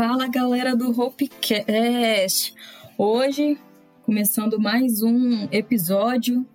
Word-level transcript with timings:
Fala 0.00 0.28
galera 0.28 0.74
do 0.74 0.98
Hopecast! 0.98 2.54
Hoje, 2.96 3.58
começando 4.02 4.58
mais 4.58 5.02
um 5.02 5.46
episódio 5.52 6.46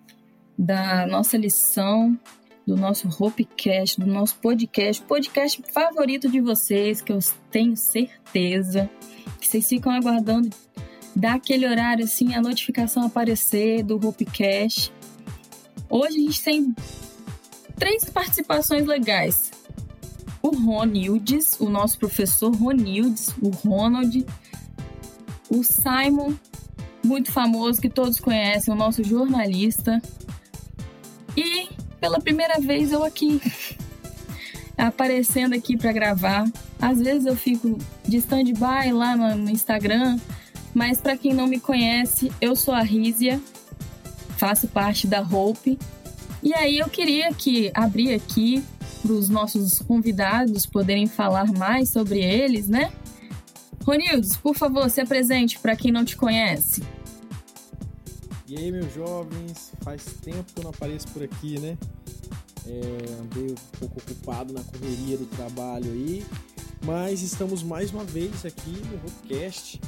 da 0.57 1.05
nossa 1.05 1.37
lição, 1.37 2.19
do 2.65 2.75
nosso 2.75 3.07
Hopecast, 3.07 3.99
do 3.99 4.07
nosso 4.07 4.35
podcast, 4.37 5.03
podcast 5.03 5.61
favorito 5.71 6.27
de 6.27 6.41
vocês, 6.41 7.03
que 7.03 7.11
eu 7.11 7.19
tenho 7.51 7.77
certeza 7.77 8.89
que 9.39 9.47
vocês 9.47 9.69
ficam 9.69 9.91
aguardando 9.91 10.49
daquele 11.15 11.67
horário 11.67 12.05
assim, 12.05 12.33
a 12.33 12.41
notificação 12.41 13.05
aparecer 13.05 13.83
do 13.83 13.95
Hopecast. 13.95 14.91
Hoje 15.87 16.17
a 16.17 16.21
gente 16.21 16.43
tem 16.43 16.75
três 17.75 18.05
participações 18.05 18.87
legais 18.87 19.51
o 20.45 20.55
Ronildes, 20.55 21.59
o 21.59 21.67
nosso 21.67 21.97
professor 21.97 22.55
Ronildes, 22.55 23.33
o 23.41 23.49
Ronald, 23.49 24.23
o 25.49 25.63
Simon, 25.63 26.35
muito 27.03 27.31
famoso 27.31 27.81
que 27.81 27.89
todos 27.89 28.19
conhecem, 28.19 28.71
o 28.71 28.77
nosso 28.77 29.03
jornalista. 29.03 29.99
E 31.35 31.67
pela 31.99 32.19
primeira 32.19 32.59
vez 32.59 32.91
eu 32.91 33.03
aqui 33.03 33.41
aparecendo 34.77 35.55
aqui 35.55 35.75
para 35.75 35.91
gravar. 35.91 36.47
Às 36.79 36.99
vezes 36.99 37.25
eu 37.25 37.35
fico 37.35 37.79
de 38.07 38.17
stand-by 38.17 38.91
lá 38.91 39.15
no 39.15 39.49
Instagram, 39.49 40.19
mas 40.75 40.99
para 40.99 41.17
quem 41.17 41.33
não 41.33 41.47
me 41.47 41.59
conhece, 41.59 42.31
eu 42.39 42.55
sou 42.55 42.75
a 42.75 42.83
Rízia, 42.83 43.41
faço 44.37 44.67
parte 44.67 45.07
da 45.07 45.21
Hope. 45.21 45.79
E 46.43 46.53
aí 46.53 46.77
eu 46.77 46.87
queria 46.87 47.33
que 47.33 47.71
abrir 47.73 48.13
aqui 48.13 48.63
para 49.05 49.13
os 49.13 49.29
nossos 49.29 49.77
convidados 49.79 50.65
poderem 50.65 51.05
falar 51.05 51.51
mais 51.53 51.89
sobre 51.89 52.23
eles, 52.23 52.67
né? 52.67 52.91
Ronildes, 53.83 54.35
por 54.35 54.55
favor, 54.55 54.89
se 54.89 54.99
apresente 54.99 55.59
para 55.59 55.75
quem 55.75 55.91
não 55.91 56.03
te 56.03 56.17
conhece. 56.17 56.81
E 58.47 58.57
aí, 58.57 58.71
meus 58.71 58.91
jovens, 58.93 59.71
faz 59.81 60.05
tempo 60.23 60.43
que 60.51 60.59
eu 60.59 60.63
não 60.63 60.71
apareço 60.71 61.07
por 61.09 61.21
aqui, 61.21 61.59
né? 61.59 61.77
É, 62.65 62.79
andei 63.21 63.51
um 63.51 63.77
pouco 63.79 63.99
ocupado 63.99 64.51
na 64.51 64.63
correria 64.63 65.17
do 65.17 65.25
trabalho 65.27 65.91
aí, 65.91 66.25
mas 66.83 67.21
estamos 67.21 67.61
mais 67.61 67.91
uma 67.91 68.03
vez 68.03 68.43
aqui 68.43 68.71
no 68.89 68.97
Rockcast. 68.97 69.79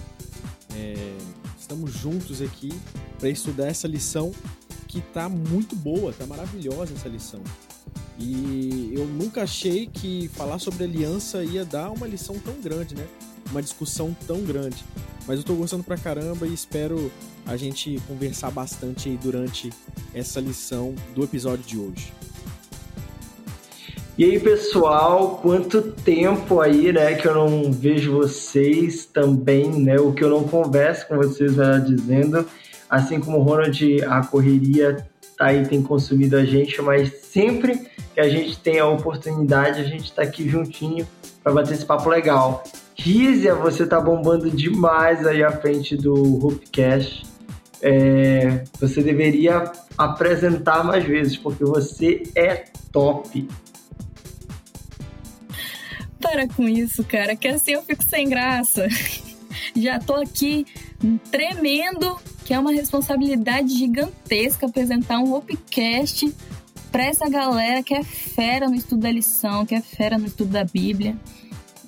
É, 0.76 1.18
estamos 1.60 1.92
juntos 1.92 2.40
aqui 2.40 2.72
para 3.18 3.30
estudar 3.30 3.66
essa 3.66 3.88
lição 3.88 4.32
que 4.88 5.02
tá 5.02 5.28
muito 5.28 5.76
boa, 5.76 6.14
tá 6.14 6.28
maravilhosa 6.28 6.94
essa 6.94 7.10
lição. 7.10 7.42
E 8.20 8.94
eu 8.96 9.06
nunca 9.06 9.44
achei 9.44 9.88
que 9.88 10.30
falar 10.30 10.60
sobre 10.60 10.84
aliança 10.84 11.44
ia 11.44 11.64
dar 11.64 11.92
uma 11.92 12.08
lição 12.08 12.36
tão 12.40 12.56
grande, 12.62 12.96
né? 12.96 13.06
Uma 13.52 13.62
discussão 13.62 14.16
tão 14.26 14.42
grande. 14.42 14.84
Mas 15.28 15.40
eu 15.40 15.46
tô 15.46 15.54
gostando 15.54 15.84
pra 15.84 15.98
caramba 15.98 16.48
e 16.48 16.54
espero 16.54 17.12
a 17.46 17.56
gente 17.56 18.02
conversar 18.08 18.50
bastante 18.50 19.10
aí 19.10 19.18
durante 19.18 19.72
essa 20.14 20.40
lição 20.40 20.96
do 21.14 21.24
episódio 21.24 21.64
de 21.64 21.78
hoje. 21.78 22.14
E 24.18 24.24
aí, 24.24 24.40
pessoal, 24.40 25.38
quanto 25.44 25.80
tempo 25.80 26.60
aí, 26.60 26.92
né, 26.92 27.14
que 27.14 27.28
eu 27.28 27.36
não 27.36 27.72
vejo 27.72 28.14
vocês 28.14 29.06
também, 29.06 29.70
né, 29.70 30.00
o 30.00 30.12
que 30.12 30.24
eu 30.24 30.30
não 30.30 30.44
converso 30.44 31.08
com 31.08 31.18
vocês, 31.18 31.56
melhor 31.56 31.82
dizendo. 31.82 32.44
Assim 32.90 33.20
como 33.20 33.38
o 33.38 33.44
Ronald, 33.44 34.04
a 34.06 34.26
correria 34.26 35.08
aí 35.40 35.66
tem 35.66 35.82
consumido 35.82 36.36
a 36.38 36.46
gente, 36.46 36.82
mas 36.82 37.14
sempre 37.22 37.90
que 38.14 38.20
a 38.20 38.28
gente 38.28 38.58
tem 38.60 38.80
a 38.80 38.88
oportunidade, 38.88 39.82
a 39.82 39.84
gente 39.84 40.06
está 40.06 40.24
aqui 40.24 40.48
juntinho 40.48 41.08
para 41.44 41.54
bater 41.54 41.74
esse 41.74 41.86
papo 41.86 42.10
legal. 42.10 42.64
Rízia, 42.96 43.54
você 43.54 43.86
tá 43.86 44.02
bombando 44.02 44.50
demais 44.50 45.26
aí 45.26 45.44
à 45.44 45.52
frente 45.52 45.96
do 45.96 46.14
Hoopcast. 46.14 47.26
É, 47.80 48.64
você 48.80 49.04
deveria 49.04 49.72
apresentar 49.96 50.84
mais 50.84 51.06
vezes, 51.06 51.38
porque 51.38 51.64
você 51.64 52.24
é 52.36 52.66
top. 52.92 53.48
Para 56.20 56.48
com 56.48 56.68
isso, 56.68 57.04
cara, 57.04 57.36
que 57.36 57.48
assim 57.48 57.74
eu 57.74 57.84
fico 57.84 58.04
sem 58.04 58.28
graça. 58.28 58.88
Já 59.76 60.00
tô 60.00 60.16
aqui 60.16 60.66
tremendo, 61.32 62.18
que 62.46 62.54
é 62.54 62.60
uma 62.60 62.72
responsabilidade 62.72 63.70
gigantesca 63.78 64.66
apresentar 64.66 65.20
um 65.20 65.34
Hopecast 65.34 66.34
para 66.92 67.06
essa 67.06 67.30
galera 67.30 67.84
que 67.84 67.94
é 67.94 68.04
fera 68.04 68.68
no 68.68 68.76
estudo 68.76 69.02
da 69.02 69.12
lição, 69.12 69.66
que 69.66 69.76
é 69.76 69.82
fera 69.82 70.18
no 70.18 70.26
estudo 70.26 70.52
da 70.52 70.64
Bíblia. 70.64 71.16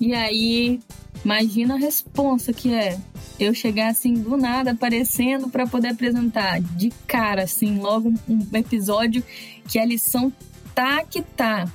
E 0.00 0.14
aí, 0.14 0.80
imagina 1.24 1.74
a 1.74 1.78
responsa 1.78 2.52
que 2.52 2.72
é 2.72 2.98
eu 3.38 3.54
chegar 3.54 3.88
assim 3.88 4.14
do 4.14 4.36
nada 4.36 4.72
aparecendo 4.72 5.48
para 5.48 5.66
poder 5.66 5.88
apresentar 5.88 6.60
de 6.60 6.90
cara 7.06 7.44
assim 7.44 7.78
logo 7.78 8.12
um 8.28 8.56
episódio 8.56 9.22
que 9.66 9.78
a 9.78 9.84
lição 9.84 10.32
tá 10.74 11.04
que 11.04 11.22
tá. 11.22 11.70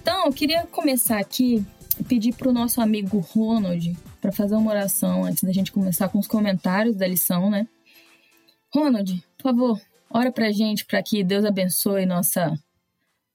Então, 0.00 0.26
eu 0.26 0.32
queria 0.32 0.66
começar 0.66 1.18
aqui 1.18 1.64
pedir 2.08 2.34
pro 2.34 2.52
nosso 2.52 2.80
amigo 2.80 3.18
Ronald 3.18 3.96
para 4.20 4.32
fazer 4.32 4.54
uma 4.54 4.70
oração 4.70 5.24
antes 5.24 5.42
da 5.42 5.52
gente 5.52 5.72
começar 5.72 6.08
com 6.08 6.18
os 6.18 6.26
comentários 6.26 6.96
da 6.96 7.06
lição, 7.06 7.50
né? 7.50 7.66
Ronald, 8.72 9.24
por 9.36 9.42
favor, 9.42 9.80
Ora 10.12 10.32
pra 10.32 10.50
gente 10.50 10.84
para 10.84 11.00
que 11.04 11.22
Deus 11.22 11.44
abençoe 11.44 12.04
nossa 12.04 12.52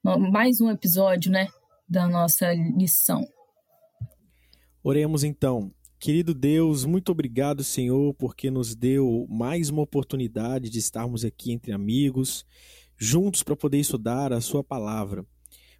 mais 0.03 0.59
um 0.59 0.69
episódio, 0.69 1.31
né, 1.31 1.47
da 1.88 2.06
nossa 2.06 2.53
lição. 2.53 3.25
Oremos 4.84 5.24
então. 5.24 5.72
Querido 5.97 6.34
Deus, 6.34 6.84
muito 6.84 7.13
obrigado, 7.13 7.63
Senhor, 7.63 8.13
porque 8.16 8.51
nos 8.51 8.75
deu 8.75 9.25
mais 9.29 9.69
uma 9.69 9.84
oportunidade 9.84 10.69
de 10.69 10.78
estarmos 10.78 11.24
aqui 11.24 11.53
entre 11.53 11.72
amigos, 11.72 12.45
juntos 12.97 13.41
para 13.41 13.56
poder 13.56 13.79
estudar 13.79 14.34
a 14.34 14.41
Sua 14.41 14.62
palavra. 14.62 15.25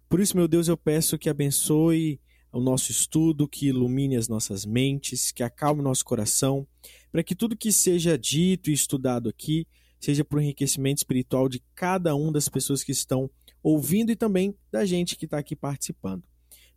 Por 0.08 0.18
isso, 0.18 0.34
meu 0.34 0.48
Deus, 0.48 0.66
eu 0.66 0.78
peço 0.78 1.18
que 1.18 1.28
abençoe 1.28 2.18
o 2.56 2.60
nosso 2.60 2.90
estudo, 2.90 3.46
que 3.46 3.66
ilumine 3.66 4.16
as 4.16 4.28
nossas 4.28 4.64
mentes, 4.64 5.30
que 5.30 5.42
acalme 5.42 5.82
nosso 5.82 6.04
coração, 6.04 6.66
para 7.12 7.22
que 7.22 7.34
tudo 7.34 7.56
que 7.56 7.70
seja 7.70 8.16
dito 8.16 8.70
e 8.70 8.72
estudado 8.72 9.28
aqui 9.28 9.66
seja 10.00 10.24
para 10.24 10.38
o 10.38 10.40
enriquecimento 10.40 10.98
espiritual 10.98 11.48
de 11.48 11.62
cada 11.74 12.14
uma 12.14 12.32
das 12.32 12.48
pessoas 12.48 12.82
que 12.82 12.92
estão 12.92 13.30
ouvindo 13.62 14.10
e 14.10 14.16
também 14.16 14.54
da 14.70 14.86
gente 14.86 15.16
que 15.16 15.26
está 15.26 15.38
aqui 15.38 15.54
participando. 15.54 16.22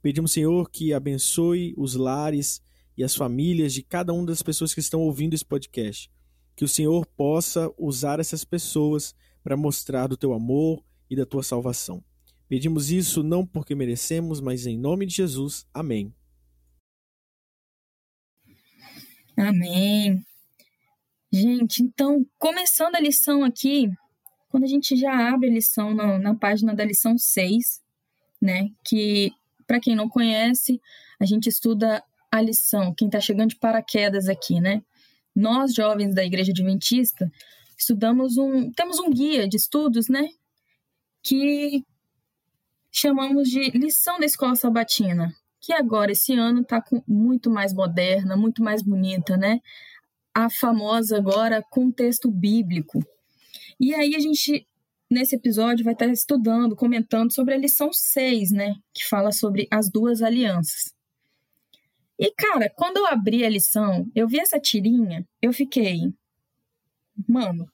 Pedimos, 0.01 0.31
Senhor, 0.33 0.69
que 0.69 0.93
abençoe 0.93 1.73
os 1.77 1.95
lares 1.95 2.61
e 2.97 3.03
as 3.03 3.15
famílias 3.15 3.73
de 3.73 3.81
cada 3.81 4.11
uma 4.11 4.25
das 4.25 4.41
pessoas 4.41 4.73
que 4.73 4.79
estão 4.79 5.01
ouvindo 5.01 5.33
esse 5.33 5.45
podcast. 5.45 6.11
Que 6.55 6.65
o 6.65 6.69
Senhor 6.69 7.05
possa 7.05 7.71
usar 7.77 8.19
essas 8.19 8.43
pessoas 8.43 9.15
para 9.41 9.55
mostrar 9.55 10.07
do 10.07 10.17
teu 10.17 10.33
amor 10.33 10.83
e 11.09 11.15
da 11.15 11.25
tua 11.25 11.43
salvação. 11.43 12.03
Pedimos 12.49 12.89
isso 12.89 13.21
não 13.21 13.45
porque 13.45 13.75
merecemos, 13.75 14.41
mas 14.41 14.65
em 14.65 14.75
nome 14.75 15.05
de 15.05 15.13
Jesus. 15.13 15.67
Amém. 15.71 16.11
Amém. 19.37 20.25
Gente, 21.31 21.83
então, 21.83 22.25
começando 22.39 22.95
a 22.95 22.99
lição 22.99 23.43
aqui, 23.43 23.87
quando 24.49 24.63
a 24.63 24.67
gente 24.67 24.95
já 24.95 25.31
abre 25.31 25.47
a 25.47 25.53
lição 25.53 25.93
na, 25.93 26.17
na 26.17 26.33
página 26.33 26.73
da 26.73 26.83
lição 26.83 27.15
6, 27.19 27.83
né? 28.41 28.71
Que, 28.83 29.31
para 29.67 29.79
quem 29.79 29.95
não 29.95 30.09
conhece, 30.09 30.81
a 31.19 31.25
gente 31.25 31.47
estuda 31.47 32.03
a 32.31 32.41
lição, 32.41 32.95
quem 32.95 33.07
está 33.07 33.21
chegando 33.21 33.51
de 33.51 33.57
paraquedas 33.57 34.27
aqui, 34.27 34.59
né? 34.59 34.81
Nós, 35.35 35.75
jovens 35.75 36.15
da 36.15 36.25
Igreja 36.25 36.51
Adventista, 36.51 37.31
estudamos 37.77 38.37
um. 38.39 38.71
temos 38.71 38.97
um 38.97 39.11
guia 39.11 39.47
de 39.47 39.55
estudos, 39.55 40.09
né? 40.09 40.29
Que 41.21 41.85
chamamos 42.91 43.49
de 43.49 43.69
lição 43.71 44.19
da 44.19 44.25
escola 44.25 44.55
sabatina, 44.55 45.33
que 45.61 45.73
agora, 45.73 46.11
esse 46.11 46.33
ano, 46.33 46.61
está 46.61 46.83
muito 47.07 47.49
mais 47.49 47.73
moderna, 47.73 48.35
muito 48.35 48.63
mais 48.63 48.81
bonita, 48.81 49.35
né? 49.37 49.59
a 50.33 50.49
famosa 50.49 51.17
agora 51.17 51.63
contexto 51.69 52.31
bíblico. 52.31 53.03
E 53.79 53.93
aí 53.93 54.15
a 54.15 54.19
gente, 54.19 54.67
nesse 55.09 55.35
episódio, 55.35 55.83
vai 55.83 55.93
estar 55.93 56.07
estudando, 56.07 56.75
comentando 56.75 57.33
sobre 57.33 57.53
a 57.53 57.57
lição 57.57 57.91
6, 57.91 58.51
né? 58.51 58.75
Que 58.93 59.05
fala 59.05 59.31
sobre 59.31 59.67
as 59.71 59.89
duas 59.89 60.21
alianças. 60.21 60.93
E, 62.17 62.31
cara, 62.31 62.69
quando 62.75 62.97
eu 62.97 63.07
abri 63.07 63.45
a 63.45 63.49
lição, 63.49 64.09
eu 64.13 64.27
vi 64.27 64.39
essa 64.39 64.59
tirinha, 64.59 65.25
eu 65.41 65.53
fiquei. 65.53 66.13
Mano, 67.27 67.69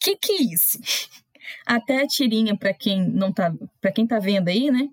que 0.00 0.16
que 0.16 0.32
é 0.32 0.42
isso? 0.42 0.78
Até 1.66 2.02
a 2.02 2.06
tirinha, 2.06 2.56
para 2.56 2.74
quem 2.74 3.08
não 3.08 3.32
tá. 3.32 3.52
para 3.80 3.92
quem 3.92 4.06
tá 4.06 4.18
vendo 4.18 4.48
aí, 4.48 4.70
né? 4.70 4.88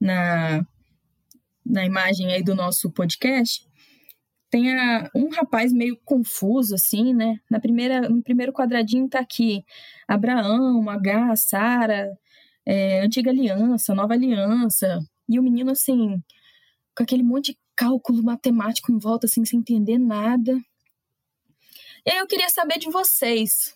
Na, 0.00 0.66
na 1.64 1.84
imagem 1.84 2.32
aí 2.32 2.42
do 2.42 2.54
nosso 2.54 2.90
podcast, 2.90 3.66
tem 4.50 4.72
a, 4.72 5.08
um 5.14 5.28
rapaz 5.30 5.72
meio 5.72 5.96
confuso, 6.04 6.74
assim, 6.74 7.14
né? 7.14 7.40
Na 7.50 7.60
primeira, 7.60 8.08
no 8.08 8.22
primeiro 8.22 8.52
quadradinho 8.52 9.08
tá 9.08 9.20
aqui 9.20 9.64
Abraão, 10.08 10.88
H, 10.90 11.36
Sara, 11.36 12.10
é, 12.66 13.00
Antiga 13.00 13.30
Aliança, 13.30 13.94
Nova 13.94 14.14
Aliança, 14.14 15.00
e 15.28 15.38
o 15.38 15.42
menino, 15.42 15.70
assim, 15.70 16.22
com 16.96 17.02
aquele 17.04 17.22
monte 17.22 17.52
de 17.52 17.58
cálculo 17.76 18.22
matemático 18.22 18.92
em 18.92 18.98
volta, 18.98 19.26
assim, 19.26 19.44
sem 19.44 19.60
entender 19.60 19.98
nada. 19.98 20.58
E 22.04 22.10
aí 22.10 22.18
eu 22.18 22.26
queria 22.26 22.48
saber 22.48 22.78
de 22.78 22.90
vocês, 22.90 23.74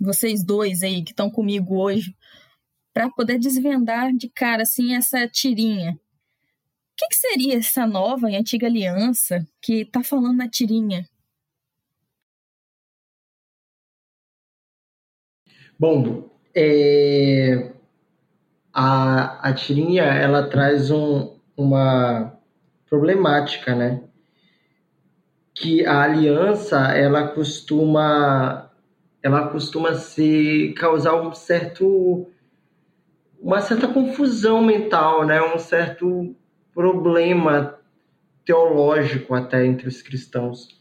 vocês 0.00 0.42
dois 0.44 0.82
aí 0.82 1.02
que 1.02 1.10
estão 1.10 1.30
comigo 1.30 1.76
hoje, 1.76 2.16
para 2.92 3.10
poder 3.10 3.38
desvendar 3.38 4.12
de 4.12 4.28
cara, 4.28 4.62
assim, 4.62 4.94
essa 4.94 5.28
tirinha. 5.28 5.92
O 5.92 5.98
que, 6.96 7.08
que 7.08 7.16
seria 7.16 7.58
essa 7.58 7.86
nova 7.86 8.30
e 8.30 8.36
antiga 8.36 8.66
aliança 8.66 9.46
que 9.62 9.82
está 9.82 10.02
falando 10.02 10.36
na 10.36 10.48
tirinha? 10.48 11.08
Bom, 15.78 16.28
é, 16.54 17.72
a, 18.72 19.48
a 19.48 19.54
tirinha 19.54 20.02
ela 20.02 20.48
traz 20.48 20.90
um, 20.90 21.38
uma 21.56 22.38
problemática, 22.86 23.74
né? 23.74 24.02
Que 25.54 25.86
a 25.86 26.02
aliança 26.02 26.78
ela 26.94 27.28
costuma 27.28 28.69
ela 29.22 29.48
costuma 29.48 29.94
se 29.94 30.74
causar 30.76 31.14
um 31.20 31.32
certo 31.32 32.26
uma 33.40 33.60
certa 33.60 33.88
confusão 33.88 34.62
mental, 34.62 35.24
né? 35.24 35.40
Um 35.42 35.58
certo 35.58 36.34
problema 36.74 37.78
teológico 38.44 39.34
até 39.34 39.64
entre 39.64 39.88
os 39.88 40.02
cristãos. 40.02 40.80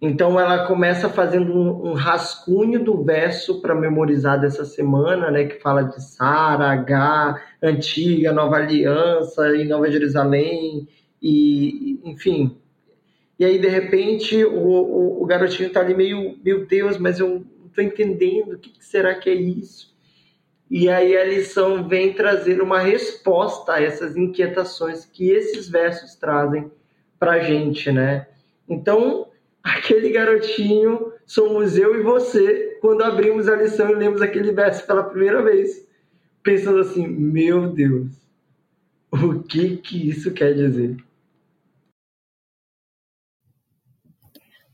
Então 0.00 0.38
ela 0.38 0.66
começa 0.66 1.08
fazendo 1.08 1.56
um, 1.56 1.92
rascunho 1.92 2.82
do 2.82 3.04
verso 3.04 3.60
para 3.60 3.72
memorizar 3.72 4.40
dessa 4.40 4.64
semana, 4.64 5.30
né, 5.30 5.44
que 5.44 5.60
fala 5.60 5.84
de 5.84 6.02
Sara, 6.02 6.72
H, 6.72 7.40
antiga, 7.62 8.32
nova 8.32 8.56
aliança 8.56 9.54
e 9.54 9.64
Nova 9.64 9.88
Jerusalém 9.88 10.88
e 11.22 12.00
enfim. 12.04 12.58
E 13.38 13.44
aí 13.44 13.60
de 13.60 13.68
repente 13.68 14.44
o, 14.44 14.58
o, 14.58 15.22
o 15.22 15.26
garotinho 15.26 15.68
está 15.68 15.80
ali 15.80 15.94
meio, 15.94 16.36
meu 16.44 16.66
Deus, 16.66 16.98
mas 16.98 17.20
eu 17.20 17.44
estou 17.72 17.82
entendendo 17.82 18.52
o 18.52 18.58
que, 18.58 18.70
que 18.70 18.84
será 18.84 19.14
que 19.14 19.28
é 19.28 19.34
isso. 19.34 19.92
E 20.70 20.88
aí 20.88 21.16
a 21.16 21.24
lição 21.24 21.86
vem 21.86 22.14
trazer 22.14 22.62
uma 22.62 22.78
resposta 22.78 23.74
a 23.74 23.82
essas 23.82 24.16
inquietações 24.16 25.04
que 25.04 25.30
esses 25.30 25.68
versos 25.68 26.14
trazem 26.14 26.70
para 27.18 27.32
a 27.32 27.38
gente, 27.40 27.90
né? 27.90 28.28
Então 28.68 29.28
aquele 29.62 30.10
garotinho 30.10 31.12
somos 31.26 31.76
eu 31.76 31.98
e 31.98 32.02
você 32.02 32.78
quando 32.80 33.02
abrimos 33.02 33.48
a 33.48 33.56
lição 33.56 33.90
e 33.90 33.94
lemos 33.94 34.22
aquele 34.22 34.52
verso 34.52 34.86
pela 34.86 35.04
primeira 35.04 35.42
vez, 35.42 35.86
pensando 36.42 36.78
assim: 36.80 37.06
meu 37.06 37.70
Deus, 37.70 38.10
o 39.10 39.42
que 39.42 39.76
que 39.76 40.08
isso 40.08 40.32
quer 40.32 40.54
dizer? 40.54 40.96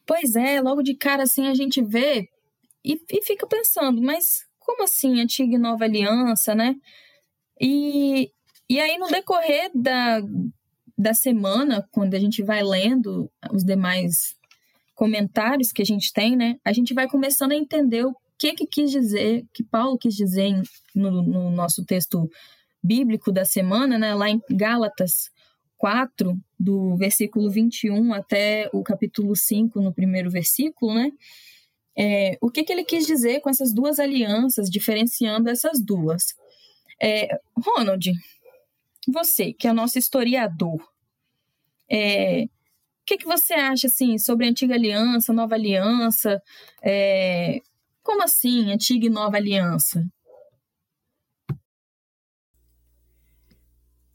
Pois 0.06 0.35
é, 0.37 0.61
logo 0.61 0.83
de 0.83 0.95
cara 0.95 1.25
assim 1.25 1.49
a 1.49 1.55
gente 1.55 1.83
vê 1.83 2.31
e, 2.88 2.99
e 3.11 3.23
fica 3.23 3.46
pensando, 3.46 4.00
mas 4.00 4.46
como 4.58 4.82
assim 4.82 5.20
antiga 5.20 5.55
e 5.55 5.58
nova 5.58 5.85
aliança, 5.85 6.55
né? 6.55 6.75
E, 7.61 8.31
e 8.69 8.81
aí 8.81 8.96
no 8.99 9.08
decorrer 9.08 9.70
da, 9.75 10.20
da 10.96 11.14
semana, 11.14 11.87
quando 11.93 12.14
a 12.14 12.19
gente 12.19 12.43
vai 12.43 12.62
lendo 12.62 13.31
os 13.52 13.62
demais 13.62 14.37
comentários 14.94 15.70
que 15.70 15.82
a 15.82 15.85
gente 15.85 16.12
tem, 16.12 16.37
né, 16.37 16.56
a 16.64 16.73
gente 16.73 16.93
vai 16.93 17.08
começando 17.08 17.52
a 17.52 17.56
entender 17.56 18.05
o 18.05 18.14
que 18.37 18.52
que 18.52 18.67
quis 18.67 18.90
dizer, 18.90 19.44
que 19.52 19.62
Paulo 19.62 19.96
quis 19.96 20.14
dizer 20.14 20.61
no, 20.94 21.23
no 21.23 21.50
nosso 21.50 21.85
texto 21.85 22.29
bíblico 22.82 23.31
da 23.31 23.44
semana, 23.44 23.96
né, 23.96 24.14
lá 24.14 24.29
em 24.29 24.40
Gálatas 24.50 25.31
4, 25.76 26.37
do 26.58 26.96
versículo 26.96 27.49
21 27.49 28.12
até 28.12 28.69
o 28.73 28.82
capítulo 28.82 29.37
5, 29.37 29.81
no 29.81 29.94
primeiro 29.94 30.31
versículo, 30.31 30.94
né, 30.94 31.12
é, 31.99 32.39
o 32.41 32.50
que, 32.50 32.62
que 32.62 32.73
ele 32.73 32.85
quis 32.85 33.06
dizer 33.06 33.41
com 33.41 33.50
essas 33.50 33.73
duas 33.73 33.99
alianças, 33.99 34.71
diferenciando 34.71 35.50
essas 35.50 35.83
duas. 35.83 36.35
É, 37.03 37.29
Ronald, 37.56 38.12
você, 39.12 39.53
que 39.53 39.67
é 39.67 39.73
nosso 39.73 39.99
historiador, 39.99 40.79
é, 41.91 42.47
que, 43.09 43.17
que 43.17 43.25
você 43.25 43.55
acha 43.55 43.87
assim 43.87 44.19
sobre 44.19 44.45
a 44.45 44.50
antiga 44.50 44.75
aliança, 44.75 45.33
nova 45.33 45.55
aliança? 45.55 46.43
É... 46.83 47.59
Como 48.03 48.23
assim, 48.23 48.71
antiga 48.71 49.06
e 49.06 49.11
nova 49.11 49.39
aliança? 49.39 50.06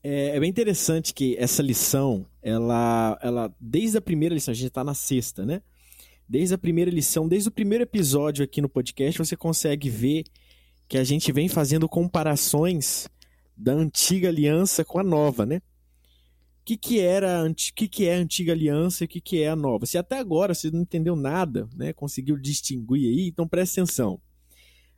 É, 0.04 0.36
é, 0.36 0.40
bem 0.40 0.50
interessante 0.50 1.12
que 1.12 1.36
essa 1.40 1.64
lição, 1.64 2.28
ela, 2.40 3.18
ela 3.22 3.56
desde 3.60 3.98
a 3.98 4.02
primeira 4.02 4.36
lição, 4.36 4.52
a 4.52 4.56
gente 4.56 4.68
está 4.68 4.84
na 4.84 4.94
sexta, 4.94 5.44
né? 5.44 5.64
Desde 6.34 6.56
a 6.56 6.58
primeira 6.58 6.90
lição, 6.90 7.28
desde 7.28 7.50
o 7.50 7.52
primeiro 7.52 7.84
episódio 7.84 8.44
aqui 8.44 8.60
no 8.60 8.68
podcast, 8.68 9.20
você 9.20 9.38
consegue 9.38 9.88
ver 9.88 10.24
que 10.88 10.98
a 10.98 11.04
gente 11.04 11.32
vem 11.32 11.48
fazendo 11.48 11.88
comparações 11.88 13.08
da 13.56 13.72
antiga 13.72 14.30
aliança 14.30 14.84
com 14.84 14.98
a 14.98 15.04
nova, 15.04 15.46
né? 15.46 15.62
que, 16.66 16.76
que 16.76 17.00
era 17.00 17.48
o 17.48 17.54
que, 17.54 17.88
que 17.88 18.08
é 18.08 18.16
a 18.16 18.18
antiga 18.18 18.52
aliança 18.52 19.04
e 19.04 19.06
o 19.06 19.08
que, 19.08 19.22
que 19.22 19.44
é 19.44 19.50
a 19.50 19.56
nova. 19.56 19.86
Se 19.86 19.96
até 19.96 20.18
agora 20.18 20.56
você 20.56 20.72
não 20.72 20.82
entendeu 20.82 21.16
nada, 21.16 21.70
né, 21.76 21.94
conseguiu 21.94 22.36
distinguir 22.36 23.12
aí, 23.12 23.28
então 23.28 23.48
preste 23.48 23.80
atenção. 23.80 24.20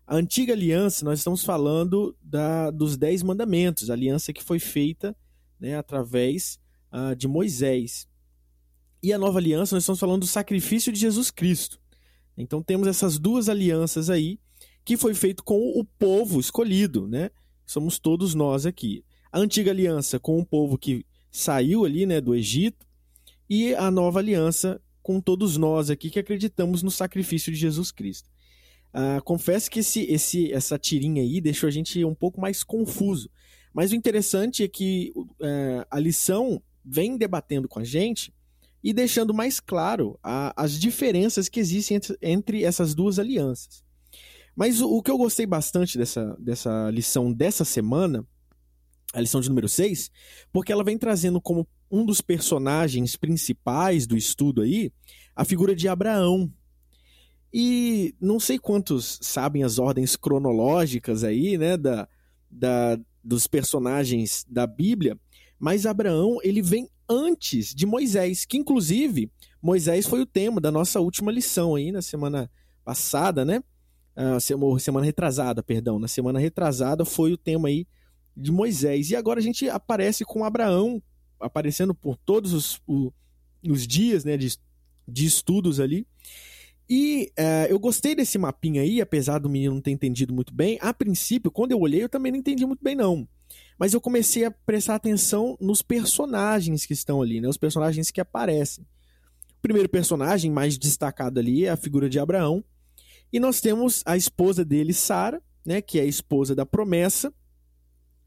A 0.07 0.15
antiga 0.15 0.53
aliança, 0.53 1.03
nós 1.03 1.19
estamos 1.19 1.43
falando 1.43 2.15
da, 2.21 2.71
dos 2.71 2.95
dez 2.95 3.21
mandamentos, 3.21 3.89
a 3.89 3.93
aliança 3.93 4.31
que 4.31 4.41
foi 4.41 4.59
feita 4.59 5.13
né, 5.59 5.75
através 5.75 6.57
uh, 6.93 7.13
de 7.13 7.27
Moisés. 7.27 8.07
E 9.05 9.13
a 9.13 9.19
nova 9.19 9.37
aliança, 9.37 9.75
nós 9.75 9.83
estamos 9.83 9.99
falando 9.99 10.21
do 10.21 10.25
sacrifício 10.25 10.91
de 10.91 10.99
Jesus 10.99 11.29
Cristo. 11.29 11.79
Então 12.35 12.63
temos 12.63 12.87
essas 12.87 13.19
duas 13.19 13.47
alianças 13.47 14.09
aí, 14.09 14.39
que 14.83 14.97
foi 14.97 15.13
feito 15.13 15.43
com 15.43 15.79
o 15.79 15.85
povo 15.85 16.39
escolhido, 16.39 17.07
né? 17.07 17.29
Somos 17.67 17.99
todos 17.99 18.33
nós 18.33 18.65
aqui. 18.65 19.05
A 19.31 19.37
antiga 19.37 19.69
aliança 19.69 20.19
com 20.19 20.39
o 20.39 20.43
povo 20.45 20.75
que 20.75 21.05
saiu 21.29 21.85
ali 21.85 22.07
né, 22.07 22.19
do 22.19 22.33
Egito, 22.33 22.83
e 23.47 23.75
a 23.75 23.91
nova 23.91 24.17
aliança 24.17 24.81
com 25.03 25.21
todos 25.21 25.55
nós 25.55 25.91
aqui 25.91 26.09
que 26.09 26.17
acreditamos 26.17 26.81
no 26.81 26.89
sacrifício 26.89 27.51
de 27.51 27.59
Jesus 27.59 27.91
Cristo. 27.91 28.27
Uh, 28.91 29.23
confesso 29.23 29.69
que 29.69 29.81
esse, 29.81 30.01
esse, 30.05 30.51
essa 30.51 30.79
tirinha 30.79 31.21
aí 31.21 31.39
deixou 31.39 31.67
a 31.67 31.71
gente 31.71 32.03
um 32.03 32.15
pouco 32.15 32.41
mais 32.41 32.63
confuso. 32.63 33.29
Mas 33.71 33.91
o 33.91 33.95
interessante 33.95 34.63
é 34.63 34.67
que 34.67 35.13
uh, 35.15 35.85
a 35.91 35.99
lição 35.99 36.59
vem 36.83 37.15
debatendo 37.19 37.67
com 37.67 37.77
a 37.77 37.83
gente 37.83 38.33
e 38.85 38.93
deixando 38.93 39.33
mais 39.33 39.59
claro 39.59 40.15
a, 40.21 40.53
as 40.55 40.79
diferenças 40.79 41.49
que 41.49 41.59
existem 41.59 41.97
entre, 41.97 42.17
entre, 42.21 42.63
essas 42.63 42.93
duas 42.93 43.17
alianças. 43.17 43.83
Mas 44.55 44.79
o, 44.79 44.87
o, 44.87 45.01
que 45.01 45.09
eu 45.09 45.17
gostei 45.17 45.47
bastante 45.47 45.97
dessa, 45.97 46.37
dessa 46.39 46.91
lição 46.91 47.33
dessa 47.33 47.65
semana 47.65 48.23
a 49.11 49.19
lição 49.19 49.41
de 49.41 49.49
número 49.49 49.67
6, 49.67 50.11
porque 50.53 50.71
ela 50.71 50.83
vem 50.83 50.99
trazendo 50.99 51.41
como 51.41 51.67
um 51.89 52.05
dos 52.05 52.21
personagens 52.21 53.15
principais 53.15 54.05
do 54.05 54.15
estudo 54.15 54.61
aí 54.61 54.91
a 55.35 55.43
figura 55.43 55.75
de 55.75 55.87
Abraão. 55.87 56.53
E 57.51 58.13
não 58.21 58.39
sei 58.39 58.59
quantos 58.59 59.17
sabem 59.19 59.63
as 59.63 59.79
ordens 59.79 60.15
cronológicas 60.15 61.23
aí, 61.23 61.57
né, 61.57 61.75
da, 61.75 62.07
da, 62.51 62.99
dos 63.23 63.47
personagens 63.47 64.45
da 64.47 64.67
Bíblia, 64.67 65.17
mas 65.57 65.87
Abraão 65.87 66.37
ele 66.43 66.61
vem 66.61 66.87
antes 67.09 67.73
de 67.73 67.85
Moisés, 67.85 68.45
que 68.45 68.57
inclusive 68.57 69.31
Moisés 69.61 70.05
foi 70.05 70.21
o 70.21 70.25
tema 70.25 70.61
da 70.61 70.71
nossa 70.71 70.99
última 70.99 71.31
lição 71.31 71.75
aí 71.75 71.91
na 71.91 72.01
semana 72.01 72.49
passada, 72.83 73.43
né? 73.43 73.63
Uh, 74.15 74.79
semana 74.79 75.05
retrasada, 75.05 75.61
perdão, 75.61 75.99
na 75.99 76.07
semana 76.07 76.39
retrasada 76.39 77.03
foi 77.03 77.33
o 77.33 77.37
tema 77.37 77.67
aí 77.67 77.85
de 78.35 78.51
Moisés. 78.51 79.09
E 79.09 79.15
agora 79.15 79.39
a 79.39 79.43
gente 79.43 79.69
aparece 79.69 80.23
com 80.23 80.45
Abraão 80.45 81.01
aparecendo 81.39 81.93
por 81.93 82.15
todos 82.17 82.53
os, 82.53 82.81
os 83.63 83.87
dias 83.87 84.23
né, 84.23 84.37
de, 84.37 84.57
de 85.07 85.25
estudos 85.25 85.79
ali. 85.79 86.07
E 86.89 87.31
uh, 87.37 87.67
eu 87.69 87.79
gostei 87.79 88.13
desse 88.13 88.37
mapinha 88.37 88.81
aí, 88.81 89.01
apesar 89.01 89.39
do 89.39 89.49
menino 89.49 89.73
não 89.73 89.81
ter 89.81 89.91
entendido 89.91 90.33
muito 90.33 90.53
bem. 90.53 90.77
A 90.81 90.93
princípio, 90.93 91.49
quando 91.49 91.71
eu 91.71 91.79
olhei, 91.79 92.03
eu 92.03 92.09
também 92.09 92.31
não 92.31 92.39
entendi 92.39 92.65
muito 92.65 92.83
bem, 92.83 92.95
não. 92.95 93.27
Mas 93.77 93.93
eu 93.93 94.01
comecei 94.01 94.45
a 94.45 94.51
prestar 94.51 94.95
atenção 94.95 95.57
nos 95.59 95.81
personagens 95.81 96.85
que 96.85 96.93
estão 96.93 97.21
ali, 97.21 97.41
né? 97.41 97.47
Os 97.47 97.57
personagens 97.57 98.11
que 98.11 98.21
aparecem. 98.21 98.85
O 99.57 99.61
primeiro 99.61 99.89
personagem 99.89 100.51
mais 100.51 100.77
destacado 100.77 101.39
ali 101.39 101.65
é 101.65 101.69
a 101.69 101.77
figura 101.77 102.09
de 102.09 102.19
Abraão. 102.19 102.63
E 103.33 103.39
nós 103.39 103.59
temos 103.59 104.01
a 104.05 104.15
esposa 104.15 104.63
dele, 104.63 104.93
Sara, 104.93 105.41
né? 105.65 105.81
Que 105.81 105.99
é 105.99 106.03
a 106.03 106.05
esposa 106.05 106.55
da 106.55 106.65
promessa 106.65 107.33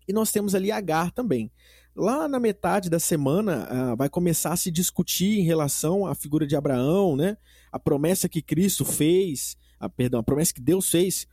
e 0.09 0.13
nós 0.13 0.33
temos 0.33 0.55
ali 0.55 0.73
Agar 0.73 1.13
também. 1.13 1.53
Lá 1.95 2.27
na 2.27 2.41
metade 2.41 2.89
da 2.89 2.99
semana 2.99 3.69
uh, 3.71 3.97
vai 3.97 4.09
começar 4.09 4.53
a 4.53 4.57
se 4.57 4.71
discutir 4.71 5.39
em 5.39 5.43
relação 5.43 6.07
à 6.07 6.15
figura 6.15 6.47
de 6.47 6.57
Abraão, 6.57 7.15
né? 7.15 7.37
A 7.71 7.79
promessa 7.79 8.29
que 8.29 8.41
Cristo 8.41 8.85
fez, 8.85 9.57
a, 9.79 9.89
perdão, 9.89 10.21
a 10.21 10.23
promessa 10.23 10.55
que 10.55 10.61
Deus 10.61 10.91
fez 10.91 11.27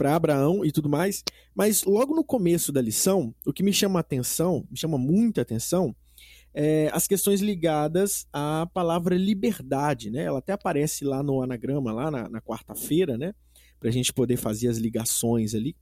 para 0.00 0.16
Abraão 0.16 0.64
e 0.64 0.72
tudo 0.72 0.88
mais. 0.88 1.22
Mas 1.54 1.84
logo 1.84 2.16
no 2.16 2.24
começo 2.24 2.72
da 2.72 2.80
lição, 2.80 3.34
o 3.44 3.52
que 3.52 3.62
me 3.62 3.70
chama 3.70 4.00
atenção, 4.00 4.66
me 4.70 4.78
chama 4.78 4.96
muita 4.96 5.42
atenção, 5.42 5.94
é, 6.54 6.88
as 6.94 7.06
questões 7.06 7.42
ligadas 7.42 8.26
à 8.32 8.66
palavra 8.72 9.14
liberdade, 9.14 10.10
né? 10.10 10.24
Ela 10.24 10.38
até 10.38 10.54
aparece 10.54 11.04
lá 11.04 11.22
no 11.22 11.42
anagrama, 11.42 11.92
lá 11.92 12.10
na, 12.10 12.30
na 12.30 12.40
quarta-feira, 12.40 13.18
né? 13.18 13.34
Para 13.78 13.90
a 13.90 13.92
gente 13.92 14.10
poder 14.10 14.38
fazer 14.38 14.68
as 14.68 14.78
ligações 14.78 15.54
ali. 15.54 15.76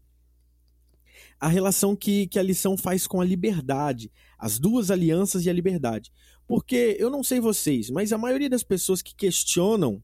A 1.39 1.47
relação 1.47 1.95
que, 1.95 2.27
que 2.27 2.41
a 2.41 2.43
lição 2.43 2.77
faz 2.77 3.07
com 3.07 3.21
a 3.21 3.25
liberdade, 3.25 4.11
as 4.37 4.59
duas 4.59 4.91
alianças 4.91 5.47
e 5.47 5.51
a 5.51 5.53
liberdade. 5.53 6.11
Porque 6.45 6.97
eu 6.99 7.09
não 7.09 7.23
sei 7.23 7.39
vocês, 7.39 7.89
mas 7.89 8.13
a 8.13 8.19
maioria 8.19 8.51
das 8.51 8.65
pessoas 8.65 9.01
que 9.01 9.15
questionam 9.15 10.03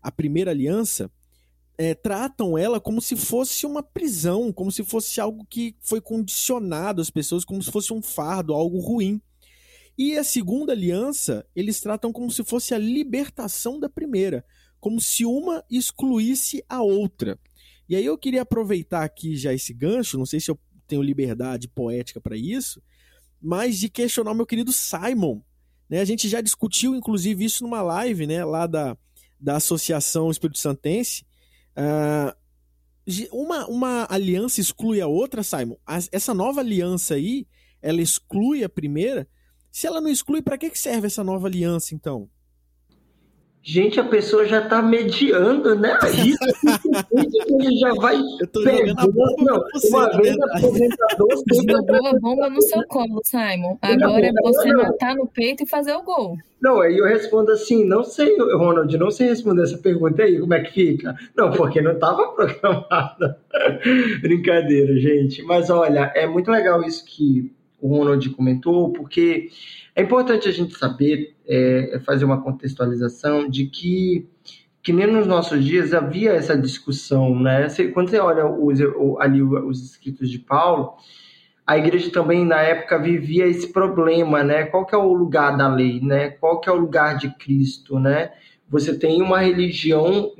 a 0.00 0.12
primeira 0.12 0.52
aliança 0.52 1.10
é, 1.78 1.94
tratam 1.94 2.56
ela 2.56 2.80
como 2.80 3.00
se 3.00 3.16
fosse 3.16 3.66
uma 3.66 3.82
prisão, 3.82 4.52
como 4.52 4.72
se 4.72 4.82
fosse 4.82 5.20
algo 5.20 5.46
que 5.48 5.76
foi 5.80 6.00
condicionado 6.00 7.00
às 7.00 7.10
pessoas, 7.10 7.44
como 7.44 7.62
se 7.62 7.70
fosse 7.70 7.92
um 7.92 8.00
fardo, 8.00 8.54
algo 8.54 8.78
ruim. 8.78 9.20
E 9.98 10.16
a 10.16 10.24
segunda 10.24 10.72
aliança, 10.72 11.46
eles 11.54 11.80
tratam 11.80 12.12
como 12.12 12.30
se 12.30 12.44
fosse 12.44 12.74
a 12.74 12.78
libertação 12.78 13.80
da 13.80 13.88
primeira, 13.88 14.44
como 14.78 15.00
se 15.00 15.24
uma 15.24 15.64
excluísse 15.70 16.64
a 16.68 16.82
outra. 16.82 17.38
E 17.88 17.96
aí 17.96 18.04
eu 18.04 18.18
queria 18.18 18.42
aproveitar 18.42 19.04
aqui 19.04 19.36
já 19.36 19.54
esse 19.54 19.72
gancho, 19.72 20.18
não 20.18 20.26
sei 20.26 20.40
se 20.40 20.50
eu 20.50 20.58
tenho 20.86 21.02
liberdade 21.02 21.68
poética 21.68 22.20
para 22.20 22.36
isso, 22.36 22.82
mas 23.40 23.78
de 23.78 23.88
questionar 23.88 24.34
meu 24.34 24.46
querido 24.46 24.72
Simon. 24.72 25.40
Né? 25.88 26.00
A 26.00 26.04
gente 26.04 26.28
já 26.28 26.40
discutiu, 26.40 26.94
inclusive, 26.94 27.44
isso 27.44 27.62
numa 27.62 27.82
live 27.82 28.26
né, 28.26 28.44
lá 28.44 28.66
da, 28.66 28.96
da 29.38 29.56
Associação 29.56 30.30
Espírito 30.30 30.58
Santense. 30.58 31.24
Uh, 31.76 32.34
uma, 33.32 33.66
uma 33.66 34.06
aliança 34.10 34.60
exclui 34.60 35.00
a 35.00 35.06
outra, 35.06 35.42
Simon? 35.42 35.76
Essa 36.10 36.34
nova 36.34 36.60
aliança 36.60 37.14
aí, 37.14 37.46
ela 37.80 38.00
exclui 38.02 38.64
a 38.64 38.68
primeira? 38.68 39.28
Se 39.70 39.86
ela 39.86 40.00
não 40.00 40.10
exclui, 40.10 40.42
para 40.42 40.58
que 40.58 40.76
serve 40.76 41.06
essa 41.06 41.22
nova 41.22 41.46
aliança, 41.46 41.94
então? 41.94 42.28
Gente, 43.68 43.98
a 43.98 44.04
pessoa 44.04 44.46
já 44.46 44.62
está 44.62 44.80
mediando, 44.80 45.74
né? 45.74 45.98
Isso 46.06 46.38
ele 47.58 47.76
já 47.76 47.92
vai 47.94 48.14
Eu 48.14 48.46
tô 48.46 48.62
jogando 48.62 48.94
a 48.96 49.06
bomba 49.08 49.34
não, 49.38 49.64
você, 49.72 49.88
uma 49.88 50.16
vez 50.16 50.36
apresentador 50.40 51.28
jogou 51.68 52.06
a 52.06 52.12
bomba 52.20 52.48
no 52.48 52.62
seu 52.62 52.86
colo, 52.86 53.20
Simon. 53.24 53.76
Agora 53.82 54.24
é 54.24 54.32
você 54.40 54.72
matar 54.72 55.16
no 55.16 55.26
peito 55.26 55.64
e 55.64 55.68
fazer 55.68 55.94
o 55.94 56.04
gol. 56.04 56.38
Não, 56.62 56.80
aí 56.80 56.96
eu 56.96 57.06
respondo 57.06 57.50
assim, 57.50 57.84
não 57.84 58.04
sei, 58.04 58.36
Ronald, 58.38 58.96
não 58.96 59.10
sei 59.10 59.30
responder 59.30 59.64
essa 59.64 59.78
pergunta 59.78 60.22
aí, 60.22 60.38
como 60.38 60.54
é 60.54 60.60
que 60.60 60.72
fica? 60.72 61.16
Não, 61.36 61.50
porque 61.50 61.82
não 61.82 61.94
estava 61.94 62.28
programada. 62.38 63.40
Brincadeira, 64.22 64.96
gente. 64.96 65.42
Mas 65.42 65.70
olha, 65.70 66.12
é 66.14 66.24
muito 66.24 66.52
legal 66.52 66.84
isso 66.84 67.04
que 67.04 67.52
o 67.80 67.88
Ronald 67.88 68.30
comentou, 68.30 68.92
porque 68.92 69.48
é 69.96 70.02
importante 70.02 70.46
a 70.46 70.52
gente 70.52 70.76
saber, 70.76 71.34
é, 71.48 71.98
fazer 72.04 72.26
uma 72.26 72.42
contextualização 72.42 73.48
de 73.48 73.64
que, 73.66 74.28
que 74.82 74.92
nem 74.92 75.06
nos 75.06 75.26
nossos 75.26 75.64
dias 75.64 75.94
havia 75.94 76.32
essa 76.32 76.56
discussão, 76.56 77.40
né? 77.40 77.66
Quando 77.94 78.10
você 78.10 78.18
olha 78.18 78.44
os, 78.46 78.78
ali 79.18 79.42
os 79.42 79.82
escritos 79.82 80.30
de 80.30 80.38
Paulo, 80.38 80.92
a 81.66 81.78
igreja 81.78 82.10
também 82.12 82.44
na 82.44 82.60
época 82.60 82.98
vivia 82.98 83.46
esse 83.46 83.72
problema, 83.72 84.44
né? 84.44 84.66
Qual 84.66 84.84
que 84.84 84.94
é 84.94 84.98
o 84.98 85.14
lugar 85.14 85.56
da 85.56 85.66
lei, 85.66 85.98
né? 86.02 86.28
Qual 86.28 86.60
que 86.60 86.68
é 86.68 86.72
o 86.72 86.76
lugar 86.76 87.16
de 87.16 87.30
Cristo, 87.30 87.98
né? 87.98 88.32
Você 88.68 88.98
tem 88.98 89.22
uma 89.22 89.40
religião 89.40 90.30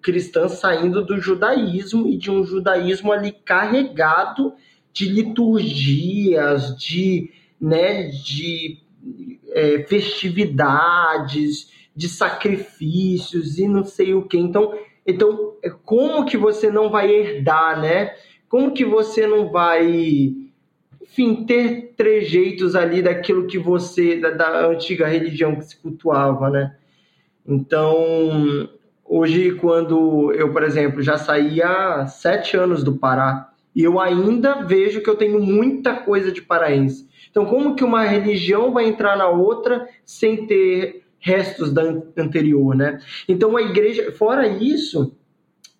cristã 0.00 0.48
saindo 0.48 1.04
do 1.04 1.20
judaísmo 1.20 2.08
e 2.08 2.16
de 2.16 2.30
um 2.30 2.42
judaísmo 2.42 3.12
ali 3.12 3.32
carregado 3.32 4.54
de 4.94 5.10
liturgias, 5.10 6.74
de, 6.76 7.30
né, 7.60 8.04
de 8.04 8.78
é, 9.52 9.84
festividades, 9.84 11.72
de 11.94 12.08
sacrifícios 12.08 13.58
e 13.58 13.66
não 13.66 13.84
sei 13.84 14.14
o 14.14 14.22
que. 14.22 14.38
Então, 14.38 14.72
então, 15.08 15.54
é 15.62 15.70
como 15.70 16.26
que 16.26 16.36
você 16.36 16.70
não 16.70 16.90
vai 16.90 17.10
herdar, 17.10 17.80
né? 17.80 18.14
Como 18.46 18.72
que 18.72 18.84
você 18.84 19.26
não 19.26 19.50
vai, 19.50 20.34
enfim, 21.02 21.46
ter 21.46 21.94
trejeitos 21.96 22.76
ali 22.76 23.00
daquilo 23.00 23.46
que 23.46 23.58
você, 23.58 24.20
da, 24.20 24.30
da 24.30 24.66
antiga 24.66 25.06
religião 25.06 25.56
que 25.56 25.64
se 25.64 25.80
cultuava, 25.80 26.50
né? 26.50 26.76
Então, 27.46 28.68
hoje, 29.02 29.52
quando 29.52 30.30
eu, 30.34 30.52
por 30.52 30.62
exemplo, 30.62 31.00
já 31.00 31.16
saí 31.16 31.62
há 31.62 32.06
sete 32.06 32.54
anos 32.54 32.84
do 32.84 32.98
Pará, 32.98 33.50
e 33.74 33.82
eu 33.82 33.98
ainda 33.98 34.62
vejo 34.62 35.00
que 35.00 35.08
eu 35.08 35.16
tenho 35.16 35.40
muita 35.40 35.94
coisa 35.94 36.30
de 36.30 36.42
paraense. 36.42 37.07
Então, 37.30 37.46
como 37.46 37.74
que 37.74 37.84
uma 37.84 38.04
religião 38.04 38.72
vai 38.72 38.86
entrar 38.86 39.16
na 39.16 39.28
outra 39.28 39.88
sem 40.04 40.46
ter 40.46 41.04
restos 41.20 41.72
da 41.72 41.82
anterior, 42.16 42.74
né? 42.74 43.00
Então, 43.28 43.56
a 43.56 43.62
igreja, 43.62 44.12
fora 44.12 44.46
isso, 44.46 45.14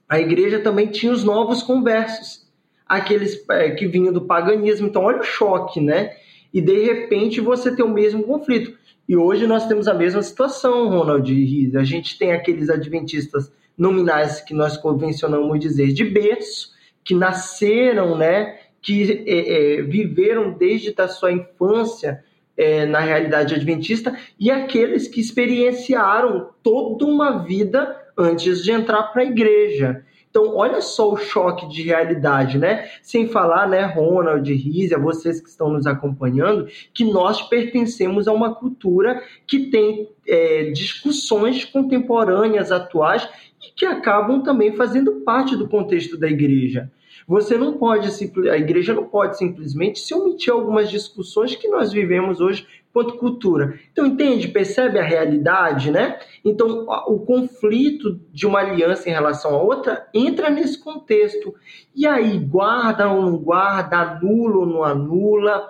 a 0.09 0.19
igreja 0.19 0.61
também 0.61 0.87
tinha 0.87 1.13
os 1.13 1.25
novos 1.25 1.63
conversos, 1.63 2.47
aqueles 2.87 3.45
é, 3.51 3.71
que 3.71 3.87
vinham 3.87 4.13
do 4.13 4.23
paganismo. 4.23 4.89
Então, 4.89 5.03
olha 5.03 5.21
o 5.21 5.25
choque, 5.25 5.81
né? 5.81 6.13
E 6.53 6.61
de 6.61 6.85
repente 6.85 7.41
você 7.41 7.75
tem 7.75 7.85
o 7.85 7.93
mesmo 7.93 8.23
conflito. 8.23 8.77
E 9.09 9.17
hoje 9.17 9.47
nós 9.47 9.67
temos 9.67 9.89
a 9.89 9.95
mesma 9.95 10.23
situação, 10.23 10.89
Ronald 10.89 11.33
e. 11.33 11.77
A 11.77 11.85
gente 11.85 12.19
tem 12.19 12.33
aqueles 12.33 12.69
adventistas 12.69 13.51
nominais 13.77 14.41
que 14.41 14.53
nós 14.53 14.77
convencionamos 14.77 15.61
dizer 15.61 15.93
de 15.93 16.05
berço, 16.05 16.73
que 17.05 17.15
nasceram, 17.15 18.19
né, 18.19 18.59
que 18.81 19.25
é, 19.27 19.79
é, 19.79 19.83
viveram 19.83 20.53
desde 20.53 20.95
a 20.97 21.09
sua 21.09 21.33
infância 21.33 22.23
é, 22.57 22.85
na 22.87 23.01
realidade 23.01 23.55
adventista 23.55 24.17
e 24.39 24.51
aqueles 24.51 25.07
que 25.07 25.21
experienciaram 25.21 26.51
toda 26.63 27.05
uma 27.05 27.45
vida 27.45 27.97
antes 28.17 28.65
de 28.65 28.73
entrar 28.73 29.05
para 29.05 29.23
a 29.23 29.27
igreja. 29.27 30.05
Então, 30.31 30.55
olha 30.57 30.81
só 30.81 31.11
o 31.11 31.17
choque 31.17 31.67
de 31.69 31.83
realidade, 31.83 32.59
né? 32.59 32.89
Sem 33.03 33.29
falar, 33.29 33.67
né, 33.67 33.85
Ronald, 33.85 34.53
Rizia, 34.53 34.99
vocês 34.99 35.41
que 35.41 35.49
estão 35.49 35.71
nos 35.71 35.87
acompanhando, 35.87 36.69
que 36.93 37.05
nós 37.05 37.41
pertencemos 37.43 38.29
a 38.29 38.33
uma 38.33 38.55
cultura 38.55 39.23
que 39.47 39.71
tem 39.71 40.09
é, 40.27 40.71
discussões 40.71 41.65
contemporâneas, 41.65 42.71
atuais, 42.71 43.27
e 43.61 43.73
que 43.75 43.87
acabam 43.87 44.43
também 44.43 44.77
fazendo 44.77 45.23
parte 45.23 45.57
do 45.57 45.67
contexto 45.67 46.17
da 46.17 46.29
igreja. 46.29 46.91
Você 47.29 47.59
não 47.59 47.75
pode, 47.75 48.09
a 48.51 48.57
igreja 48.57 48.95
não 48.95 49.05
pode 49.05 49.37
simplesmente 49.37 50.01
se 50.01 50.15
omitir 50.15 50.51
algumas 50.51 50.91
discussões 50.91 51.55
que 51.55 51.69
nós 51.69 51.93
vivemos 51.93 52.41
hoje 52.41 52.67
quanto 52.91 53.19
cultura. 53.19 53.79
Então, 53.93 54.07
entende? 54.07 54.49
Percebe 54.49 54.99
a 54.99 55.03
realidade, 55.03 55.91
né? 55.91 56.19
Então, 56.43 56.87
o 57.07 57.19
conflito 57.19 58.19
de 58.33 58.47
uma 58.47 58.61
aliança 58.61 59.11
em 59.11 59.13
relação 59.13 59.55
a 59.55 59.63
outra 59.63 60.09
entra 60.15 60.49
nesse 60.49 60.83
contexto. 60.83 61.55
E 61.95 62.07
aí, 62.07 62.39
guarda 62.39 63.13
ou 63.13 63.21
não 63.21 63.37
guarda, 63.37 63.99
anula 63.99 64.61
ou 64.61 64.67
não 64.67 64.83
anula. 64.83 65.69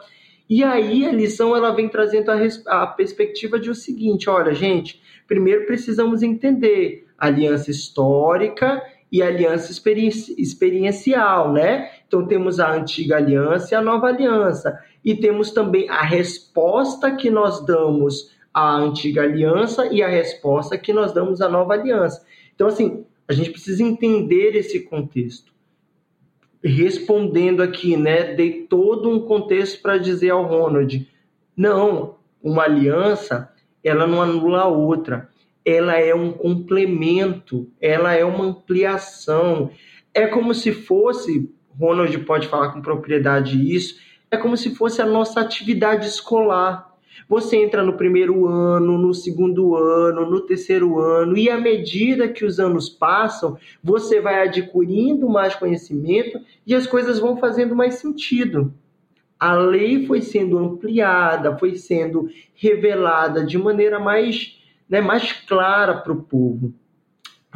E 0.49 0.63
aí, 0.63 1.05
a 1.07 1.13
lição 1.13 1.57
ela 1.57 1.75
vem 1.75 1.89
trazendo 1.89 2.31
a, 2.31 2.39
a 2.83 2.87
perspectiva 2.87 3.59
de 3.59 3.69
o 3.69 3.75
seguinte: 3.75 4.31
olha, 4.31 4.55
gente, 4.55 5.03
primeiro 5.27 5.67
precisamos 5.67 6.23
entender 6.23 7.09
aliança 7.19 7.69
histórica 7.69 8.81
e 9.11 9.23
aliança 9.23 9.73
experiencial, 9.73 11.53
né? 11.53 11.91
Então 12.07 12.27
temos 12.27 12.61
a 12.61 12.73
antiga 12.73 13.17
aliança 13.17 13.75
e 13.75 13.77
a 13.77 13.81
nova 13.81 14.09
aliança. 14.09 14.79
E 15.05 15.15
temos 15.15 15.51
também 15.51 15.89
a 15.89 16.03
resposta 16.03 17.15
que 17.17 17.31
nós 17.31 17.65
damos 17.65 18.37
à 18.53 18.77
antiga 18.77 19.23
aliança 19.23 19.87
e 19.87 20.03
a 20.03 20.09
resposta 20.09 20.77
que 20.77 20.93
nós 20.93 21.13
damos 21.13 21.41
à 21.41 21.49
nova 21.49 21.73
aliança. 21.73 22.25
Então, 22.55 22.67
assim, 22.67 23.05
a 23.27 23.33
gente 23.33 23.51
precisa 23.51 23.83
entender 23.83 24.57
esse 24.57 24.81
contexto. 24.81 25.53
Respondendo 26.63 27.63
aqui, 27.63 27.97
né? 27.97 28.35
Dei 28.35 28.65
todo 28.65 29.09
um 29.09 29.21
contexto 29.21 29.81
para 29.81 29.97
dizer 29.97 30.31
ao 30.31 30.45
Ronald: 30.45 31.09
não, 31.57 32.17
uma 32.43 32.65
aliança 32.65 33.53
ela 33.83 34.07
não 34.07 34.21
anula 34.21 34.63
a 34.63 34.67
outra 34.67 35.29
ela 35.69 35.99
é 35.99 36.15
um 36.15 36.33
complemento, 36.33 37.71
ela 37.79 38.15
é 38.15 38.25
uma 38.25 38.47
ampliação. 38.47 39.71
É 40.15 40.27
como 40.27 40.55
se 40.55 40.73
fosse, 40.73 41.53
Ronald 41.79 42.19
pode 42.21 42.49
falar 42.49 42.73
com 42.73 42.81
propriedade 42.81 43.75
isso, 43.75 44.01
é 44.31 44.39
como 44.39 44.57
se 44.57 44.75
fosse 44.75 45.03
a 45.03 45.07
nossa 45.07 45.41
atividade 45.41 46.07
escolar. 46.07 46.89
Você 47.29 47.59
entra 47.59 47.83
no 47.83 47.99
primeiro 47.99 48.47
ano, 48.47 48.97
no 48.97 49.13
segundo 49.13 49.77
ano, 49.77 50.31
no 50.31 50.41
terceiro 50.41 50.99
ano, 51.01 51.37
e 51.37 51.51
à 51.51 51.61
medida 51.61 52.29
que 52.29 52.47
os 52.47 52.59
anos 52.59 52.89
passam, 52.89 53.59
você 53.85 54.23
vai 54.23 54.41
adquirindo 54.41 55.29
mais 55.29 55.55
conhecimento 55.55 56.41
e 56.67 56.75
as 56.75 56.87
coisas 56.87 57.19
vão 57.19 57.37
fazendo 57.37 57.77
mais 57.77 57.97
sentido. 57.97 58.73
A 59.39 59.53
lei 59.53 60.07
foi 60.07 60.23
sendo 60.23 60.57
ampliada, 60.57 61.59
foi 61.59 61.75
sendo 61.75 62.31
revelada 62.55 63.45
de 63.45 63.59
maneira 63.59 64.01
mais 64.01 64.58
né, 64.89 65.01
mais 65.01 65.33
clara 65.33 65.95
para 65.99 66.13
o 66.13 66.23
povo. 66.23 66.73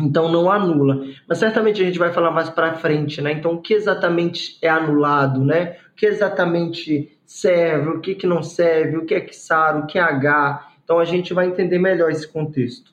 Então 0.01 0.31
não 0.31 0.51
anula. 0.51 1.07
Mas 1.29 1.39
certamente 1.39 1.83
a 1.83 1.85
gente 1.85 1.99
vai 1.99 2.13
falar 2.13 2.31
mais 2.31 2.49
para 2.49 2.75
frente, 2.75 3.21
né? 3.21 3.33
Então 3.33 3.55
o 3.55 3.61
que 3.61 3.75
exatamente 3.75 4.59
é 4.63 4.69
anulado, 4.69 5.45
né? 5.45 5.77
O 5.93 5.95
que 5.97 6.07
exatamente 6.07 7.19
serve, 7.27 7.91
o 7.91 8.01
que, 8.01 8.15
que 8.15 8.27
não 8.27 8.43
serve, 8.43 8.97
o 8.97 9.07
que 9.07 9.15
é 9.15 9.21
que 9.21 9.35
Sara, 9.35 9.79
o 9.79 9.87
que 9.87 9.99
é 9.99 10.03
H. 10.03 10.69
Então 10.83 10.99
a 10.99 11.05
gente 11.05 11.35
vai 11.35 11.47
entender 11.47 11.79
melhor 11.79 12.11
esse 12.11 12.27
contexto. 12.27 12.93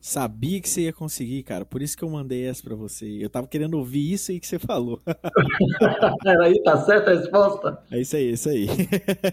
Sabia 0.00 0.60
que 0.60 0.68
você 0.68 0.82
ia 0.82 0.92
conseguir, 0.92 1.42
cara. 1.42 1.64
Por 1.64 1.82
isso 1.82 1.96
que 1.96 2.04
eu 2.04 2.08
mandei 2.08 2.46
essa 2.46 2.62
para 2.62 2.76
você. 2.76 3.18
Eu 3.20 3.28
tava 3.28 3.48
querendo 3.48 3.74
ouvir 3.74 4.12
isso 4.12 4.30
aí 4.30 4.38
que 4.38 4.46
você 4.46 4.58
falou. 4.58 5.00
aí, 6.42 6.62
tá 6.62 6.76
certa 6.76 7.10
a 7.10 7.14
resposta? 7.14 7.82
É 7.90 8.00
isso 8.00 8.14
aí, 8.14 8.28
é 8.28 8.30
isso 8.30 8.48
aí. 8.48 8.66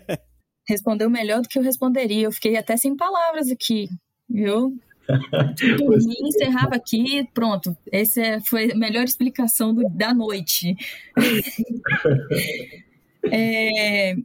Respondeu 0.67 1.09
melhor 1.09 1.41
do 1.41 1.47
que 1.47 1.59
eu 1.59 1.63
responderia. 1.63 2.25
Eu 2.25 2.31
fiquei 2.31 2.57
até 2.57 2.75
sem 2.75 2.95
palavras 2.95 3.51
aqui, 3.51 3.87
viu? 4.33 4.77
Por 5.77 5.97
mim, 5.97 6.27
encerrava 6.27 6.75
aqui, 6.75 7.27
pronto. 7.33 7.77
Essa 7.91 8.21
é, 8.21 8.39
foi 8.41 8.71
a 8.71 8.75
melhor 8.75 9.03
explicação 9.03 9.73
do, 9.73 9.87
da 9.89 10.13
noite. 10.13 10.75
é, 13.31 14.15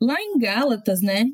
lá 0.00 0.20
em 0.20 0.38
Gálatas, 0.38 1.02
né? 1.02 1.32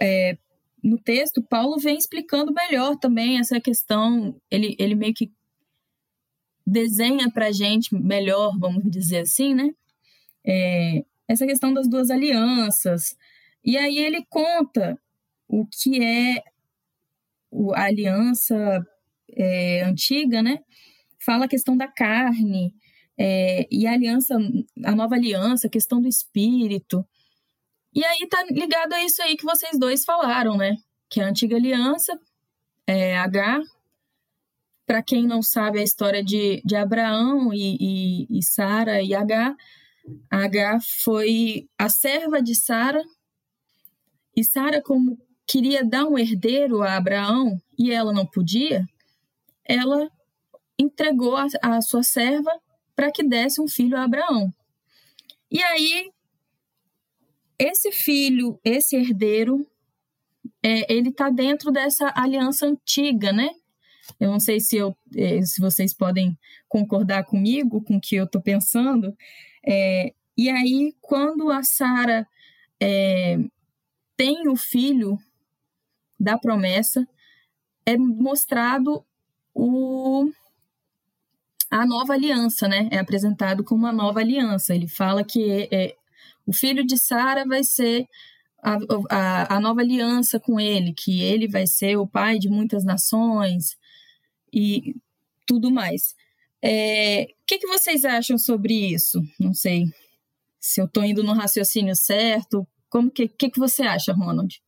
É, 0.00 0.38
no 0.82 0.98
texto, 0.98 1.42
Paulo 1.42 1.78
vem 1.78 1.98
explicando 1.98 2.54
melhor 2.54 2.96
também 2.96 3.38
essa 3.38 3.60
questão. 3.60 4.34
Ele, 4.50 4.74
ele 4.78 4.94
meio 4.94 5.12
que 5.12 5.30
desenha 6.66 7.30
para 7.30 7.48
a 7.48 7.52
gente 7.52 7.94
melhor, 7.94 8.56
vamos 8.58 8.82
dizer 8.88 9.20
assim, 9.20 9.54
né? 9.54 9.74
É, 10.44 11.04
essa 11.28 11.46
questão 11.46 11.74
das 11.74 11.88
duas 11.88 12.10
alianças. 12.10 13.16
E 13.64 13.76
aí 13.76 13.98
ele 13.98 14.24
conta 14.30 14.98
o 15.48 15.66
que 15.66 16.02
é 16.02 16.42
a 17.74 17.84
aliança 17.84 18.80
é, 19.36 19.82
antiga, 19.82 20.42
né? 20.42 20.58
Fala 21.24 21.44
a 21.44 21.48
questão 21.48 21.76
da 21.76 21.88
carne 21.88 22.72
é, 23.18 23.66
e 23.70 23.86
a 23.86 23.92
aliança, 23.92 24.36
a 24.84 24.94
nova 24.94 25.14
aliança, 25.14 25.66
a 25.66 25.70
questão 25.70 26.00
do 26.00 26.08
espírito. 26.08 27.06
E 27.94 28.04
aí 28.04 28.26
tá 28.28 28.44
ligado 28.50 28.92
a 28.92 29.04
isso 29.04 29.22
aí 29.22 29.36
que 29.36 29.44
vocês 29.44 29.78
dois 29.78 30.04
falaram, 30.04 30.56
né? 30.56 30.76
Que 31.08 31.20
a 31.20 31.28
antiga 31.28 31.56
aliança 31.56 32.18
é 32.86 33.16
H. 33.18 33.60
Para 34.86 35.02
quem 35.02 35.26
não 35.26 35.42
sabe 35.42 35.78
a 35.80 35.84
história 35.84 36.22
de, 36.22 36.62
de 36.64 36.76
Abraão 36.76 37.52
e, 37.52 37.76
e, 37.80 38.38
e 38.38 38.42
Sara 38.42 39.02
e 39.02 39.14
H, 39.14 39.54
H 40.30 40.78
foi 41.04 41.68
a 41.78 41.88
serva 41.88 42.42
de 42.42 42.54
Sara. 42.54 43.02
E 44.36 44.42
Sara, 44.44 44.82
como 44.82 45.18
queria 45.50 45.84
dar 45.84 46.06
um 46.06 46.16
herdeiro 46.16 46.80
a 46.80 46.96
Abraão 46.96 47.60
e 47.76 47.90
ela 47.90 48.12
não 48.12 48.24
podia, 48.24 48.86
ela 49.64 50.08
entregou 50.78 51.36
a, 51.36 51.46
a 51.60 51.82
sua 51.82 52.04
serva 52.04 52.52
para 52.94 53.10
que 53.10 53.24
desse 53.24 53.60
um 53.60 53.66
filho 53.66 53.96
a 53.96 54.04
Abraão. 54.04 54.54
E 55.50 55.60
aí 55.60 56.12
esse 57.58 57.90
filho, 57.90 58.58
esse 58.64 58.96
herdeiro, 58.96 59.66
é, 60.62 60.90
ele 60.90 61.08
está 61.08 61.28
dentro 61.28 61.72
dessa 61.72 62.12
aliança 62.14 62.66
antiga, 62.66 63.32
né? 63.32 63.50
Eu 64.18 64.30
não 64.30 64.40
sei 64.40 64.60
se, 64.60 64.76
eu, 64.76 64.96
é, 65.16 65.42
se 65.42 65.60
vocês 65.60 65.92
podem 65.92 66.38
concordar 66.68 67.24
comigo 67.24 67.82
com 67.82 67.96
o 67.96 68.00
que 68.00 68.16
eu 68.16 68.24
estou 68.24 68.40
pensando. 68.40 69.14
É, 69.66 70.14
e 70.36 70.48
aí, 70.48 70.94
quando 71.00 71.50
a 71.50 71.62
Sara 71.62 72.26
é, 72.80 73.36
tem 74.16 74.48
o 74.48 74.56
filho 74.56 75.18
da 76.20 76.36
promessa, 76.36 77.08
é 77.86 77.96
mostrado 77.96 79.02
o, 79.54 80.30
a 81.70 81.86
nova 81.86 82.12
aliança, 82.12 82.68
né? 82.68 82.88
É 82.92 82.98
apresentado 82.98 83.64
como 83.64 83.80
uma 83.86 83.92
nova 83.92 84.20
aliança. 84.20 84.74
Ele 84.74 84.86
fala 84.86 85.24
que 85.24 85.68
é, 85.72 85.96
o 86.46 86.52
filho 86.52 86.84
de 86.84 86.98
Sara 86.98 87.46
vai 87.46 87.64
ser 87.64 88.06
a, 88.62 88.76
a, 89.08 89.56
a, 89.56 89.60
nova 89.60 89.80
aliança 89.80 90.38
com 90.38 90.60
ele, 90.60 90.92
que 90.92 91.22
ele 91.22 91.48
vai 91.48 91.66
ser 91.66 91.96
o 91.96 92.06
pai 92.06 92.38
de 92.38 92.50
muitas 92.50 92.84
nações 92.84 93.78
e 94.52 94.94
tudo 95.46 95.70
mais. 95.70 96.14
É, 96.62 97.22
o 97.22 97.46
que, 97.46 97.58
que 97.58 97.66
vocês 97.66 98.04
acham 98.04 98.36
sobre 98.36 98.74
isso? 98.74 99.22
Não 99.38 99.54
sei 99.54 99.86
se 100.60 100.80
eu 100.80 100.84
estou 100.84 101.02
indo 101.02 101.24
no 101.24 101.32
raciocínio 101.32 101.96
certo. 101.96 102.66
Como 102.90 103.10
que, 103.10 103.28
que, 103.28 103.48
que 103.48 103.58
você 103.58 103.82
acha, 103.82 104.12
Ronald? 104.12 104.60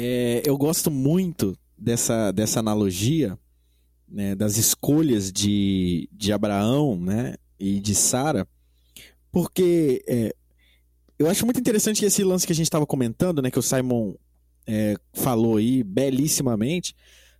É, 0.00 0.42
eu 0.44 0.56
gosto 0.56 0.92
muito 0.92 1.58
dessa, 1.76 2.30
dessa 2.30 2.60
analogia 2.60 3.36
né, 4.08 4.32
das 4.36 4.56
escolhas 4.56 5.32
de, 5.32 6.08
de 6.12 6.32
Abraão, 6.32 6.96
né, 6.96 7.34
e 7.58 7.80
de 7.80 7.96
Sara, 7.96 8.46
porque 9.32 10.04
é, 10.06 10.32
eu 11.18 11.28
acho 11.28 11.44
muito 11.44 11.58
interessante 11.58 12.04
esse 12.04 12.22
lance 12.22 12.46
que 12.46 12.52
a 12.52 12.54
gente 12.54 12.66
estava 12.66 12.86
comentando, 12.86 13.42
né, 13.42 13.50
que 13.50 13.58
o 13.58 13.62
Simon 13.62 14.14
é, 14.68 14.94
falou 15.14 15.56
aí 15.56 15.82
belíssimamente 15.82 16.94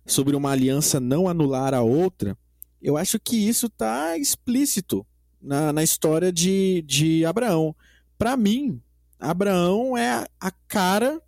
sobre 0.05 0.35
uma 0.35 0.51
aliança 0.51 0.99
não 0.99 1.29
anular 1.29 1.73
a 1.73 1.81
outra. 1.81 2.37
Eu 2.81 2.97
acho 2.97 3.17
que 3.21 3.37
isso 3.37 3.67
está 3.67 4.17
explícito 4.17 5.07
na, 5.41 5.71
na 5.71 5.81
história 5.81 6.29
de, 6.29 6.83
de 6.85 7.23
Abraão. 7.23 7.73
Para 8.17 8.35
mim, 8.35 8.81
Abraão 9.17 9.97
é 9.97 10.27
a 10.41 10.51
cara 10.67 11.21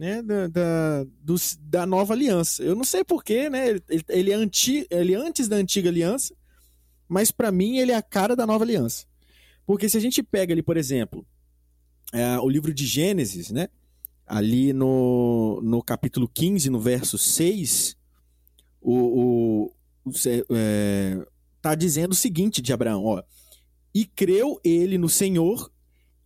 né, 0.00 0.22
da, 0.22 0.48
da, 0.48 1.04
do, 1.22 1.34
da 1.60 1.84
nova 1.84 2.14
aliança. 2.14 2.62
Eu 2.62 2.74
não 2.74 2.84
sei 2.84 3.04
porquê, 3.04 3.50
né? 3.50 3.68
Ele, 3.68 3.82
ele, 4.08 4.32
é 4.32 4.34
anti, 4.34 4.86
ele 4.88 5.12
é 5.12 5.16
antes 5.16 5.46
da 5.46 5.56
antiga 5.56 5.90
aliança, 5.90 6.34
mas 7.06 7.30
para 7.30 7.52
mim 7.52 7.76
ele 7.76 7.92
é 7.92 7.96
a 7.96 8.00
cara 8.00 8.34
da 8.34 8.46
nova 8.46 8.64
aliança. 8.64 9.04
Porque 9.66 9.90
se 9.90 9.98
a 9.98 10.00
gente 10.00 10.22
pega 10.22 10.54
ali, 10.54 10.62
por 10.62 10.78
exemplo, 10.78 11.26
é, 12.14 12.38
o 12.38 12.48
livro 12.48 12.72
de 12.72 12.86
Gênesis, 12.86 13.50
né? 13.50 13.68
Ali 14.26 14.72
no, 14.72 15.60
no 15.62 15.82
capítulo 15.82 16.26
15, 16.26 16.70
no 16.70 16.80
verso 16.80 17.18
6, 17.18 17.94
o, 18.80 19.70
o, 20.06 20.12
é, 20.48 21.26
tá 21.60 21.74
dizendo 21.74 22.12
o 22.12 22.16
seguinte 22.16 22.62
de 22.62 22.72
Abraão, 22.72 23.04
ó. 23.04 23.22
E 23.94 24.06
creu 24.06 24.58
ele 24.64 24.96
no 24.96 25.10
Senhor 25.10 25.70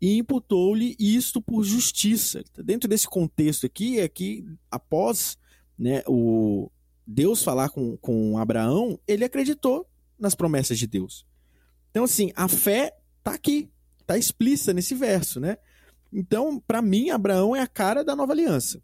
e 0.04 0.18
imputou-lhe 0.18 0.94
isto 0.98 1.40
por 1.40 1.64
justiça. 1.64 2.44
Dentro 2.62 2.86
desse 2.86 3.08
contexto 3.08 3.64
aqui, 3.64 3.98
é 3.98 4.06
que 4.06 4.44
após 4.70 5.38
né, 5.78 6.02
o 6.06 6.70
Deus 7.06 7.42
falar 7.42 7.70
com, 7.70 7.96
com 7.96 8.36
Abraão, 8.36 9.00
ele 9.08 9.24
acreditou 9.24 9.88
nas 10.18 10.34
promessas 10.34 10.78
de 10.78 10.86
Deus. 10.86 11.24
Então, 11.90 12.04
assim, 12.04 12.30
a 12.36 12.48
fé 12.48 12.94
está 13.18 13.32
aqui, 13.32 13.70
está 13.98 14.18
explícita 14.18 14.74
nesse 14.74 14.94
verso, 14.94 15.40
né? 15.40 15.56
Então, 16.12 16.60
para 16.60 16.82
mim, 16.82 17.08
Abraão 17.08 17.56
é 17.56 17.62
a 17.62 17.66
cara 17.66 18.04
da 18.04 18.14
nova 18.14 18.34
aliança. 18.34 18.82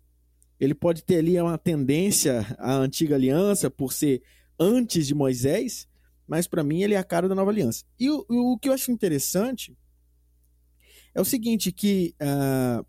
Ele 0.59 0.75
pode 0.75 1.05
ter 1.05 1.17
ali 1.17 1.39
uma 1.39 1.59
tendência 1.59 2.47
à 2.59 2.73
antiga 2.77 3.17
aliança 3.17 3.69
por 3.71 3.93
ser 3.93 4.23
antes 4.59 5.07
de 5.07 5.15
Moisés, 5.15 5.87
mas 6.27 6.47
para 6.47 6.65
mim 6.65 6.83
ele 6.83 6.95
é 6.95 6.99
a 6.99 7.05
cara 7.05 7.29
da 7.29 7.35
nova 7.35 7.51
aliança. 7.51 7.85
E 7.99 8.09
o, 8.09 8.25
o 8.27 8.59
que 8.59 8.71
eu 8.71 8.73
acho 8.73 8.91
interessante 8.91 9.77
é 11.15 11.21
o 11.21 11.25
seguinte, 11.25 11.73
que 11.73 12.15
uh, 12.21 12.85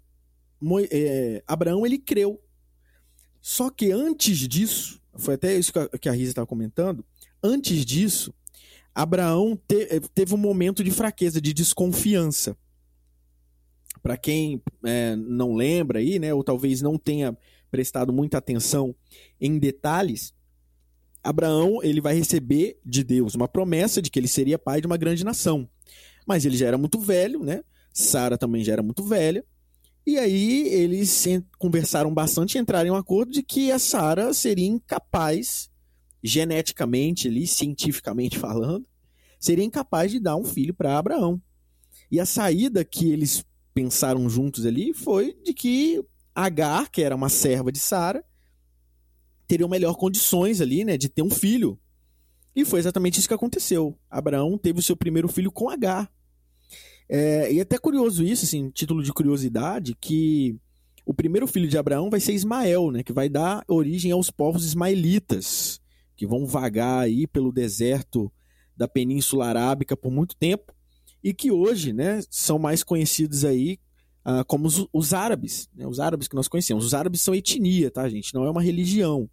Mo, 0.59 0.79
é, 0.79 1.43
Abraão 1.47 1.85
ele 1.85 1.97
creu. 1.97 2.41
Só 3.41 3.69
que 3.69 3.91
antes 3.91 4.37
disso, 4.47 5.01
foi 5.15 5.33
até 5.33 5.57
isso 5.57 5.73
que 5.99 6.07
a, 6.07 6.11
Risa 6.11 6.31
estava 6.31 6.45
comentando, 6.45 7.03
Antes 7.43 7.83
disso, 7.83 8.33
Abraão 8.93 9.59
te, 9.67 9.87
eh, 9.89 9.99
teve 10.13 10.35
um 10.35 10.37
momento 10.37 10.83
de 10.83 10.91
fraqueza, 10.91 11.41
de 11.41 11.53
desconfiança. 11.53 12.55
Para 14.03 14.15
quem 14.15 14.61
é, 14.85 15.15
não 15.15 15.55
lembra 15.55 15.99
aí, 15.99 16.19
né, 16.19 16.33
ou 16.33 16.43
talvez 16.43 16.81
não 16.81 16.97
tenha 16.97 17.35
prestado 17.71 18.13
muita 18.13 18.37
atenção 18.37 18.93
em 19.39 19.57
detalhes, 19.57 20.33
Abraão 21.23 21.81
ele 21.83 22.01
vai 22.01 22.15
receber 22.15 22.79
de 22.85 23.03
Deus 23.03 23.33
uma 23.33 23.47
promessa 23.47 24.01
de 24.01 24.09
que 24.09 24.19
ele 24.19 24.27
seria 24.27 24.59
pai 24.59 24.81
de 24.81 24.87
uma 24.87 24.97
grande 24.97 25.23
nação. 25.23 25.67
Mas 26.25 26.45
ele 26.45 26.57
já 26.57 26.67
era 26.67 26.77
muito 26.77 26.99
velho, 26.99 27.43
né? 27.43 27.63
Sara 27.93 28.37
também 28.37 28.63
já 28.63 28.73
era 28.73 28.83
muito 28.83 29.03
velha. 29.03 29.45
E 30.05 30.17
aí 30.17 30.67
eles 30.67 31.27
conversaram 31.59 32.13
bastante 32.13 32.55
e 32.55 32.61
entraram 32.61 32.87
em 32.87 32.91
um 32.91 32.95
acordo 32.95 33.31
de 33.31 33.43
que 33.43 33.71
a 33.71 33.77
Sara 33.77 34.33
seria 34.33 34.67
incapaz 34.67 35.69
geneticamente 36.23 37.27
ali, 37.27 37.45
cientificamente 37.45 38.37
falando, 38.39 38.85
seria 39.39 39.65
incapaz 39.65 40.11
de 40.11 40.19
dar 40.19 40.35
um 40.35 40.43
filho 40.43 40.73
para 40.73 40.97
Abraão. 40.97 41.41
E 42.09 42.19
a 42.19 42.25
saída 42.25 42.83
que 42.83 43.11
eles 43.11 43.45
pensaram 43.73 44.29
juntos 44.29 44.65
ali 44.65 44.93
foi 44.93 45.37
de 45.43 45.53
que 45.53 46.03
Agar, 46.33 46.89
que 46.89 47.01
era 47.01 47.15
uma 47.15 47.29
serva 47.29 47.71
de 47.71 47.79
Sara, 47.79 48.23
teria 49.47 49.67
melhor 49.67 49.95
condições 49.95 50.61
ali, 50.61 50.85
né, 50.85 50.97
de 50.97 51.09
ter 51.09 51.21
um 51.21 51.29
filho. 51.29 51.77
E 52.55 52.63
foi 52.63 52.79
exatamente 52.79 53.19
isso 53.19 53.27
que 53.27 53.33
aconteceu. 53.33 53.97
Abraão 54.09 54.57
teve 54.57 54.79
o 54.79 54.83
seu 54.83 54.95
primeiro 54.95 55.27
filho 55.27 55.51
com 55.51 55.69
Agar. 55.69 56.09
É, 57.13 57.51
e 57.51 57.59
é 57.59 57.61
até 57.61 57.77
curioso 57.77 58.23
isso, 58.23 58.45
assim, 58.45 58.69
título 58.69 59.03
de 59.03 59.11
curiosidade, 59.11 59.93
que 59.99 60.55
o 61.05 61.13
primeiro 61.13 61.45
filho 61.45 61.67
de 61.67 61.77
Abraão 61.77 62.09
vai 62.09 62.21
ser 62.21 62.31
Ismael, 62.31 62.89
né, 62.89 63.03
que 63.03 63.11
vai 63.11 63.27
dar 63.27 63.65
origem 63.67 64.13
aos 64.13 64.31
povos 64.31 64.63
ismaelitas 64.63 65.81
que 66.15 66.25
vão 66.25 66.45
vagar 66.45 66.99
aí 66.99 67.27
pelo 67.27 67.51
deserto 67.51 68.31
da 68.77 68.87
Península 68.87 69.47
Arábica 69.47 69.97
por 69.97 70.09
muito 70.09 70.35
tempo. 70.37 70.73
e 71.23 71.33
que 71.33 71.51
hoje 71.51 71.91
né, 71.91 72.21
são 72.29 72.57
mais 72.57 72.81
conhecidos 72.81 73.43
aí 73.43 73.77
uh, 74.25 74.45
como 74.47 74.65
os, 74.65 74.87
os 74.93 75.13
árabes, 75.13 75.69
né, 75.75 75.85
os 75.85 75.99
árabes 75.99 76.27
que 76.27 76.35
nós 76.35 76.47
conhecemos. 76.47 76.85
Os 76.85 76.93
árabes 76.93 77.21
são 77.21 77.35
etnia, 77.35 77.91
tá, 77.91 78.07
gente? 78.07 78.33
Não 78.33 78.45
é 78.45 78.49
uma 78.49 78.61
religião. 78.61 79.29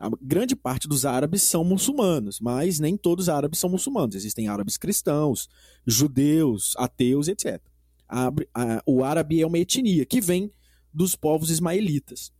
A 0.00 0.08
grande 0.22 0.56
parte 0.56 0.88
dos 0.88 1.04
árabes 1.04 1.42
são 1.42 1.62
muçulmanos, 1.62 2.40
mas 2.40 2.80
nem 2.80 2.96
todos 2.96 3.26
os 3.26 3.28
árabes 3.28 3.58
são 3.58 3.68
muçulmanos. 3.68 4.14
Existem 4.14 4.48
árabes 4.48 4.78
cristãos, 4.78 5.46
judeus, 5.86 6.74
ateus, 6.78 7.28
etc. 7.28 7.60
A, 8.08 8.28
a, 8.54 8.82
o 8.86 9.04
árabe 9.04 9.42
é 9.42 9.46
uma 9.46 9.58
etnia 9.58 10.06
que 10.06 10.18
vem 10.18 10.50
dos 10.90 11.14
povos 11.14 11.50
ismaelitas. 11.50 12.32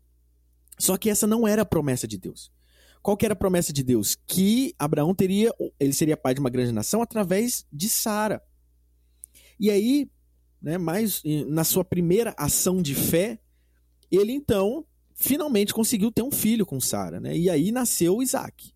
Só 0.79 0.97
que 0.97 1.11
essa 1.11 1.27
não 1.27 1.47
era 1.47 1.61
a 1.61 1.67
promessa 1.67 2.09
de 2.09 2.17
Deus. 2.17 2.51
Qual 3.03 3.15
que 3.15 3.27
era 3.27 3.35
a 3.35 3.37
promessa 3.37 3.75
de 3.75 3.83
Deus? 3.83 4.17
Que 4.27 4.75
Abraão 4.79 5.15
teria, 5.15 5.53
ele 5.79 5.93
seria 5.93 6.17
pai 6.17 6.33
de 6.33 6.41
uma 6.41 6.49
grande 6.49 6.73
nação 6.73 7.03
através 7.03 7.67
de 7.71 7.91
Sara. 7.91 8.43
E 9.59 9.71
aí, 9.71 10.11
né, 10.63 10.79
mais 10.79 11.23
na 11.47 11.65
sua 11.65 11.85
primeira 11.85 12.35
ação 12.39 12.81
de 12.81 12.95
fé, 12.95 13.39
ele 14.11 14.33
então 14.33 14.87
finalmente 15.21 15.75
conseguiu 15.75 16.11
ter 16.11 16.23
um 16.23 16.33
filho 16.33 16.65
com 16.65 16.81
Sara, 16.81 17.21
né? 17.21 17.37
E 17.37 17.51
aí 17.51 17.71
nasceu 17.71 18.23
Isaac, 18.23 18.73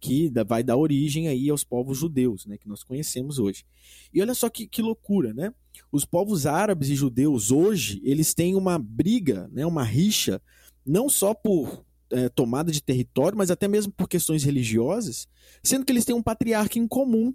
que 0.00 0.30
vai 0.46 0.62
dar 0.62 0.76
origem 0.76 1.28
aí 1.28 1.48
aos 1.48 1.62
povos 1.62 1.96
judeus, 1.96 2.44
né, 2.44 2.58
que 2.58 2.68
nós 2.68 2.82
conhecemos 2.82 3.38
hoje. 3.38 3.64
E 4.12 4.20
olha 4.20 4.34
só 4.34 4.50
que, 4.50 4.66
que 4.66 4.82
loucura, 4.82 5.32
né? 5.32 5.54
Os 5.92 6.04
povos 6.04 6.46
árabes 6.46 6.90
e 6.90 6.96
judeus 6.96 7.52
hoje, 7.52 8.02
eles 8.04 8.34
têm 8.34 8.56
uma 8.56 8.76
briga, 8.76 9.48
né, 9.52 9.64
uma 9.64 9.84
rixa, 9.84 10.42
não 10.84 11.08
só 11.08 11.32
por 11.32 11.86
é, 12.10 12.28
tomada 12.28 12.72
de 12.72 12.82
território, 12.82 13.38
mas 13.38 13.50
até 13.50 13.68
mesmo 13.68 13.92
por 13.92 14.08
questões 14.08 14.42
religiosas, 14.42 15.28
sendo 15.62 15.86
que 15.86 15.92
eles 15.92 16.04
têm 16.04 16.14
um 16.14 16.22
patriarca 16.22 16.76
em 16.76 16.88
comum. 16.88 17.32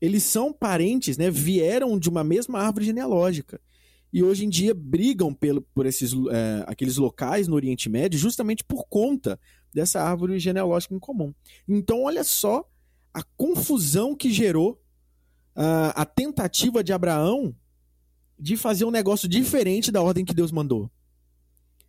Eles 0.00 0.24
são 0.24 0.52
parentes, 0.52 1.16
né, 1.16 1.30
vieram 1.30 1.96
de 1.96 2.08
uma 2.08 2.24
mesma 2.24 2.58
árvore 2.58 2.86
genealógica 2.86 3.60
e 4.12 4.22
hoje 4.22 4.44
em 4.44 4.48
dia 4.48 4.74
brigam 4.74 5.32
pelo, 5.32 5.62
por 5.62 5.86
esses 5.86 6.12
é, 6.30 6.64
aqueles 6.66 6.96
locais 6.96 7.48
no 7.48 7.54
Oriente 7.54 7.88
Médio 7.88 8.18
justamente 8.18 8.62
por 8.62 8.84
conta 8.86 9.40
dessa 9.72 10.02
árvore 10.02 10.38
genealógica 10.38 10.94
em 10.94 10.98
comum. 10.98 11.32
Então, 11.66 12.02
olha 12.02 12.22
só 12.22 12.68
a 13.12 13.22
confusão 13.22 14.14
que 14.14 14.30
gerou 14.30 14.72
uh, 15.56 15.92
a 15.94 16.04
tentativa 16.04 16.84
de 16.84 16.92
Abraão 16.92 17.54
de 18.38 18.56
fazer 18.56 18.84
um 18.84 18.90
negócio 18.90 19.28
diferente 19.28 19.90
da 19.90 20.02
ordem 20.02 20.24
que 20.24 20.34
Deus 20.34 20.52
mandou. 20.52 20.90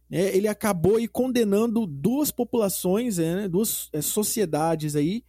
É, 0.09 0.35
ele 0.35 0.47
acabou 0.47 0.97
aí 0.97 1.07
condenando 1.07 1.87
duas 1.87 2.29
populações, 2.29 3.17
é, 3.17 3.35
né, 3.35 3.47
duas 3.47 3.89
é, 3.91 4.01
sociedades 4.01 4.95
aí 4.95 5.25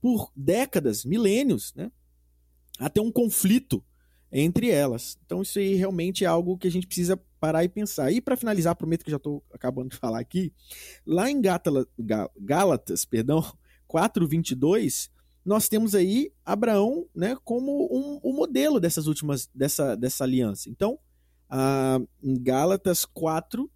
por 0.00 0.30
décadas, 0.34 1.04
milênios, 1.04 1.72
né, 1.74 1.90
até 2.78 3.00
um 3.00 3.12
conflito 3.12 3.82
entre 4.36 4.68
elas. 4.68 5.16
Então 5.24 5.42
isso 5.42 5.60
aí 5.60 5.76
realmente 5.76 6.24
é 6.24 6.26
algo 6.26 6.58
que 6.58 6.66
a 6.66 6.70
gente 6.70 6.88
precisa 6.88 7.16
parar 7.38 7.62
e 7.62 7.68
pensar. 7.68 8.10
E 8.10 8.20
para 8.20 8.36
finalizar, 8.36 8.74
prometo 8.74 9.04
que 9.04 9.10
já 9.10 9.16
estou 9.16 9.44
acabando 9.52 9.90
de 9.90 9.96
falar 9.96 10.18
aqui, 10.18 10.52
lá 11.06 11.30
em 11.30 11.40
Gálatas, 11.40 11.86
Gálatas 12.36 13.04
perdão, 13.04 13.40
4:22, 13.88 15.08
nós 15.44 15.68
temos 15.68 15.94
aí 15.94 16.32
Abraão, 16.44 17.06
né, 17.14 17.36
como 17.44 17.86
um, 17.92 18.20
um 18.28 18.34
modelo 18.34 18.80
dessas 18.80 19.06
últimas 19.06 19.48
dessa, 19.54 19.94
dessa 19.94 20.24
aliança. 20.24 20.68
Então, 20.68 20.98
em 22.20 22.42
Gálatas 22.42 23.04
4, 23.04 23.70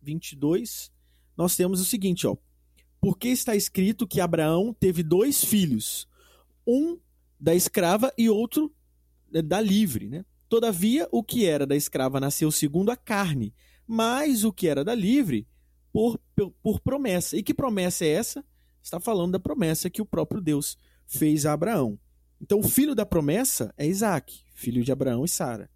22, 0.00 0.90
nós 1.36 1.54
temos 1.54 1.80
o 1.80 1.84
seguinte, 1.84 2.26
ó. 2.26 2.36
Porque 3.00 3.28
está 3.28 3.54
escrito 3.54 4.06
que 4.06 4.20
Abraão 4.20 4.72
teve 4.72 5.02
dois 5.02 5.44
filhos, 5.44 6.08
um 6.66 6.98
da 7.38 7.54
escrava 7.54 8.12
e 8.16 8.30
outro 8.30 8.72
da 9.44 9.60
livre, 9.60 10.08
né? 10.08 10.24
Todavia, 10.48 11.06
o 11.12 11.22
que 11.22 11.46
era 11.46 11.66
da 11.66 11.76
escrava 11.76 12.18
nasceu 12.18 12.50
segundo 12.50 12.90
a 12.90 12.96
carne, 12.96 13.54
mas 13.86 14.44
o 14.44 14.52
que 14.52 14.66
era 14.66 14.82
da 14.82 14.94
livre 14.94 15.46
por, 15.92 16.18
por, 16.34 16.50
por 16.62 16.80
promessa. 16.80 17.36
E 17.36 17.42
que 17.42 17.52
promessa 17.52 18.04
é 18.04 18.08
essa? 18.08 18.44
Está 18.82 18.98
falando 18.98 19.32
da 19.32 19.40
promessa 19.40 19.90
que 19.90 20.00
o 20.00 20.06
próprio 20.06 20.40
Deus 20.40 20.78
fez 21.06 21.44
a 21.44 21.52
Abraão. 21.52 21.98
Então, 22.40 22.60
o 22.60 22.68
filho 22.68 22.94
da 22.94 23.04
promessa 23.04 23.74
é 23.76 23.86
Isaac, 23.86 24.42
filho 24.54 24.82
de 24.82 24.92
Abraão 24.92 25.24
e 25.24 25.28
Sara. 25.28 25.68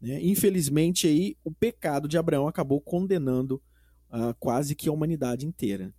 Né? 0.00 0.20
Infelizmente, 0.22 1.06
aí, 1.06 1.36
o 1.44 1.50
pecado 1.50 2.08
de 2.08 2.18
Abraão 2.18 2.48
acabou 2.48 2.80
condenando 2.80 3.62
uh, 4.10 4.34
quase 4.38 4.74
que 4.74 4.88
a 4.88 4.92
humanidade 4.92 5.46
inteira. 5.46 5.94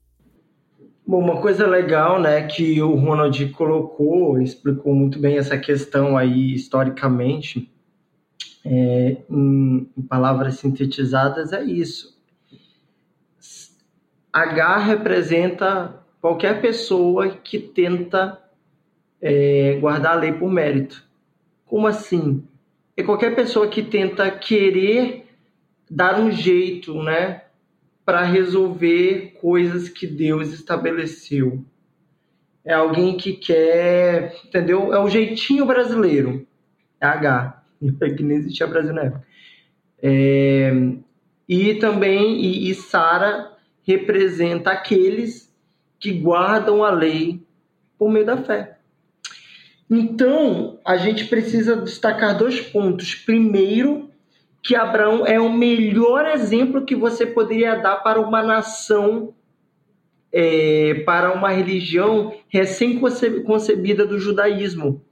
Bom, 1.12 1.19
uma 1.19 1.41
coisa 1.41 1.67
legal, 1.67 2.21
né, 2.21 2.47
que 2.47 2.82
o 2.82 2.95
Ronald 2.95 3.45
colocou, 3.50 4.41
explicou 4.41 4.95
muito 4.95 5.19
bem 5.19 5.38
essa 5.38 5.58
questão 5.58 6.17
aí 6.17 6.54
historicamente, 6.54 7.69
é, 8.63 9.17
em, 9.30 9.91
palavras 10.08 10.60
sintetizadas, 10.60 11.52
é 11.52 11.62
isso. 11.65 12.17
H 14.32 14.78
representa 14.78 16.02
qualquer 16.21 16.62
pessoa 16.62 17.28
que 17.28 17.60
tenta 17.60 18.41
é, 19.21 19.78
guardar 19.82 20.13
a 20.13 20.21
lei 20.21 20.32
por 20.32 20.50
mérito. 20.50 21.04
Como 21.65 21.88
assim? 21.88 22.41
É 22.95 23.04
qualquer 23.04 23.36
pessoa 23.36 23.67
que 23.67 23.84
tenta 23.84 24.32
querer 24.32 25.26
dar 25.89 26.21
um 26.21 26.32
jeito, 26.32 27.04
né, 27.04 27.41
para 28.05 28.23
resolver 28.23 29.37
coisas 29.39 29.89
que 29.89 30.07
Deus 30.07 30.51
estabeleceu. 30.53 31.63
É 32.63 32.73
alguém 32.73 33.17
que 33.17 33.33
quer, 33.33 34.35
entendeu? 34.45 34.93
É 34.93 34.99
o 34.99 35.09
jeitinho 35.09 35.65
brasileiro. 35.65 36.45
É 36.99 37.05
H. 37.05 37.63
Que 38.15 38.21
nem 38.21 38.37
existia 38.37 38.67
Brasil 38.67 38.93
na 38.93 39.03
época. 39.03 39.25
É, 40.03 40.71
e 41.49 41.75
também, 41.75 42.39
e, 42.39 42.69
e 42.69 42.75
Sara 42.75 43.51
representa 43.83 44.71
aqueles 44.71 45.51
que 45.99 46.11
guardam 46.11 46.83
a 46.83 46.91
lei 46.91 47.43
por 47.97 48.11
meio 48.11 48.25
da 48.25 48.37
fé. 48.37 48.77
Então, 49.89 50.79
a 50.85 50.95
gente 50.95 51.25
precisa 51.25 51.75
destacar 51.75 52.37
dois 52.37 52.61
pontos. 52.61 53.15
Primeiro, 53.15 54.11
que 54.62 54.76
Abraão 54.76 55.26
é 55.26 55.39
o 55.39 55.52
melhor 55.52 56.26
exemplo 56.26 56.86
que 56.86 56.95
você 56.95 57.26
poderia 57.26 57.76
dar 57.76 57.97
para 57.97 58.21
uma 58.21 58.43
nação, 58.43 59.34
é, 60.32 61.04
para 61.06 61.34
uma 61.34 61.50
religião 61.50 62.34
recém-concebida 62.47 64.06
do 64.06 64.19
judaísmo. 64.19 65.04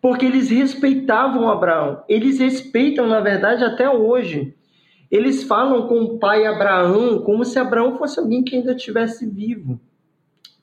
Porque 0.00 0.26
eles 0.26 0.50
respeitavam 0.50 1.48
Abraão, 1.48 2.02
eles 2.08 2.38
respeitam, 2.38 3.06
na 3.06 3.20
verdade, 3.20 3.64
até 3.64 3.88
hoje. 3.88 4.54
Eles 5.10 5.44
falam 5.44 5.86
com 5.86 6.00
o 6.02 6.18
pai 6.18 6.46
Abraão 6.46 7.22
como 7.22 7.44
se 7.44 7.58
Abraão 7.58 7.96
fosse 7.96 8.18
alguém 8.18 8.42
que 8.42 8.56
ainda 8.56 8.72
estivesse 8.72 9.28
vivo. 9.28 9.80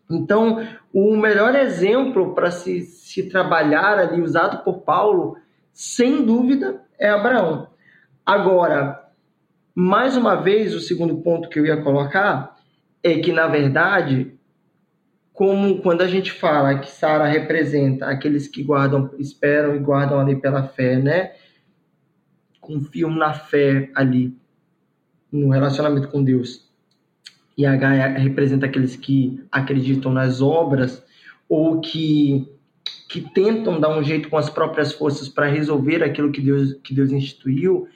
Então, 0.10 0.68
o 0.92 1.16
melhor 1.16 1.56
exemplo 1.56 2.34
para 2.34 2.50
se, 2.50 2.82
se 2.82 3.30
trabalhar 3.30 4.00
ali, 4.00 4.22
usado 4.22 4.64
por 4.64 4.80
Paulo, 4.80 5.38
sem 5.72 6.26
dúvida, 6.26 6.82
é 6.98 7.10
Abraão. 7.10 7.68
Agora, 8.30 9.10
mais 9.74 10.16
uma 10.16 10.36
vez, 10.36 10.76
o 10.76 10.80
segundo 10.80 11.18
ponto 11.18 11.50
que 11.50 11.58
eu 11.58 11.66
ia 11.66 11.82
colocar 11.82 12.56
é 13.02 13.18
que, 13.18 13.32
na 13.32 13.48
verdade, 13.48 14.36
como 15.34 15.82
quando 15.82 16.02
a 16.02 16.08
gente 16.08 16.32
fala 16.32 16.78
que 16.78 16.92
Sara 16.92 17.26
representa 17.26 18.06
aqueles 18.06 18.48
que 18.48 18.62
guardam, 18.62 19.10
esperam 19.18 19.76
e 19.76 19.80
guardam 19.80 20.20
ali 20.20 20.36
pela 20.36 20.62
fé, 20.62 20.96
né? 20.98 21.32
Confiam 22.62 23.10
na 23.10 23.34
fé 23.34 23.90
ali, 23.96 24.38
no 25.32 25.50
relacionamento 25.50 26.10
com 26.10 26.24
Deus. 26.24 26.70
E 27.58 27.66
H 27.66 28.10
representa 28.20 28.68
aqueles 28.68 28.96
que 28.96 29.44
acreditam 29.52 30.14
nas 30.14 30.40
obras 30.40 31.04
ou 31.50 31.82
que 31.82 32.48
que 33.10 33.22
tentam 33.22 33.80
dar 33.80 33.90
um 33.98 34.04
jeito 34.04 34.30
com 34.30 34.38
as 34.38 34.52
próprias 34.52 34.94
forças 34.94 35.28
para 35.28 35.48
resolver 35.48 36.04
aquilo 36.04 36.32
que 36.32 36.40
Deus, 36.40 36.74
que 36.84 36.94
Deus 36.94 37.12
instituiu. 37.12 37.88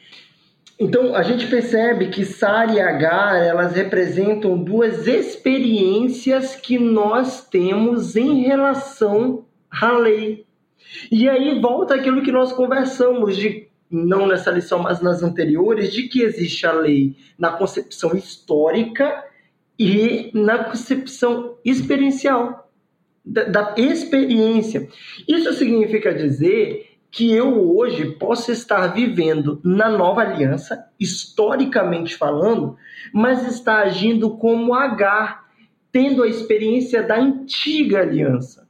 Então, 0.80 1.16
a 1.16 1.22
gente 1.22 1.46
percebe 1.46 2.08
que 2.08 2.26
Sara 2.26 2.74
e 2.74 2.80
Agar, 2.80 3.36
elas 3.36 3.76
representam 3.76 4.58
duas 4.58 5.06
experiências 5.08 6.56
que 6.56 6.80
nós 6.80 7.48
temos 7.48 8.16
em 8.16 8.42
relação 8.42 9.46
à 9.70 9.92
lei. 9.92 10.48
E 11.12 11.30
aí 11.30 11.60
volta 11.62 11.94
aquilo 11.94 12.24
que 12.24 12.32
nós 12.32 12.52
conversamos 12.52 13.38
de 13.38 13.68
não 13.92 14.26
nessa 14.26 14.50
lição, 14.50 14.80
mas 14.80 15.00
nas 15.00 15.22
anteriores, 15.22 15.94
de 15.94 16.08
que 16.08 16.24
existe 16.24 16.66
a 16.66 16.72
lei 16.72 17.16
na 17.38 17.52
concepção 17.52 18.16
histórica 18.16 19.24
e 19.78 20.32
na 20.34 20.64
concepção 20.64 21.56
experiencial 21.64 22.63
da, 23.26 23.74
experiência. 23.78 24.88
Isso 25.28 25.54
significa 25.54 26.14
dizer 26.14 26.98
que 27.10 27.32
eu 27.32 27.76
hoje 27.78 28.12
posso 28.18 28.52
estar 28.52 28.88
vivendo 28.88 29.62
na 29.64 29.88
nova 29.88 30.22
aliança, 30.22 30.84
historicamente 31.00 32.16
falando, 32.16 32.76
mas 33.14 33.48
está 33.48 33.82
agindo 33.82 34.38
como 34.38 34.74
H, 34.74 35.44
tendo 35.92 36.24
a 36.24 36.28
experiência 36.28 37.04
da 37.04 37.20
antiga 37.20 38.00
aliança. 38.00 38.68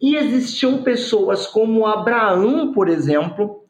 E 0.00 0.16
existiam 0.16 0.82
pessoas 0.82 1.46
como 1.46 1.86
Abraão, 1.86 2.72
por 2.72 2.88
exemplo, 2.88 3.64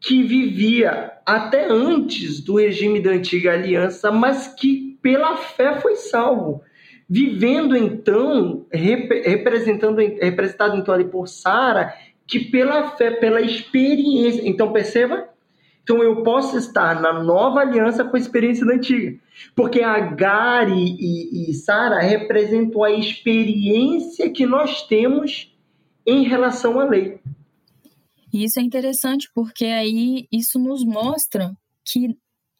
que 0.00 0.22
vivia 0.22 1.12
até 1.26 1.66
antes 1.68 2.40
do 2.40 2.56
regime 2.56 3.02
da 3.02 3.10
antiga 3.10 3.52
aliança, 3.52 4.12
mas 4.12 4.46
que 4.48 4.96
pela 5.02 5.36
fé 5.36 5.80
foi 5.80 5.96
salvo. 5.96 6.62
Vivendo 7.08 7.76
então, 7.76 8.66
rep 8.70 9.22
representando, 9.24 9.98
representado 9.98 10.76
então 10.76 10.92
ali 10.92 11.04
por 11.04 11.26
Sara, 11.26 11.94
que 12.26 12.38
pela 12.38 12.90
fé, 12.96 13.12
pela 13.12 13.40
experiência. 13.40 14.46
Então 14.46 14.72
perceba 14.72 15.28
então 15.88 16.02
eu 16.02 16.22
posso 16.22 16.58
estar 16.58 17.00
na 17.00 17.14
nova 17.24 17.60
aliança 17.60 18.04
com 18.04 18.14
a 18.14 18.20
experiência 18.20 18.66
da 18.66 18.74
antiga. 18.74 19.18
Porque 19.56 19.80
Agar 19.80 20.68
e, 20.68 20.96
e, 21.00 21.50
e 21.50 21.54
Sara 21.54 21.98
representam 22.00 22.84
a 22.84 22.90
experiência 22.90 24.30
que 24.30 24.44
nós 24.44 24.86
temos 24.86 25.50
em 26.06 26.24
relação 26.24 26.78
à 26.78 26.84
lei. 26.84 27.18
Isso 28.30 28.60
é 28.60 28.62
interessante 28.62 29.30
porque 29.34 29.64
aí 29.64 30.28
isso 30.30 30.58
nos 30.58 30.84
mostra 30.84 31.56
que 31.82 32.14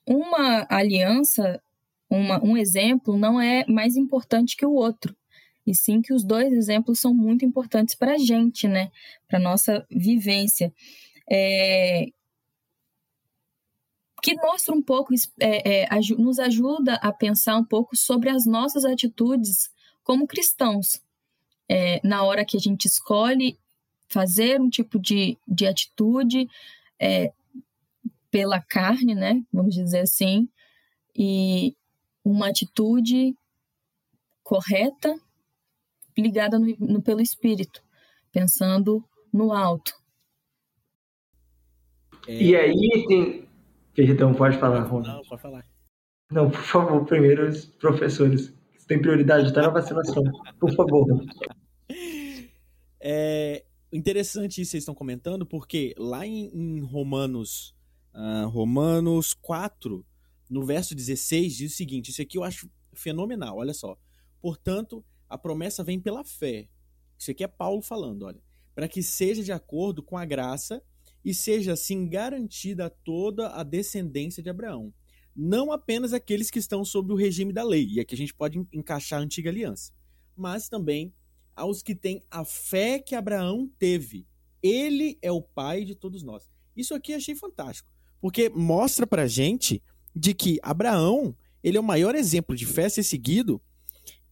uma 0.07 0.67
aliança, 0.71 1.61
uma, 2.11 2.43
um 2.45 2.57
exemplo, 2.57 3.17
não 3.17 3.41
é 3.41 3.65
mais 3.67 3.97
importante 3.97 4.57
que 4.57 4.67
o 4.67 4.73
outro. 4.73 5.15
E 5.67 5.75
sim 5.75 6.01
que 6.01 6.15
os 6.15 6.25
dois 6.25 6.53
exemplos 6.53 6.99
são 6.99 7.13
muito 7.13 7.45
importantes 7.45 7.95
para 7.95 8.15
a 8.15 8.19
gente, 8.19 8.67
né? 8.67 8.91
Para 9.29 9.39
nossa 9.39 9.87
vivência. 9.91 10.73
É, 11.31 12.07
que 14.23 14.35
mostra 14.35 14.75
um 14.75 14.83
pouco, 14.83 15.13
é, 15.39 15.85
é, 15.85 15.89
nos 16.17 16.39
ajuda 16.39 16.95
a 16.95 17.13
pensar 17.13 17.57
um 17.57 17.65
pouco 17.65 17.97
sobre 17.97 18.31
as 18.31 18.47
nossas 18.47 18.85
atitudes 18.85 19.71
como 20.03 20.27
cristãos. 20.27 21.03
É, 21.69 22.01
na 22.03 22.25
hora 22.25 22.45
que 22.45 22.57
a 22.57 22.61
gente 22.61 22.87
escolhe 22.87 23.59
fazer 24.09 24.59
um 24.59 24.71
tipo 24.71 24.99
de, 24.99 25.37
de 25.47 25.67
atitude 25.67 26.49
é, 26.99 27.31
pela 28.31 28.61
carne, 28.61 29.15
né? 29.15 29.43
Vamos 29.53 29.75
dizer 29.75 30.01
assim, 30.01 30.49
e 31.15 31.77
uma 32.31 32.49
atitude 32.49 33.37
correta 34.43 35.19
ligada 36.17 36.59
no, 36.59 36.67
no, 36.79 37.03
pelo 37.03 37.21
espírito, 37.21 37.83
pensando 38.33 39.05
no 39.33 39.53
alto. 39.53 39.93
E 42.27 42.55
aí 42.55 43.07
tem, 43.07 43.49
Perdão, 43.95 44.35
pode 44.35 44.59
falar, 44.59 44.83
Ronald. 44.83 45.09
Não, 45.09 45.23
pode 45.23 45.43
falar. 45.43 45.65
Não, 46.31 46.51
por 46.51 46.61
favor, 46.61 47.05
primeiro 47.05 47.49
os 47.49 47.65
professores. 47.65 48.55
Você 48.77 48.87
tem 48.87 49.01
prioridade, 49.01 49.53
tá 49.53 49.63
na 49.63 49.71
vacinação. 49.71 50.23
Por 50.61 50.73
favor. 50.75 51.07
É 53.01 53.65
interessante 53.93 54.61
isso 54.61 54.69
que 54.69 54.71
vocês 54.73 54.83
estão 54.83 54.95
comentando, 54.95 55.47
porque 55.47 55.95
lá 55.97 56.27
em, 56.27 56.51
em 56.55 56.81
Romanos, 56.81 57.75
uh, 58.15 58.49
Romanos 58.49 59.35
4, 59.35 60.05
no 60.49 60.65
verso 60.65 60.95
16, 60.95 61.57
diz 61.57 61.73
o 61.73 61.77
seguinte: 61.77 62.11
Isso 62.11 62.23
aqui 62.23 62.39
eu 62.39 62.45
acho 62.45 62.71
fenomenal, 62.93 63.59
olha 63.59 63.75
só. 63.75 63.99
Portanto, 64.41 65.05
a 65.29 65.37
promessa 65.37 65.85
vem 65.85 66.01
pela 66.01 66.25
fé. 66.25 66.69
Isso 67.19 67.31
aqui 67.31 67.45
é 67.45 67.49
Paulo 67.49 67.83
falando, 67.83 68.23
olha. 68.23 68.41
Para 68.75 68.89
que 68.89 69.03
seja 69.03 69.43
de 69.43 69.53
acordo 69.53 70.03
com 70.03 70.17
a 70.17 70.25
graça 70.25 70.83
e 71.25 71.35
seja 71.35 71.73
assim 71.73 72.09
garantida 72.09 72.89
toda 72.89 73.49
a 73.49 73.63
descendência 73.63 74.43
de 74.43 74.49
Abraão. 74.49 74.95
Não 75.35 75.71
apenas 75.71 76.13
aqueles 76.13 76.51
que 76.51 76.59
estão 76.59 76.85
sob 76.85 77.13
o 77.13 77.17
regime 77.17 77.53
da 77.53 77.63
lei, 77.63 77.87
e 77.87 78.01
aqui 78.01 78.15
a 78.15 78.19
gente 78.19 78.35
pode 78.35 78.59
encaixar 78.73 79.21
a 79.21 79.23
antiga 79.23 79.51
aliança, 79.51 79.93
mas 80.37 80.69
também 80.69 81.13
aos 81.55 81.83
que 81.83 81.95
têm 81.95 82.25
a 82.31 82.45
fé 82.45 82.99
que 82.99 83.15
Abraão 83.15 83.71
teve. 83.79 84.27
Ele 84.63 85.19
é 85.23 85.31
o 85.31 85.43
pai 85.43 85.85
de 85.85 85.95
todos 85.95 86.23
nós. 86.23 86.49
Isso 86.77 86.95
aqui 86.95 87.13
achei 87.15 87.35
fantástico, 87.35 87.89
porque 88.21 88.49
mostra 88.49 89.07
pra 89.07 89.27
gente 89.27 89.83
de 90.19 90.35
que 90.35 90.59
Abraão, 90.63 91.35
ele 91.63 91.77
é 91.77 91.81
o 91.81 91.85
maior 91.85 92.15
exemplo 92.15 92.57
de 92.57 92.67
fé 92.67 92.89
ser 92.89 93.03
seguido, 93.03 93.61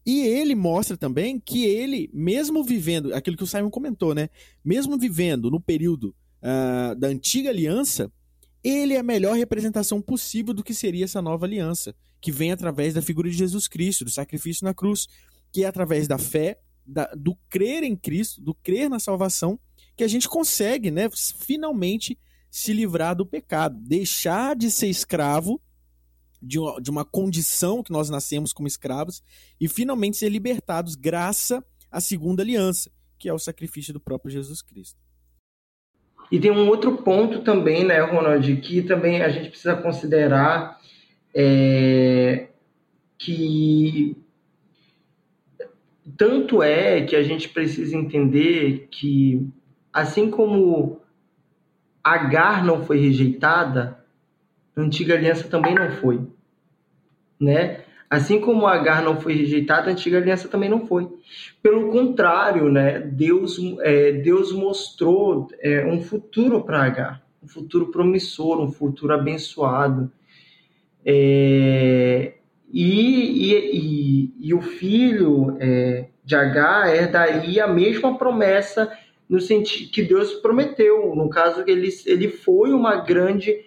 e 0.04 0.20
ele 0.20 0.54
mostra 0.54 0.96
também 0.96 1.40
que 1.40 1.64
ele, 1.64 2.08
mesmo 2.12 2.62
vivendo, 2.62 3.12
aquilo 3.12 3.36
que 3.36 3.42
o 3.42 3.46
Simon 3.46 3.70
comentou, 3.70 4.14
né? 4.14 4.28
Mesmo 4.64 4.96
vivendo 4.96 5.50
no 5.50 5.60
período 5.60 6.14
uh, 6.42 6.94
da 6.94 7.08
antiga 7.08 7.50
aliança, 7.50 8.10
ele 8.62 8.94
é 8.94 8.98
a 8.98 9.02
melhor 9.02 9.36
representação 9.36 10.00
possível 10.00 10.54
do 10.54 10.62
que 10.62 10.74
seria 10.74 11.04
essa 11.04 11.20
nova 11.20 11.44
aliança, 11.44 11.94
que 12.20 12.30
vem 12.30 12.52
através 12.52 12.94
da 12.94 13.02
figura 13.02 13.28
de 13.28 13.36
Jesus 13.36 13.66
Cristo, 13.66 14.04
do 14.04 14.10
sacrifício 14.10 14.64
na 14.64 14.72
cruz, 14.72 15.08
que 15.52 15.64
é 15.64 15.66
através 15.66 16.06
da 16.06 16.18
fé, 16.18 16.58
da, 16.86 17.06
do 17.16 17.36
crer 17.48 17.82
em 17.82 17.96
Cristo, 17.96 18.40
do 18.40 18.54
crer 18.54 18.88
na 18.88 19.00
salvação, 19.00 19.58
que 19.96 20.04
a 20.04 20.08
gente 20.08 20.28
consegue, 20.28 20.90
né, 20.90 21.08
finalmente 21.38 22.18
se 22.50 22.72
livrar 22.72 23.16
do 23.16 23.26
pecado, 23.26 23.76
deixar 23.80 24.54
de 24.54 24.70
ser 24.70 24.88
escravo 24.88 25.60
de 26.42 26.58
uma, 26.58 26.80
de 26.80 26.90
uma 26.90 27.04
condição 27.04 27.82
que 27.82 27.92
nós 27.92 28.10
nascemos 28.10 28.52
como 28.52 28.68
escravos 28.68 29.22
e 29.60 29.68
finalmente 29.68 30.16
ser 30.16 30.28
libertados 30.28 30.94
graças 30.94 31.62
à 31.90 32.00
segunda 32.00 32.42
aliança, 32.42 32.90
que 33.18 33.28
é 33.28 33.32
o 33.32 33.38
sacrifício 33.38 33.92
do 33.92 34.00
próprio 34.00 34.30
Jesus 34.30 34.62
Cristo. 34.62 34.98
E 36.30 36.40
tem 36.40 36.50
um 36.50 36.68
outro 36.68 36.98
ponto 36.98 37.42
também, 37.42 37.84
né, 37.84 38.00
Ronald, 38.00 38.56
que 38.56 38.82
também 38.82 39.22
a 39.22 39.28
gente 39.28 39.48
precisa 39.48 39.76
considerar 39.76 40.80
é, 41.32 42.48
que 43.18 44.16
tanto 46.16 46.62
é 46.62 47.02
que 47.02 47.14
a 47.14 47.22
gente 47.22 47.48
precisa 47.48 47.96
entender 47.96 48.88
que 48.90 49.48
assim 49.92 50.30
como 50.30 51.00
Agar 52.02 52.64
não 52.64 52.84
foi 52.84 53.00
rejeitada, 53.00 53.98
a 54.76 54.80
antiga 54.80 55.14
aliança 55.14 55.48
também 55.48 55.74
não 55.74 55.90
foi, 55.90 56.20
né? 57.40 57.80
Assim 58.08 58.40
como 58.40 58.66
Agar 58.66 59.02
não 59.02 59.20
foi 59.20 59.34
rejeitada, 59.34 59.88
a 59.88 59.92
antiga 59.92 60.18
aliança 60.18 60.48
também 60.48 60.68
não 60.68 60.86
foi. 60.86 61.08
Pelo 61.60 61.90
contrário, 61.90 62.70
né, 62.70 63.00
Deus, 63.00 63.58
é, 63.80 64.12
Deus 64.12 64.52
mostrou 64.52 65.48
é, 65.58 65.84
um 65.84 66.00
futuro 66.00 66.62
para 66.62 66.84
Agar, 66.84 67.22
um 67.42 67.48
futuro 67.48 67.90
promissor, 67.90 68.60
um 68.60 68.70
futuro 68.70 69.12
abençoado. 69.12 70.12
É, 71.04 72.34
e, 72.72 73.52
e, 73.52 73.54
e, 73.54 74.34
e, 74.48 74.54
o 74.54 74.60
filho 74.60 75.56
é, 75.58 76.06
de 76.24 76.34
Agar 76.36 76.94
herdaria 76.94 77.64
a 77.64 77.72
mesma 77.72 78.16
promessa 78.18 78.92
no 79.28 79.40
sentido 79.40 79.90
que 79.90 80.02
Deus 80.02 80.34
prometeu. 80.34 81.14
No 81.14 81.28
caso, 81.28 81.64
ele, 81.66 81.88
ele 82.06 82.28
foi 82.28 82.72
uma 82.72 82.96
grande. 82.96 83.64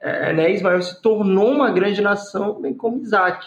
É, 0.00 0.32
né, 0.32 0.52
Ismael 0.52 0.80
se 0.82 1.00
tornou 1.02 1.50
uma 1.50 1.70
grande 1.70 2.00
nação, 2.00 2.60
bem 2.60 2.74
como 2.74 3.02
Isaac. 3.02 3.46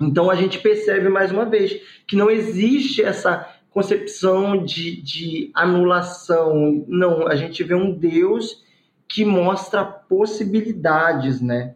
Então 0.00 0.30
a 0.30 0.34
gente 0.34 0.58
percebe 0.58 1.08
mais 1.08 1.30
uma 1.30 1.44
vez 1.44 1.80
que 2.06 2.16
não 2.16 2.30
existe 2.30 3.02
essa 3.02 3.48
concepção 3.70 4.64
de, 4.64 5.00
de 5.02 5.50
anulação. 5.54 6.84
Não, 6.86 7.26
a 7.26 7.34
gente 7.34 7.62
vê 7.64 7.74
um 7.74 7.92
Deus 7.92 8.62
que 9.08 9.24
mostra 9.24 9.84
possibilidades, 9.84 11.40
né? 11.40 11.74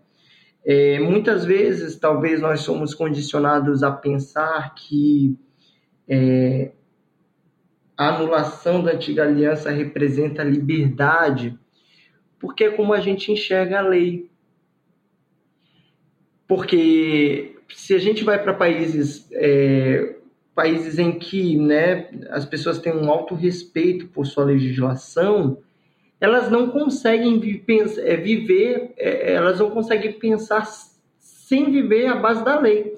É, 0.65 0.99
muitas 0.99 1.45
vezes, 1.45 1.97
talvez 1.97 2.41
nós 2.41 2.61
somos 2.61 2.93
condicionados 2.93 3.83
a 3.85 3.93
pensar 3.93 4.75
que 4.75 5.39
é, 6.09 6.73
a 7.97 8.09
anulação 8.09 8.83
da 8.83 8.93
antiga 8.93 9.23
aliança 9.23 9.71
representa 9.71 10.43
liberdade, 10.43 11.57
porque 12.39 12.65
é 12.65 12.71
como 12.71 12.93
a 12.93 13.01
gente 13.01 13.33
enxerga 13.33 13.79
a 13.79 13.89
lei. 13.89 14.31
Porque 16.47 17.57
se 17.75 17.95
a 17.95 17.99
gente 17.99 18.23
vai 18.23 18.43
para 18.43 18.55
países 18.55 19.29
é, 19.33 20.17
países 20.55 20.99
em 20.99 21.13
que 21.19 21.57
né, 21.59 22.09
as 22.31 22.47
pessoas 22.47 22.79
têm 22.79 22.95
um 22.95 23.11
alto 23.11 23.35
respeito 23.35 24.07
por 24.09 24.27
sua 24.27 24.45
legislação, 24.45 25.59
elas 26.19 26.51
não 26.51 26.71
conseguem 26.71 27.39
é, 27.99 28.17
viver, 28.17 28.95
é, 28.97 29.35
elas 29.35 29.59
não 29.61 29.71
conseguem 29.71 30.13
pensar 30.13 30.67
sem 31.19 31.71
viver 31.71 32.07
a 32.07 32.17
base 32.17 32.43
da 32.43 32.59
lei. 32.59 32.97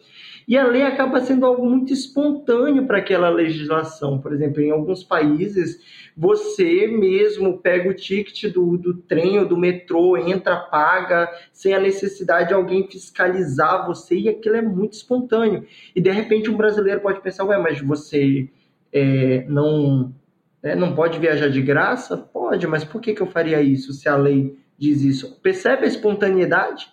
E 0.49 0.57
a 0.57 0.67
lei 0.67 0.81
acaba 0.81 1.21
sendo 1.21 1.45
algo 1.45 1.69
muito 1.69 1.93
espontâneo 1.93 2.87
para 2.87 2.97
aquela 2.97 3.29
legislação. 3.29 4.19
Por 4.19 4.33
exemplo, 4.33 4.63
em 4.63 4.71
alguns 4.71 5.05
países, 5.05 5.79
você 6.17 6.87
mesmo 6.87 7.59
pega 7.59 7.91
o 7.91 7.93
ticket 7.93 8.51
do, 8.51 8.79
do 8.79 8.95
trem 8.95 9.39
ou 9.39 9.47
do 9.47 9.59
metrô, 9.59 10.17
entra, 10.17 10.57
paga, 10.57 11.31
sem 11.53 11.75
a 11.75 11.81
necessidade 11.81 12.49
de 12.49 12.55
alguém 12.55 12.89
fiscalizar 12.89 13.87
você, 13.87 14.19
e 14.19 14.29
aquilo 14.31 14.57
é 14.57 14.63
muito 14.63 14.95
espontâneo. 14.95 15.67
E 15.95 16.01
de 16.01 16.11
repente 16.11 16.51
um 16.51 16.57
brasileiro 16.57 17.03
pode 17.03 17.21
pensar, 17.21 17.45
ué, 17.45 17.59
mas 17.59 17.83
você 17.83 18.49
é, 18.91 19.45
não, 19.51 20.15
é, 20.63 20.75
não 20.75 20.95
pode 20.95 21.19
viajar 21.19 21.51
de 21.51 21.61
graça? 21.61 22.17
Pode, 22.17 22.67
mas 22.67 22.85
por 22.85 23.03
que, 23.03 23.13
que 23.13 23.21
eu 23.21 23.27
faria 23.27 23.61
isso 23.61 23.93
se 23.93 24.09
a 24.09 24.17
lei 24.17 24.57
diz 24.79 25.03
isso? 25.03 25.39
Percebe 25.43 25.85
a 25.85 25.89
espontaneidade? 25.89 26.89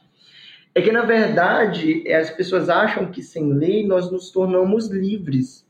É 0.76 0.82
que, 0.82 0.92
na 0.92 1.04
verdade, 1.04 2.06
as 2.12 2.30
pessoas 2.30 2.70
acham 2.70 3.10
que 3.10 3.24
sem 3.24 3.54
lei 3.54 3.88
nós 3.88 4.12
nos 4.12 4.30
tornamos 4.30 4.90
livres. 4.90 5.66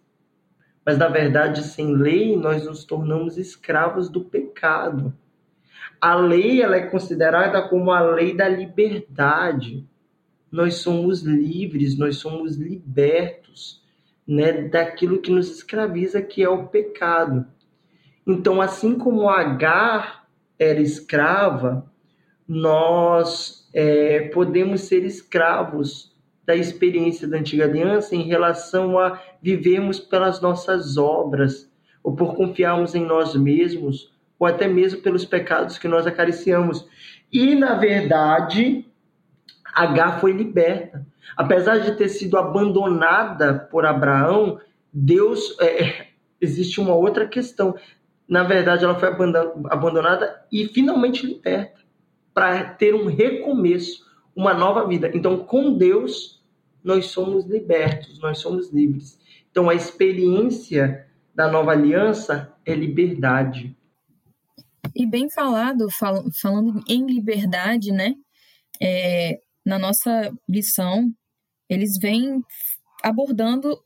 Mas 0.85 0.97
na 0.97 1.07
verdade, 1.07 1.63
sem 1.63 1.95
lei, 1.95 2.35
nós 2.35 2.65
nos 2.65 2.83
tornamos 2.83 3.37
escravos 3.37 4.07
do 4.09 4.23
pecado. 4.23 5.15
A 5.99 6.15
lei 6.15 6.61
ela 6.61 6.75
é 6.75 6.87
considerada 6.87 7.61
como 7.67 7.91
a 7.91 8.01
lei 8.01 8.35
da 8.35 8.47
liberdade. 8.47 9.87
Nós 10.51 10.75
somos 10.75 11.21
livres, 11.21 11.97
nós 11.97 12.17
somos 12.17 12.55
libertos, 12.55 13.83
né, 14.27 14.53
daquilo 14.67 15.19
que 15.19 15.31
nos 15.31 15.49
escraviza, 15.49 16.21
que 16.21 16.43
é 16.43 16.49
o 16.49 16.67
pecado. 16.67 17.47
Então, 18.25 18.61
assim 18.61 18.97
como 18.97 19.29
Agar 19.29 20.27
era 20.57 20.79
escrava, 20.79 21.91
nós 22.47 23.64
é, 23.75 24.29
podemos 24.29 24.81
ser 24.83 25.03
escravos 25.03 26.15
da 26.45 26.55
experiência 26.55 27.27
da 27.27 27.37
antiga 27.37 27.65
aliança 27.65 28.15
em 28.15 28.21
relação 28.21 28.97
a 28.97 29.19
vivermos 29.41 29.99
pelas 29.99 30.39
nossas 30.39 30.95
obras, 30.97 31.69
ou 32.01 32.15
por 32.15 32.35
confiarmos 32.35 32.95
em 32.95 33.05
nós 33.05 33.35
mesmos, 33.35 34.15
ou 34.39 34.47
até 34.47 34.65
mesmo 34.65 35.01
pelos 35.01 35.25
pecados 35.25 35.77
que 35.77 35.89
nós 35.89 36.07
acariciamos. 36.07 36.87
E, 37.31 37.53
na 37.53 37.75
verdade, 37.75 38.85
Agar 39.75 40.21
foi 40.21 40.31
liberta. 40.31 41.05
Apesar 41.35 41.79
de 41.79 41.97
ter 41.97 42.07
sido 42.07 42.37
abandonada 42.37 43.67
por 43.69 43.85
Abraão, 43.85 44.57
Deus. 44.93 45.57
É, 45.59 46.05
existe 46.39 46.79
uma 46.79 46.93
outra 46.93 47.27
questão. 47.27 47.75
Na 48.25 48.43
verdade, 48.43 48.85
ela 48.85 48.97
foi 48.97 49.09
abandonada 49.09 50.45
e 50.49 50.65
finalmente 50.67 51.27
liberta 51.27 51.84
para 52.35 52.65
ter 52.65 52.93
um 52.93 53.05
recomeço, 53.05 54.05
uma 54.35 54.53
nova 54.53 54.85
vida. 54.85 55.09
Então, 55.13 55.45
com 55.45 55.77
Deus, 55.77 56.43
nós 56.83 57.05
somos 57.05 57.45
libertos, 57.45 58.19
nós 58.19 58.39
somos 58.39 58.73
livres. 58.73 59.17
Então, 59.49 59.69
a 59.69 59.73
experiência 59.73 61.07
da 61.33 61.49
nova 61.49 61.71
aliança 61.71 62.53
é 62.65 62.75
liberdade. 62.75 63.73
E 64.93 65.05
bem 65.05 65.29
falado, 65.29 65.89
fal 65.89 66.25
falando 66.41 66.83
em 66.89 67.05
liberdade, 67.05 67.93
né? 67.93 68.15
É, 68.81 69.39
na 69.65 69.79
nossa 69.79 70.29
lição, 70.47 71.09
eles 71.69 71.97
vêm 71.97 72.43
abordando 73.01 73.81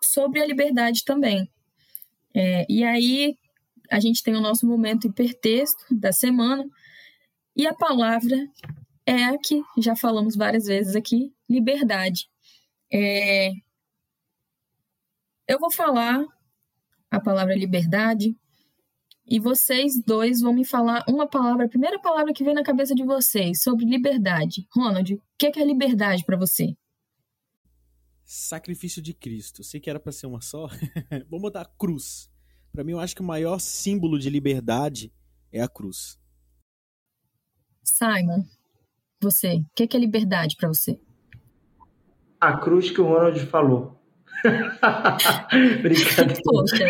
sobre 0.00 0.40
a 0.40 0.46
liberdade 0.46 1.04
também. 1.04 1.50
É, 2.32 2.64
e 2.68 2.84
aí, 2.84 3.36
a 3.90 3.98
gente 3.98 4.22
tem 4.22 4.36
o 4.36 4.40
nosso 4.40 4.64
momento 4.64 5.08
hipertexto 5.08 5.84
da 5.90 6.12
semana, 6.12 6.64
e 7.56 7.66
a 7.66 7.74
palavra 7.74 8.36
é 9.06 9.24
a 9.24 9.38
que 9.38 9.62
já 9.78 9.96
falamos 9.96 10.36
várias 10.36 10.66
vezes 10.66 10.94
aqui, 10.94 11.32
liberdade. 11.48 12.28
É... 12.92 13.50
Eu 15.48 15.58
vou 15.58 15.72
falar 15.72 16.24
a 17.10 17.20
palavra 17.20 17.54
liberdade 17.54 18.36
e 19.24 19.40
vocês 19.40 19.94
dois 20.04 20.40
vão 20.40 20.52
me 20.52 20.64
falar 20.64 21.04
uma 21.08 21.26
palavra, 21.26 21.64
a 21.66 21.68
primeira 21.68 22.00
palavra 22.00 22.32
que 22.32 22.44
vem 22.44 22.54
na 22.54 22.62
cabeça 22.62 22.94
de 22.94 23.04
vocês 23.04 23.62
sobre 23.62 23.84
liberdade. 23.84 24.66
Ronald, 24.74 25.14
o 25.14 25.22
que 25.38 25.46
é, 25.46 25.64
liberdade 25.64 26.24
para 26.24 26.36
você? 26.36 26.76
Sacrifício 28.24 29.00
de 29.00 29.14
Cristo. 29.14 29.64
Sei 29.64 29.80
que 29.80 29.88
era 29.88 30.00
para 30.00 30.12
ser 30.12 30.26
uma 30.26 30.40
só. 30.40 30.68
Vou 31.30 31.40
botar 31.40 31.64
cruz. 31.78 32.30
Para 32.72 32.84
mim, 32.84 32.92
eu 32.92 33.00
acho 33.00 33.14
que 33.14 33.22
o 33.22 33.24
maior 33.24 33.60
símbolo 33.60 34.18
de 34.18 34.28
liberdade 34.28 35.12
é 35.50 35.62
a 35.62 35.68
cruz. 35.68 36.18
Simon, 37.86 38.44
você, 39.20 39.54
o 39.54 39.64
que, 39.74 39.84
é, 39.84 39.96
é 39.96 39.98
liberdade 39.98 40.56
para 40.56 40.68
você? 40.68 40.98
A 42.40 42.56
cruz 42.58 42.90
que 42.90 43.00
o 43.00 43.04
Ronald 43.04 43.38
falou. 43.46 43.96
Brincadeira. 45.82 46.42
Poxa. 46.44 46.84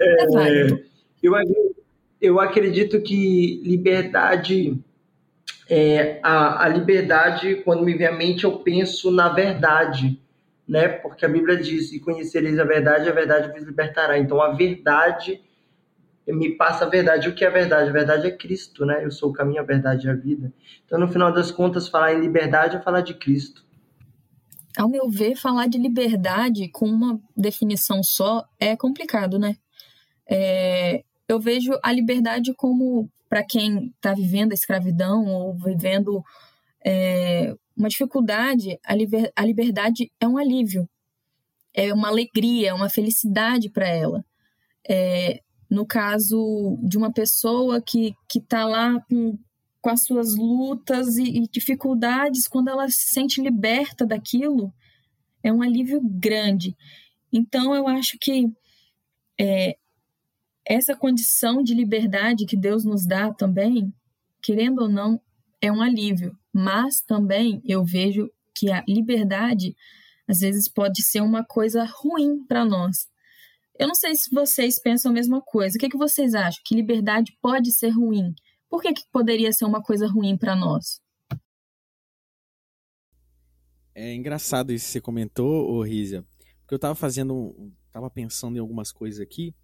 é, 0.00 0.66
eu, 1.22 1.32
eu 2.20 2.40
acredito 2.40 3.00
que 3.00 3.62
liberdade. 3.64 4.78
É, 5.70 6.18
a, 6.22 6.64
a 6.64 6.68
liberdade, 6.68 7.62
quando 7.64 7.84
me 7.84 7.94
vem 7.94 8.06
à 8.08 8.12
mente, 8.12 8.44
eu 8.44 8.58
penso 8.58 9.10
na 9.10 9.28
verdade, 9.28 10.20
né? 10.66 10.88
Porque 10.88 11.24
a 11.24 11.28
Bíblia 11.28 11.56
diz: 11.56 11.92
e 11.92 12.00
conhecereis 12.00 12.58
a 12.58 12.64
verdade, 12.64 13.08
a 13.08 13.12
verdade 13.12 13.52
vos 13.52 13.66
libertará. 13.66 14.18
Então, 14.18 14.42
a 14.42 14.52
verdade 14.52 15.40
me 16.36 16.54
passa 16.56 16.84
a 16.84 16.88
verdade. 16.88 17.28
O 17.28 17.34
que 17.34 17.44
é 17.44 17.50
verdade? 17.50 17.88
A 17.88 17.92
verdade 17.92 18.26
é 18.26 18.30
Cristo, 18.30 18.84
né? 18.84 19.04
Eu 19.04 19.10
sou 19.10 19.30
o 19.30 19.32
caminho, 19.32 19.60
a 19.60 19.64
verdade 19.64 20.06
e 20.06 20.10
a 20.10 20.14
vida. 20.14 20.52
Então, 20.84 20.98
no 20.98 21.08
final 21.08 21.32
das 21.32 21.50
contas, 21.50 21.88
falar 21.88 22.12
em 22.12 22.20
liberdade 22.20 22.76
é 22.76 22.80
falar 22.80 23.00
de 23.00 23.14
Cristo. 23.14 23.64
Ao 24.76 24.88
meu 24.88 25.08
ver, 25.08 25.36
falar 25.36 25.66
de 25.66 25.78
liberdade 25.78 26.68
com 26.68 26.86
uma 26.86 27.20
definição 27.36 28.02
só 28.02 28.44
é 28.60 28.76
complicado, 28.76 29.38
né? 29.38 29.56
É, 30.28 31.02
eu 31.26 31.40
vejo 31.40 31.72
a 31.82 31.90
liberdade 31.90 32.54
como, 32.54 33.10
para 33.28 33.42
quem 33.42 33.92
está 33.96 34.14
vivendo 34.14 34.52
a 34.52 34.54
escravidão 34.54 35.26
ou 35.26 35.54
vivendo 35.54 36.22
é, 36.84 37.56
uma 37.76 37.88
dificuldade, 37.88 38.78
a, 38.84 38.94
liber, 38.94 39.32
a 39.34 39.44
liberdade 39.44 40.12
é 40.20 40.28
um 40.28 40.36
alívio, 40.36 40.88
é 41.72 41.92
uma 41.92 42.08
alegria, 42.08 42.70
é 42.70 42.74
uma 42.74 42.88
felicidade 42.88 43.70
para 43.70 43.88
ela. 43.88 44.24
É, 44.88 45.40
no 45.70 45.86
caso 45.86 46.78
de 46.82 46.96
uma 46.96 47.12
pessoa 47.12 47.80
que 47.80 48.14
está 48.34 48.64
lá 48.64 49.00
com, 49.08 49.38
com 49.80 49.90
as 49.90 50.02
suas 50.02 50.34
lutas 50.34 51.18
e, 51.18 51.24
e, 51.24 51.48
dificuldades, 51.48 52.48
quando 52.48 52.68
ela 52.68 52.88
se 52.88 53.10
sente 53.10 53.42
liberta 53.42 54.06
daquilo, 54.06 54.72
é 55.42 55.52
um 55.52 55.62
alívio 55.62 56.00
grande. 56.02 56.76
Então, 57.32 57.74
eu 57.74 57.86
acho 57.86 58.16
que 58.18 58.50
é, 59.38 59.76
essa 60.64 60.96
condição 60.96 61.62
de 61.62 61.74
liberdade 61.74 62.46
que 62.46 62.56
Deus 62.56 62.84
nos 62.84 63.06
dá 63.06 63.32
também, 63.32 63.92
querendo 64.42 64.82
ou 64.82 64.88
não, 64.88 65.20
é 65.60 65.70
um 65.70 65.82
alívio. 65.82 66.36
Mas 66.52 67.00
também 67.02 67.60
eu 67.64 67.84
vejo 67.84 68.30
que 68.54 68.72
a 68.72 68.82
liberdade, 68.88 69.76
às 70.26 70.40
vezes, 70.40 70.66
pode 70.66 71.02
ser 71.02 71.20
uma 71.20 71.44
coisa 71.44 71.84
ruim 71.84 72.42
para 72.46 72.64
nós 72.64 73.06
eu 73.78 73.86
não 73.86 73.94
sei 73.94 74.14
se 74.16 74.28
vocês 74.30 74.80
pensam 74.80 75.10
a 75.10 75.14
mesma 75.14 75.40
coisa. 75.40 75.76
O 75.76 75.78
que, 75.78 75.86
é 75.86 75.88
que 75.88 75.96
vocês 75.96 76.34
acham? 76.34 76.60
Que 76.64 76.74
liberdade 76.74 77.32
pode 77.40 77.72
ser 77.72 77.90
ruim? 77.90 78.34
Por 78.68 78.82
que, 78.82 78.92
que 78.92 79.02
poderia 79.12 79.52
ser 79.52 79.64
uma 79.64 79.82
coisa 79.82 80.06
ruim 80.06 80.36
para 80.36 80.56
nós? 80.56 81.00
É 83.94 84.14
engraçado 84.14 84.72
isso 84.72 84.86
que 84.86 84.92
você 84.92 85.00
comentou, 85.00 85.70
ô 85.70 85.82
Rízia, 85.82 86.24
porque 86.60 86.74
eu 86.74 86.76
estava 86.76 86.94
fazendo, 86.94 87.72
estava 87.86 88.10
pensando 88.10 88.56
em 88.56 88.60
algumas 88.60 88.92
coisas 88.92 89.20
aqui, 89.20 89.54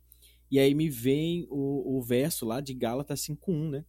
e 0.50 0.58
aí 0.58 0.74
me 0.74 0.88
vem 0.88 1.46
o, 1.50 1.98
o 1.98 2.02
verso 2.02 2.46
lá 2.46 2.60
de 2.60 2.74
Gálatas 2.74 3.20
5.1, 3.20 3.70
né? 3.70 3.84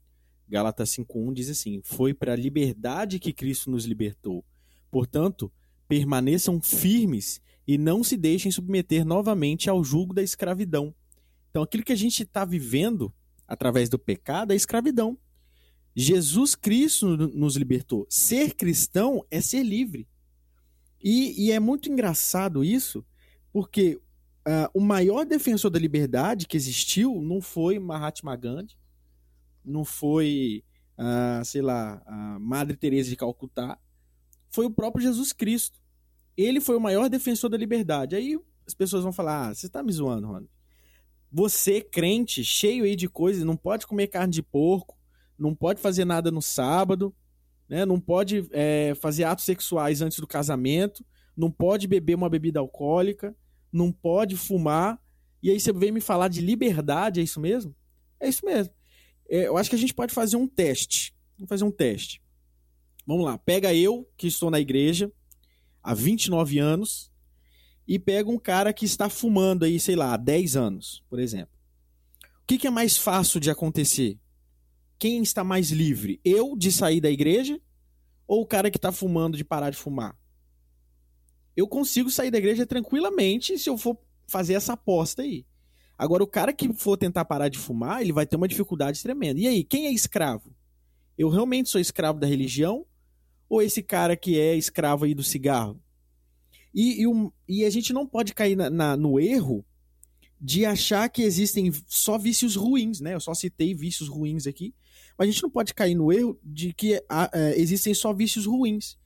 Gálatas 0.48 0.90
5.1 0.92 1.34
diz 1.34 1.50
assim, 1.50 1.82
foi 1.84 2.14
para 2.14 2.34
a 2.34 2.36
liberdade 2.36 3.20
que 3.20 3.34
Cristo 3.34 3.72
nos 3.72 3.86
libertou. 3.86 4.46
Portanto, 4.92 5.52
permaneçam 5.88 6.62
firmes 6.62 7.42
e 7.68 7.78
não 7.78 8.04
se 8.04 8.16
deixem 8.16 8.52
submeter 8.52 9.06
novamente 9.06 9.70
ao 9.70 9.84
jugo 9.84 10.14
da 10.14 10.22
escravidão. 10.22 10.94
Então, 11.50 11.64
aquilo 11.64 11.84
que 11.84 11.94
a 11.94 11.98
gente 11.98 12.24
está 12.24 12.46
vivendo 12.46 13.14
através 13.48 13.90
do 13.90 13.98
pecado 13.98 14.52
é 14.52 14.56
escravidão. 14.56 15.18
Jesus 15.96 16.54
Cristo 16.54 17.16
nos 17.16 17.56
libertou. 17.56 18.06
Ser 18.10 18.54
cristão 18.54 19.26
é 19.32 19.40
ser 19.40 19.64
livre. 19.64 20.08
E, 21.02 21.46
e 21.46 21.52
é 21.52 21.60
muito 21.60 21.90
engraçado 21.90 22.64
isso, 22.64 23.06
porque 23.54 23.96
uh, 23.96 24.70
o 24.74 24.82
maior 24.82 25.26
defensor 25.26 25.72
da 25.72 25.80
liberdade 25.80 26.48
que 26.48 26.58
existiu 26.58 27.22
não 27.22 27.40
foi 27.40 27.80
Mahatma 27.80 28.36
Gandhi, 28.36 28.78
não 29.64 29.86
foi, 29.86 30.64
uh, 30.98 31.46
sei 31.46 31.62
lá, 31.62 32.04
Madre 32.40 32.76
Teresa 32.76 33.10
de 33.10 33.16
Calcutá, 33.16 33.80
foi 34.50 34.66
o 34.66 34.72
próprio 34.72 35.04
Jesus 35.04 35.32
Cristo 35.32 35.80
ele 36.44 36.60
foi 36.60 36.76
o 36.76 36.82
maior 36.82 37.10
defensor 37.10 37.50
da 37.50 37.58
liberdade. 37.58 38.16
Aí 38.16 38.38
as 38.68 38.74
pessoas 38.74 39.04
vão 39.04 39.14
falar: 39.14 39.50
ah, 39.50 39.54
você 39.54 39.70
tá 39.70 39.82
me 39.84 39.92
zoando, 39.92 40.28
Ronald. 40.28 40.50
Você, 41.32 41.82
crente, 41.82 42.44
cheio 42.44 42.86
aí 42.86 42.96
de 42.96 43.10
coisas, 43.10 43.44
não 43.44 43.58
pode 43.58 43.86
comer 43.86 44.08
carne 44.08 44.32
de 44.32 44.42
porco, 44.42 44.98
não 45.38 45.54
pode 45.54 45.82
fazer 45.82 46.06
nada 46.06 46.32
no 46.32 46.42
sábado, 46.42 47.14
né? 47.68 47.86
não 47.86 48.00
pode 48.00 48.48
é, 48.52 48.94
fazer 48.96 49.26
atos 49.26 49.44
sexuais 49.44 50.02
antes 50.02 50.20
do 50.20 50.28
casamento, 50.28 51.06
não 51.36 51.52
pode 51.52 51.88
beber 51.88 52.16
uma 52.16 52.30
bebida 52.30 52.60
alcoólica, 52.60 53.36
não 53.72 53.92
pode 53.92 54.38
fumar. 54.38 55.00
E 55.44 55.52
aí 55.52 55.60
você 55.60 55.74
vem 55.74 55.92
me 55.92 56.00
falar 56.00 56.30
de 56.30 56.40
liberdade, 56.40 57.20
é 57.20 57.24
isso 57.24 57.40
mesmo? 57.40 57.76
É 58.20 58.30
isso 58.30 58.46
mesmo. 58.46 58.74
É, 59.30 59.48
eu 59.48 59.58
acho 59.58 59.70
que 59.70 59.76
a 59.76 59.80
gente 59.80 59.94
pode 59.94 60.14
fazer 60.14 60.38
um 60.38 60.48
teste. 60.48 61.14
Vamos 61.38 61.50
fazer 61.50 61.66
um 61.66 61.72
teste. 61.72 62.22
Vamos 63.06 63.26
lá, 63.26 63.38
pega 63.38 63.74
eu, 63.74 64.10
que 64.18 64.28
estou 64.28 64.50
na 64.50 64.60
igreja, 64.60 65.12
há 65.86 65.94
29 65.94 66.60
anos 66.60 67.12
e 67.88 68.00
pega 68.00 68.30
um 68.30 68.40
cara 68.40 68.74
que 68.74 68.86
está 68.86 69.10
fumando 69.10 69.64
aí, 69.64 69.80
sei 69.80 69.96
lá, 69.96 70.14
há 70.14 70.18
10 70.18 70.56
anos, 70.56 71.04
por 71.10 71.20
exemplo. 71.20 71.54
O 72.44 72.48
que, 72.48 72.58
que 72.58 72.68
é 72.68 72.72
mais 72.72 72.98
fácil 72.98 73.40
de 73.40 73.50
acontecer? 73.50 74.20
Quem 74.98 75.22
está 75.22 75.44
mais 75.44 75.72
livre? 75.72 76.20
Eu 76.24 76.56
de 76.56 76.72
sair 76.72 77.00
da 77.00 77.10
igreja 77.10 77.60
ou 78.28 78.42
o 78.42 78.46
cara 78.46 78.72
que 78.72 78.78
está 78.78 78.92
fumando 78.92 79.38
de 79.38 79.44
parar 79.44 79.70
de 79.70 79.78
fumar? 79.78 80.18
eu 81.56 81.68
consigo 81.68 82.10
sair 82.10 82.30
da 82.30 82.38
igreja 82.38 82.66
tranquilamente 82.66 83.58
se 83.58 83.70
eu 83.70 83.78
for 83.78 83.98
fazer 84.28 84.56
essa 84.56 84.74
aposta 84.74 85.22
aí. 85.22 85.46
Agora, 85.98 86.24
o 86.24 86.28
cara 86.28 86.52
que 86.52 86.74
for 86.74 86.98
tentar 86.98 87.24
parar 87.24 87.48
de 87.48 87.58
fumar, 87.58 88.02
ele 88.02 88.12
vai 88.12 88.26
ter 88.26 88.36
uma 88.36 88.48
dificuldade 88.48 89.02
tremenda. 89.02 89.40
E 89.40 89.48
aí, 89.48 89.64
quem 89.64 89.88
é 89.88 89.92
escravo? 89.92 90.54
Eu 91.18 91.30
realmente 91.30 91.70
sou 91.70 91.80
escravo 91.80 92.20
da 92.20 92.28
religião? 92.28 92.86
Ou 93.50 93.62
esse 93.62 93.82
cara 93.82 94.16
que 94.16 94.40
é 94.40 94.56
escravo 94.56 95.06
aí 95.06 95.14
do 95.14 95.24
cigarro? 95.24 95.80
E, 96.74 97.02
e, 97.02 97.08
um, 97.08 97.32
e 97.48 97.64
a 97.64 97.70
gente 97.70 97.94
não 97.94 98.06
pode 98.06 98.34
cair 98.34 98.56
na, 98.56 98.70
na, 98.70 98.98
no 98.98 99.20
erro 99.20 99.66
de 100.40 100.66
achar 100.66 101.08
que 101.10 101.22
existem 101.22 101.72
só 101.88 102.18
vícios 102.18 102.56
ruins, 102.56 103.00
né? 103.00 103.14
Eu 103.14 103.22
só 103.22 103.34
citei 103.34 103.74
vícios 103.74 104.10
ruins 104.10 104.46
aqui, 104.46 104.76
mas 105.18 105.28
a 105.28 105.32
gente 105.32 105.44
não 105.44 105.50
pode 105.50 105.74
cair 105.74 105.96
no 105.96 106.12
erro 106.12 106.38
de 106.44 106.74
que 106.74 107.02
ah, 107.10 107.30
é, 107.34 107.60
existem 107.60 107.94
só 107.94 108.14
vícios 108.14 108.46
ruins. 108.46 108.98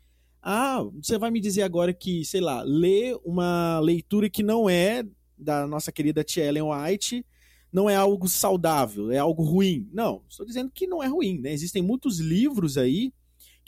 Ah, 0.41 0.83
você 0.95 1.17
vai 1.17 1.29
me 1.29 1.39
dizer 1.39 1.61
agora 1.61 1.93
que, 1.93 2.25
sei 2.25 2.41
lá, 2.41 2.63
ler 2.63 3.15
uma 3.23 3.79
leitura 3.79 4.29
que 4.29 4.41
não 4.41 4.69
é 4.69 5.05
da 5.37 5.67
nossa 5.67 5.91
querida 5.91 6.23
Tia 6.23 6.45
Ellen 6.45 6.63
White 6.63 7.25
não 7.71 7.89
é 7.89 7.95
algo 7.95 8.27
saudável, 8.27 9.11
é 9.11 9.19
algo 9.19 9.43
ruim. 9.43 9.87
Não, 9.93 10.23
estou 10.27 10.45
dizendo 10.45 10.71
que 10.71 10.87
não 10.87 11.03
é 11.03 11.07
ruim, 11.07 11.39
né? 11.39 11.53
Existem 11.53 11.83
muitos 11.83 12.19
livros 12.19 12.77
aí 12.77 13.13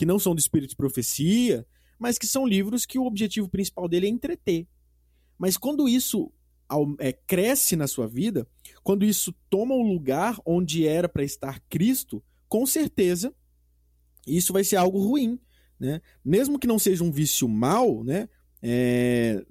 que 0.01 0.05
não 0.07 0.17
são 0.17 0.33
do 0.33 0.39
espírito 0.39 0.71
de 0.71 0.75
profecia, 0.75 1.63
mas 1.99 2.17
que 2.17 2.25
são 2.25 2.43
livros 2.43 2.87
que 2.87 2.97
o 2.97 3.05
objetivo 3.05 3.47
principal 3.47 3.87
dele 3.87 4.07
é 4.07 4.09
entreter. 4.09 4.67
Mas 5.37 5.57
quando 5.57 5.87
isso 5.87 6.33
é, 6.97 7.13
cresce 7.13 7.75
na 7.75 7.85
sua 7.85 8.07
vida, 8.07 8.47
quando 8.81 9.05
isso 9.05 9.31
toma 9.47 9.75
o 9.75 9.83
lugar 9.83 10.39
onde 10.43 10.87
era 10.87 11.07
para 11.07 11.23
estar 11.23 11.59
Cristo, 11.69 12.23
com 12.49 12.65
certeza 12.65 13.31
isso 14.25 14.51
vai 14.51 14.63
ser 14.63 14.77
algo 14.77 14.97
ruim. 14.97 15.39
Né? 15.79 16.01
Mesmo 16.25 16.57
que 16.57 16.65
não 16.65 16.79
seja 16.79 17.03
um 17.03 17.11
vício 17.11 17.47
mal, 17.47 18.03
né? 18.03 18.27
É, 18.59 19.45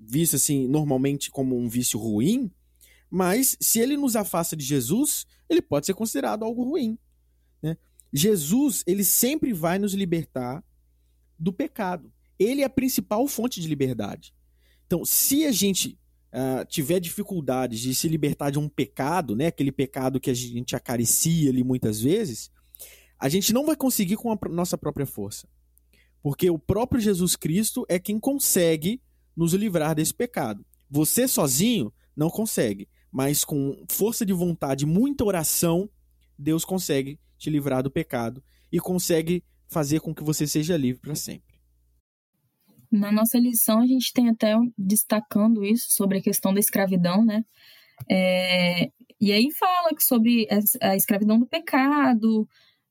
visto 0.00 0.34
assim 0.34 0.66
normalmente 0.66 1.30
como 1.30 1.56
um 1.56 1.68
vício 1.68 2.00
ruim, 2.00 2.50
mas 3.08 3.56
se 3.60 3.78
ele 3.78 3.96
nos 3.96 4.16
afasta 4.16 4.56
de 4.56 4.64
Jesus, 4.64 5.24
ele 5.48 5.62
pode 5.62 5.86
ser 5.86 5.94
considerado 5.94 6.44
algo 6.44 6.64
ruim. 6.64 6.98
Jesus 8.12 8.82
ele 8.86 9.04
sempre 9.04 9.52
vai 9.52 9.78
nos 9.78 9.94
libertar 9.94 10.64
do 11.38 11.52
pecado. 11.52 12.12
Ele 12.38 12.62
é 12.62 12.64
a 12.64 12.70
principal 12.70 13.26
fonte 13.26 13.60
de 13.60 13.68
liberdade. 13.68 14.34
Então, 14.86 15.04
se 15.04 15.44
a 15.44 15.52
gente 15.52 15.98
uh, 16.32 16.64
tiver 16.66 17.00
dificuldades 17.00 17.80
de 17.80 17.94
se 17.94 18.08
libertar 18.08 18.50
de 18.50 18.58
um 18.58 18.68
pecado, 18.68 19.36
né, 19.36 19.46
aquele 19.46 19.72
pecado 19.72 20.20
que 20.20 20.30
a 20.30 20.34
gente 20.34 20.74
acaricia 20.74 21.50
ali 21.50 21.62
muitas 21.62 22.00
vezes, 22.00 22.50
a 23.18 23.28
gente 23.28 23.52
não 23.52 23.66
vai 23.66 23.76
conseguir 23.76 24.16
com 24.16 24.32
a 24.32 24.38
nossa 24.48 24.78
própria 24.78 25.06
força. 25.06 25.48
Porque 26.22 26.48
o 26.48 26.58
próprio 26.58 27.00
Jesus 27.00 27.36
Cristo 27.36 27.84
é 27.88 27.98
quem 27.98 28.18
consegue 28.18 29.02
nos 29.36 29.52
livrar 29.52 29.94
desse 29.94 30.14
pecado. 30.14 30.64
Você 30.90 31.28
sozinho 31.28 31.92
não 32.16 32.30
consegue, 32.30 32.88
mas 33.10 33.44
com 33.44 33.84
força 33.90 34.24
de 34.24 34.32
vontade, 34.32 34.86
muita 34.86 35.24
oração, 35.24 35.88
Deus 36.38 36.64
consegue 36.64 37.18
te 37.38 37.48
livrar 37.48 37.82
do 37.82 37.90
pecado 37.90 38.42
e 38.70 38.78
consegue 38.78 39.44
fazer 39.68 40.00
com 40.00 40.14
que 40.14 40.24
você 40.24 40.46
seja 40.46 40.76
livre 40.76 41.00
para 41.00 41.14
sempre. 41.14 41.58
Na 42.90 43.12
nossa 43.12 43.38
lição, 43.38 43.80
a 43.80 43.86
gente 43.86 44.12
tem 44.12 44.28
até 44.30 44.54
destacando 44.76 45.64
isso 45.64 45.86
sobre 45.90 46.18
a 46.18 46.22
questão 46.22 46.54
da 46.54 46.60
escravidão, 46.60 47.24
né? 47.24 47.44
É, 48.10 48.90
e 49.20 49.32
aí 49.32 49.50
fala 49.52 49.90
sobre 49.98 50.46
a 50.80 50.96
escravidão 50.96 51.38
do 51.38 51.46
pecado, 51.46 52.48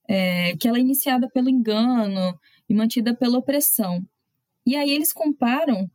é, 0.08 0.56
que 0.58 0.68
ela 0.68 0.78
é 0.78 0.82
iniciada 0.82 1.30
pelo 1.30 1.50
engano 1.50 2.40
e 2.70 2.74
mantida 2.74 3.16
pela 3.16 3.38
opressão. 3.38 4.06
E 4.66 4.76
aí 4.76 4.92
eles 4.92 5.12
comparam 5.12 5.90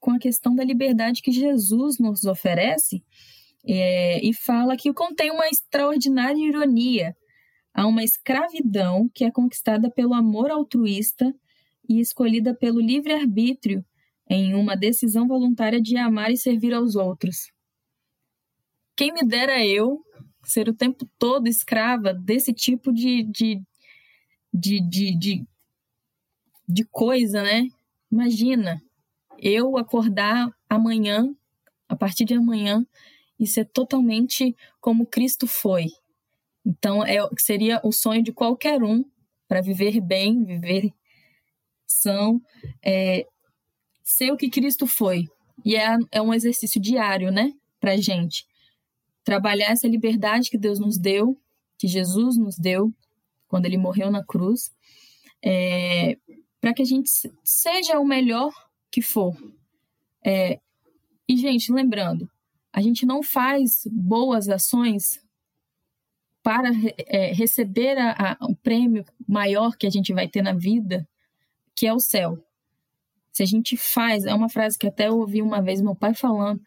com 0.00 0.12
a 0.12 0.18
questão 0.18 0.54
da 0.54 0.64
liberdade 0.64 1.22
que 1.22 1.32
Jesus 1.32 1.98
nos 1.98 2.24
oferece 2.24 3.02
é, 3.66 4.24
e 4.24 4.32
fala 4.34 4.76
que 4.76 4.92
contém 4.92 5.30
uma 5.30 5.48
extraordinária 5.48 6.46
ironia. 6.46 7.16
Há 7.74 7.86
uma 7.86 8.04
escravidão 8.04 9.10
que 9.12 9.24
é 9.24 9.30
conquistada 9.32 9.90
pelo 9.90 10.14
amor 10.14 10.50
altruísta 10.50 11.34
e 11.88 12.00
escolhida 12.00 12.54
pelo 12.54 12.80
livre-arbítrio 12.80 13.84
em 14.30 14.54
uma 14.54 14.76
decisão 14.76 15.26
voluntária 15.26 15.80
de 15.80 15.96
amar 15.96 16.30
e 16.30 16.36
servir 16.36 16.72
aos 16.72 16.94
outros. 16.94 17.52
Quem 18.96 19.12
me 19.12 19.24
dera 19.24 19.66
eu 19.66 20.04
ser 20.44 20.68
o 20.68 20.74
tempo 20.74 21.08
todo 21.18 21.48
escrava 21.48 22.14
desse 22.14 22.52
tipo 22.52 22.92
de, 22.92 23.24
de, 23.24 23.60
de, 24.52 24.80
de, 24.80 25.18
de, 25.18 25.46
de 26.68 26.84
coisa, 26.84 27.42
né? 27.42 27.68
Imagina 28.10 28.80
eu 29.38 29.76
acordar 29.76 30.48
amanhã, 30.68 31.34
a 31.88 31.96
partir 31.96 32.24
de 32.24 32.34
amanhã, 32.34 32.86
e 33.38 33.46
ser 33.46 33.64
totalmente 33.64 34.56
como 34.80 35.06
Cristo 35.06 35.46
foi. 35.46 35.86
Então, 36.64 37.04
é, 37.04 37.18
seria 37.38 37.80
o 37.84 37.92
sonho 37.92 38.22
de 38.22 38.32
qualquer 38.32 38.82
um 38.82 39.04
para 39.46 39.60
viver 39.60 40.00
bem, 40.00 40.44
viver 40.44 40.92
são 41.86 42.40
é, 42.82 43.26
ser 44.02 44.32
o 44.32 44.36
que 44.36 44.50
Cristo 44.50 44.86
foi. 44.86 45.28
E 45.64 45.76
é, 45.76 45.96
é 46.10 46.20
um 46.20 46.32
exercício 46.34 46.80
diário, 46.80 47.30
né, 47.30 47.52
para 47.78 47.96
gente. 47.96 48.46
Trabalhar 49.22 49.70
essa 49.70 49.88
liberdade 49.88 50.50
que 50.50 50.58
Deus 50.58 50.78
nos 50.78 50.98
deu, 50.98 51.38
que 51.78 51.86
Jesus 51.86 52.36
nos 52.36 52.56
deu, 52.56 52.92
quando 53.48 53.66
ele 53.66 53.78
morreu 53.78 54.10
na 54.10 54.24
cruz, 54.24 54.74
é, 55.42 56.18
para 56.60 56.74
que 56.74 56.82
a 56.82 56.86
gente 56.86 57.10
seja 57.42 57.98
o 57.98 58.04
melhor 58.04 58.52
que 58.90 59.00
for. 59.00 59.36
É, 60.24 60.58
e, 61.28 61.36
gente, 61.36 61.72
lembrando, 61.72 62.28
a 62.72 62.80
gente 62.80 63.06
não 63.06 63.22
faz 63.22 63.86
boas 63.90 64.48
ações 64.48 65.23
para 66.44 66.70
é, 67.06 67.32
receber 67.32 67.96
a, 67.96 68.36
a, 68.38 68.46
o 68.46 68.54
prêmio 68.54 69.02
maior 69.26 69.78
que 69.78 69.86
a 69.86 69.90
gente 69.90 70.12
vai 70.12 70.28
ter 70.28 70.42
na 70.42 70.52
vida 70.52 71.08
que 71.74 71.86
é 71.86 71.92
o 71.92 71.98
céu. 71.98 72.38
Se 73.32 73.42
a 73.42 73.46
gente 73.46 73.78
faz, 73.78 74.26
é 74.26 74.34
uma 74.34 74.50
frase 74.50 74.78
que 74.78 74.86
até 74.86 75.08
eu 75.08 75.18
ouvi 75.18 75.40
uma 75.40 75.62
vez 75.62 75.80
meu 75.80 75.96
pai 75.96 76.14
falando, 76.14 76.62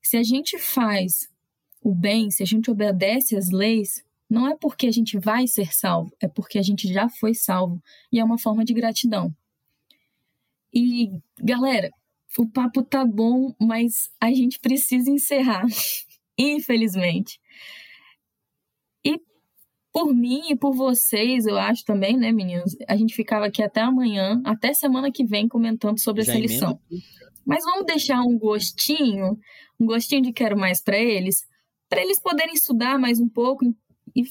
se 0.00 0.16
a 0.16 0.22
gente 0.22 0.56
faz 0.56 1.28
o 1.82 1.92
bem, 1.92 2.30
se 2.30 2.44
a 2.44 2.46
gente 2.46 2.70
obedece 2.70 3.36
às 3.36 3.50
leis, 3.50 4.04
não 4.30 4.46
é 4.48 4.56
porque 4.56 4.86
a 4.86 4.92
gente 4.92 5.18
vai 5.18 5.48
ser 5.48 5.74
salvo, 5.74 6.14
é 6.20 6.28
porque 6.28 6.56
a 6.56 6.62
gente 6.62 6.90
já 6.90 7.08
foi 7.08 7.34
salvo 7.34 7.82
e 8.12 8.20
é 8.20 8.24
uma 8.24 8.38
forma 8.38 8.64
de 8.64 8.72
gratidão. 8.72 9.34
E 10.72 11.10
galera, 11.40 11.90
o 12.38 12.46
papo 12.46 12.84
tá 12.84 13.04
bom, 13.04 13.52
mas 13.60 14.10
a 14.20 14.32
gente 14.32 14.60
precisa 14.60 15.10
encerrar, 15.10 15.66
infelizmente 16.38 17.40
por 19.92 20.14
mim 20.14 20.50
e 20.50 20.56
por 20.56 20.74
vocês, 20.74 21.46
eu 21.46 21.56
acho 21.56 21.84
também, 21.84 22.16
né, 22.16 22.30
meninos? 22.30 22.76
A 22.86 22.96
gente 22.96 23.14
ficava 23.14 23.46
aqui 23.46 23.62
até 23.62 23.80
amanhã, 23.80 24.40
até 24.44 24.72
semana 24.72 25.10
que 25.10 25.24
vem, 25.24 25.48
comentando 25.48 25.98
sobre 25.98 26.22
Já 26.22 26.32
essa 26.32 26.40
lição. 26.40 26.80
Mas 27.44 27.64
vamos 27.64 27.86
deixar 27.86 28.20
um 28.22 28.38
gostinho, 28.38 29.38
um 29.80 29.86
gostinho 29.86 30.22
de 30.22 30.32
quero 30.32 30.56
mais 30.56 30.82
para 30.82 30.98
eles, 30.98 31.46
para 31.88 32.02
eles 32.02 32.20
poderem 32.20 32.54
estudar 32.54 32.98
mais 32.98 33.18
um 33.18 33.28
pouco 33.28 33.64
e 34.14 34.22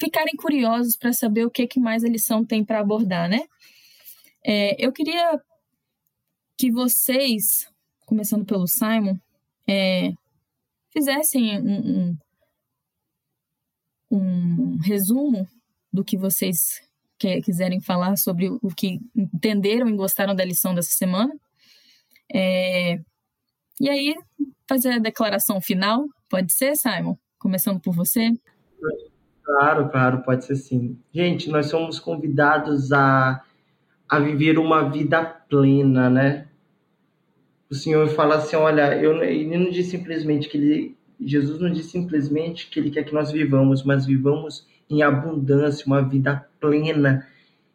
ficarem 0.00 0.34
curiosos 0.34 0.96
para 0.96 1.12
saber 1.12 1.44
o 1.44 1.50
que, 1.50 1.66
que 1.66 1.78
mais 1.78 2.02
a 2.02 2.08
lição 2.08 2.44
tem 2.44 2.64
para 2.64 2.80
abordar, 2.80 3.28
né? 3.28 3.42
É, 4.44 4.74
eu 4.84 4.92
queria 4.92 5.40
que 6.58 6.70
vocês, 6.70 7.68
começando 8.06 8.44
pelo 8.44 8.66
Simon, 8.66 9.16
é, 9.68 10.10
fizessem 10.92 11.60
um, 11.60 12.10
um 12.10 12.16
um 14.16 14.76
resumo 14.78 15.46
do 15.92 16.04
que 16.04 16.16
vocês 16.16 16.80
que, 17.18 17.40
quiserem 17.42 17.80
falar 17.80 18.16
sobre 18.16 18.48
o 18.48 18.68
que 18.68 19.00
entenderam 19.14 19.88
e 19.88 19.96
gostaram 19.96 20.34
da 20.34 20.44
lição 20.44 20.74
dessa 20.74 20.92
semana. 20.92 21.32
É, 22.32 23.00
e 23.80 23.88
aí, 23.88 24.14
fazer 24.68 24.92
a 24.92 24.98
declaração 24.98 25.60
final, 25.60 26.06
pode 26.28 26.52
ser, 26.52 26.76
Simon? 26.76 27.16
Começando 27.38 27.80
por 27.80 27.94
você. 27.94 28.32
Claro, 29.42 29.90
claro, 29.90 30.22
pode 30.22 30.44
ser 30.44 30.56
sim. 30.56 30.98
Gente, 31.12 31.50
nós 31.50 31.66
somos 31.66 31.98
convidados 31.98 32.92
a, 32.92 33.42
a 34.08 34.18
viver 34.18 34.58
uma 34.58 34.88
vida 34.90 35.22
plena, 35.24 36.08
né? 36.08 36.48
O 37.70 37.74
Senhor 37.74 38.08
fala 38.08 38.36
assim: 38.36 38.56
olha, 38.56 38.96
eu, 38.96 39.22
ele 39.22 39.58
não 39.58 39.70
diz 39.70 39.88
simplesmente 39.88 40.48
que 40.48 40.56
ele 40.56 40.96
Jesus 41.20 41.60
não 41.60 41.70
diz 41.70 41.86
simplesmente 41.86 42.68
que 42.68 42.78
ele 42.78 42.90
quer 42.90 43.04
que 43.04 43.14
nós 43.14 43.30
vivamos, 43.30 43.82
mas 43.82 44.06
vivamos 44.06 44.66
em 44.88 45.02
abundância, 45.02 45.86
uma 45.86 46.02
vida 46.02 46.46
plena. 46.60 47.26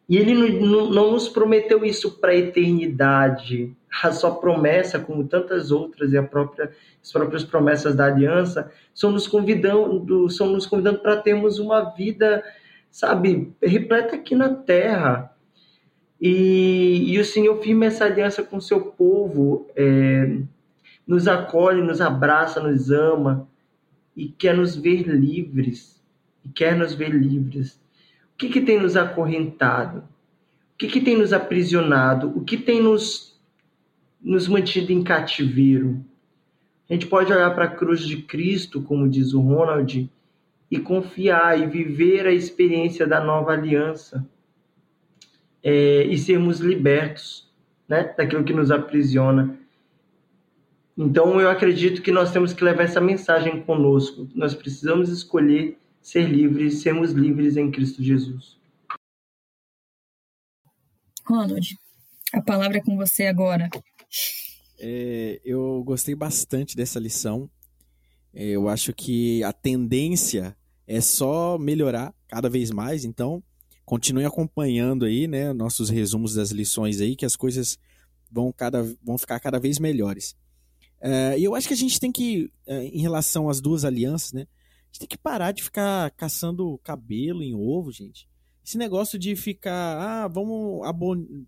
E 0.08 0.16
ele 0.16 0.34
não, 0.34 0.90
não 0.90 1.12
nos 1.12 1.28
prometeu 1.28 1.84
isso 1.84 2.18
para 2.18 2.32
a 2.32 2.36
eternidade. 2.36 3.72
A 4.02 4.12
sua 4.12 4.34
promessa, 4.34 4.98
como 4.98 5.26
tantas 5.26 5.70
outras, 5.70 6.12
e 6.12 6.18
a 6.18 6.22
própria, 6.22 6.70
as 7.02 7.12
próprias 7.12 7.44
promessas 7.44 7.94
da 7.94 8.06
aliança, 8.06 8.70
são 8.94 9.10
nos 9.12 9.26
convidando, 9.26 10.28
são 10.30 10.48
nos 10.48 10.66
convidando 10.66 10.98
para 10.98 11.16
termos 11.16 11.58
uma 11.58 11.82
vida, 11.94 12.42
sabe, 12.90 13.52
repleta 13.62 14.16
aqui 14.16 14.34
na 14.34 14.52
terra. 14.52 15.34
E, 16.20 17.12
e 17.12 17.18
o 17.18 17.24
Senhor 17.24 17.56
firma 17.62 17.86
essa 17.86 18.04
aliança 18.04 18.42
com 18.42 18.58
o 18.58 18.62
seu 18.62 18.80
povo, 18.80 19.68
é, 19.74 20.38
nos 21.10 21.26
acolhe, 21.26 21.82
nos 21.82 22.00
abraça, 22.00 22.62
nos 22.62 22.92
ama 22.92 23.48
e 24.16 24.28
quer 24.28 24.56
nos 24.56 24.76
ver 24.76 25.08
livres. 25.08 26.00
E 26.44 26.48
quer 26.48 26.76
nos 26.76 26.94
ver 26.94 27.08
livres. 27.08 27.72
O 28.32 28.38
que, 28.38 28.48
que 28.48 28.60
tem 28.60 28.80
nos 28.80 28.96
acorrentado? 28.96 29.98
O 29.98 30.78
que, 30.78 30.86
que 30.86 31.00
tem 31.00 31.18
nos 31.18 31.32
aprisionado? 31.32 32.32
O 32.36 32.44
que 32.44 32.56
tem 32.56 32.80
nos, 32.80 33.36
nos 34.22 34.46
mantido 34.46 34.92
em 34.92 35.02
cativeiro? 35.02 36.00
A 36.88 36.92
gente 36.92 37.08
pode 37.08 37.32
olhar 37.32 37.52
para 37.56 37.64
a 37.64 37.74
cruz 37.74 38.06
de 38.06 38.22
Cristo, 38.22 38.80
como 38.80 39.08
diz 39.08 39.34
o 39.34 39.40
Ronald, 39.40 40.08
e 40.70 40.78
confiar 40.78 41.60
e 41.60 41.66
viver 41.66 42.24
a 42.24 42.32
experiência 42.32 43.04
da 43.04 43.20
nova 43.20 43.50
aliança 43.50 44.24
é, 45.60 46.04
e 46.04 46.16
sermos 46.16 46.60
libertos 46.60 47.50
né, 47.88 48.14
daquilo 48.16 48.44
que 48.44 48.52
nos 48.52 48.70
aprisiona. 48.70 49.58
Então, 51.02 51.40
eu 51.40 51.48
acredito 51.48 52.02
que 52.02 52.12
nós 52.12 52.30
temos 52.30 52.52
que 52.52 52.62
levar 52.62 52.82
essa 52.82 53.00
mensagem 53.00 53.62
conosco. 53.62 54.28
Nós 54.34 54.54
precisamos 54.54 55.08
escolher 55.08 55.78
ser 56.02 56.28
livres, 56.28 56.82
sermos 56.82 57.12
livres 57.12 57.56
em 57.56 57.70
Cristo 57.70 58.02
Jesus. 58.02 58.58
Ronald, 61.24 61.74
a 62.34 62.42
palavra 62.42 62.76
é 62.76 62.80
com 62.82 62.98
você 62.98 63.24
agora. 63.24 63.70
É, 64.78 65.40
eu 65.42 65.82
gostei 65.84 66.14
bastante 66.14 66.76
dessa 66.76 67.00
lição. 67.00 67.48
É, 68.34 68.48
eu 68.48 68.68
acho 68.68 68.92
que 68.92 69.42
a 69.42 69.54
tendência 69.54 70.54
é 70.86 71.00
só 71.00 71.56
melhorar 71.56 72.14
cada 72.28 72.50
vez 72.50 72.70
mais. 72.70 73.06
Então, 73.06 73.42
continue 73.86 74.26
acompanhando 74.26 75.06
aí, 75.06 75.26
né, 75.26 75.50
nossos 75.54 75.88
resumos 75.88 76.34
das 76.34 76.50
lições 76.50 77.00
aí, 77.00 77.16
que 77.16 77.24
as 77.24 77.36
coisas 77.36 77.78
vão, 78.30 78.52
cada, 78.52 78.82
vão 79.02 79.16
ficar 79.16 79.40
cada 79.40 79.58
vez 79.58 79.78
melhores. 79.78 80.38
É, 81.00 81.38
e 81.38 81.44
eu 81.44 81.54
acho 81.54 81.66
que 81.66 81.74
a 81.74 81.76
gente 81.76 81.98
tem 81.98 82.12
que, 82.12 82.52
é, 82.66 82.84
em 82.84 83.00
relação 83.00 83.48
às 83.48 83.60
duas 83.60 83.84
alianças, 83.84 84.32
né, 84.32 84.42
a 84.42 84.86
gente 84.86 84.98
tem 85.00 85.08
que 85.08 85.18
parar 85.18 85.52
de 85.52 85.62
ficar 85.62 86.10
caçando 86.12 86.78
cabelo 86.84 87.42
em 87.42 87.54
ovo, 87.54 87.90
gente. 87.90 88.28
Esse 88.64 88.76
negócio 88.76 89.18
de 89.18 89.34
ficar, 89.34 89.98
ah, 89.98 90.28
vamos, 90.28 90.86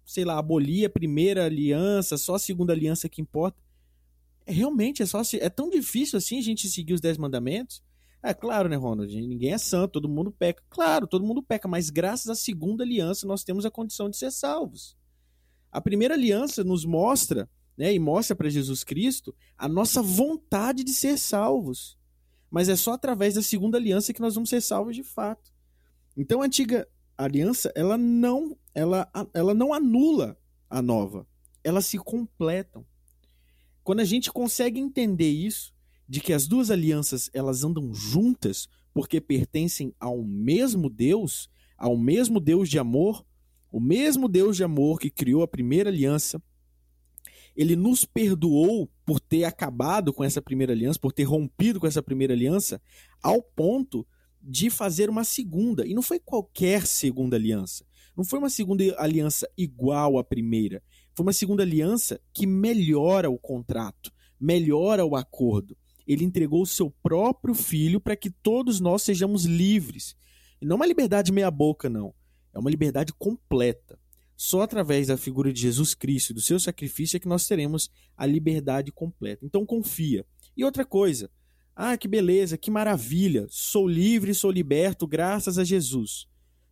sei 0.05 0.25
lá, 0.25 0.39
abolir 0.39 0.87
a 0.87 0.91
primeira 0.91 1.45
aliança, 1.45 2.17
só 2.17 2.37
a 2.37 2.39
segunda 2.39 2.73
aliança 2.73 3.09
que 3.09 3.21
importa. 3.21 3.63
É, 4.47 4.53
realmente, 4.53 5.03
é 5.03 5.07
só 5.07 5.21
é 5.39 5.49
tão 5.51 5.69
difícil 5.69 6.17
assim 6.17 6.39
a 6.39 6.43
gente 6.43 6.69
seguir 6.69 6.95
os 6.95 7.01
dez 7.01 7.19
mandamentos. 7.19 7.83
É 8.23 8.33
claro, 8.33 8.69
né, 8.69 8.77
Ronald? 8.77 9.15
Ninguém 9.15 9.53
é 9.53 9.59
santo, 9.59 9.93
todo 9.93 10.09
mundo 10.09 10.31
peca. 10.31 10.63
Claro, 10.71 11.07
todo 11.07 11.25
mundo 11.25 11.43
peca, 11.43 11.67
mas 11.69 11.91
graças 11.91 12.29
à 12.29 12.35
segunda 12.35 12.85
aliança 12.85 13.27
nós 13.27 13.43
temos 13.43 13.67
a 13.67 13.71
condição 13.71 14.09
de 14.09 14.17
ser 14.17 14.31
salvos. 14.31 14.97
A 15.71 15.81
primeira 15.81 16.15
aliança 16.15 16.63
nos 16.63 16.85
mostra, 16.85 17.49
né, 17.83 17.93
e 17.93 17.99
mostra 17.99 18.37
para 18.37 18.49
Jesus 18.49 18.85
Cristo 18.85 19.35
a 19.59 19.69
nossa 19.69 20.01
vontade 20.01 20.85
de 20.85 20.93
ser 20.93 21.19
salvos. 21.19 21.99
Mas 22.49 22.69
é 22.69 22.77
só 22.77 22.93
através 22.93 23.35
da 23.35 23.43
segunda 23.43 23.77
aliança 23.77 24.13
que 24.13 24.21
nós 24.21 24.37
vamos 24.37 24.51
ser 24.51 24.61
salvos 24.61 24.95
de 24.95 25.03
fato. 25.03 25.53
Então 26.17 26.41
a 26.41 26.45
antiga 26.45 26.87
aliança, 27.19 27.73
ela 27.75 27.99
não, 27.99 28.57
ela, 28.73 29.11
ela 29.35 29.53
não 29.53 29.75
anula 29.75 30.39
a 30.71 30.81
nova, 30.81 31.27
elas 31.65 31.85
se 31.85 31.99
completam. 31.99 32.87
Quando 33.83 33.99
a 33.99 34.05
gente 34.05 34.31
consegue 34.31 34.79
entender 34.79 35.33
isso, 35.33 35.75
de 36.09 36.21
que 36.21 36.33
as 36.33 36.47
duas 36.47 36.71
alianças 36.71 37.31
elas 37.35 37.65
andam 37.65 37.93
juntas 37.93 38.69
porque 38.95 39.21
pertencem 39.21 39.93
ao 39.99 40.23
mesmo 40.23 40.89
Deus, 40.89 41.51
ao 41.77 41.97
mesmo 41.97 42.39
Deus 42.39 42.69
de 42.69 42.79
amor, 42.79 43.27
o 43.73 43.81
mesmo 43.81 44.29
Deus 44.29 44.57
de 44.57 44.63
amor 44.63 45.01
que 45.01 45.11
criou 45.11 45.43
a 45.43 45.49
primeira 45.49 45.91
aliança. 45.91 46.41
Ele 47.57 47.77
nos 47.77 48.05
perdoou 48.05 48.91
por 49.05 49.21
ter 49.21 49.45
acabado 49.45 50.13
com 50.13 50.25
essa 50.25 50.41
primeira 50.41 50.73
aliança, 50.73 50.99
por 50.99 51.13
ter 51.13 51.25
rompido 51.25 51.79
com 51.79 51.87
essa 51.87 52.03
primeira 52.03 52.33
aliança, 52.33 52.81
ao 53.23 53.43
ponto 53.43 54.07
de 54.43 54.71
fazer 54.71 55.11
uma 55.11 55.25
segunda. 55.25 55.87
E 55.87 55.95
não 55.95 56.03
foi 56.03 56.19
qualquer 56.19 56.87
segunda 56.87 57.37
aliança. 57.37 57.85
Não 58.17 58.25
foi 58.25 58.39
uma 58.39 58.51
segunda 58.51 58.85
aliança 58.99 59.49
igual 59.57 60.19
à 60.19 60.25
primeira. 60.25 60.83
Foi 61.15 61.25
uma 61.25 61.33
segunda 61.33 61.63
aliança 61.63 62.21
que 62.33 62.47
melhora 62.47 63.31
o 63.31 63.39
contrato, 63.39 64.11
melhora 64.41 65.05
o 65.05 65.17
acordo. 65.17 65.77
Ele 66.07 66.25
entregou 66.25 66.63
o 66.63 66.67
seu 66.67 66.91
próprio 67.03 67.55
filho 67.55 68.01
para 68.01 68.17
que 68.17 68.31
todos 68.31 68.81
nós 68.81 69.03
sejamos 69.03 69.45
livres. 69.45 70.17
E 70.61 70.67
não 70.67 70.77
uma 70.77 70.87
liberdade 70.87 71.33
meia-boca, 71.33 71.89
não. 71.89 72.15
É 72.53 72.59
uma 72.59 72.71
liberdade 72.71 73.13
completa. 73.15 73.99
Só 74.45 74.63
através 74.63 75.07
da 75.07 75.17
figura 75.17 75.53
de 75.53 75.61
Jesus 75.61 75.95
Cristo 75.95 76.31
e 76.31 76.35
do 76.35 76.41
seu 76.41 76.59
sacrifício 76.59 77.17
é 77.17 77.21
que 77.21 77.29
nós 77.29 77.47
teremos 77.47 77.89
a 78.17 78.27
liberdade 78.27 78.91
completa. 78.91 79.47
Então 79.47 79.65
confia. 79.65 80.27
E 80.57 80.65
outra 80.65 80.85
coisa, 80.85 81.31
ah, 81.77 81.97
que 81.97 82.09
beleza, 82.09 82.59
que 82.59 82.69
maravilha. 82.69 83.47
Sou 83.49 83.87
livre, 83.87 84.35
sou 84.35 84.51
liberto 84.51 85.07
graças 85.07 85.59
a 85.59 85.65
Jesus. 85.65 86.27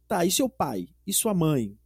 Tá, 0.09 0.25
e 0.25 0.33
seu 0.33 0.49
pai? 0.49 0.89
E 1.07 1.13
sua 1.13 1.33
mãe? 1.33 1.79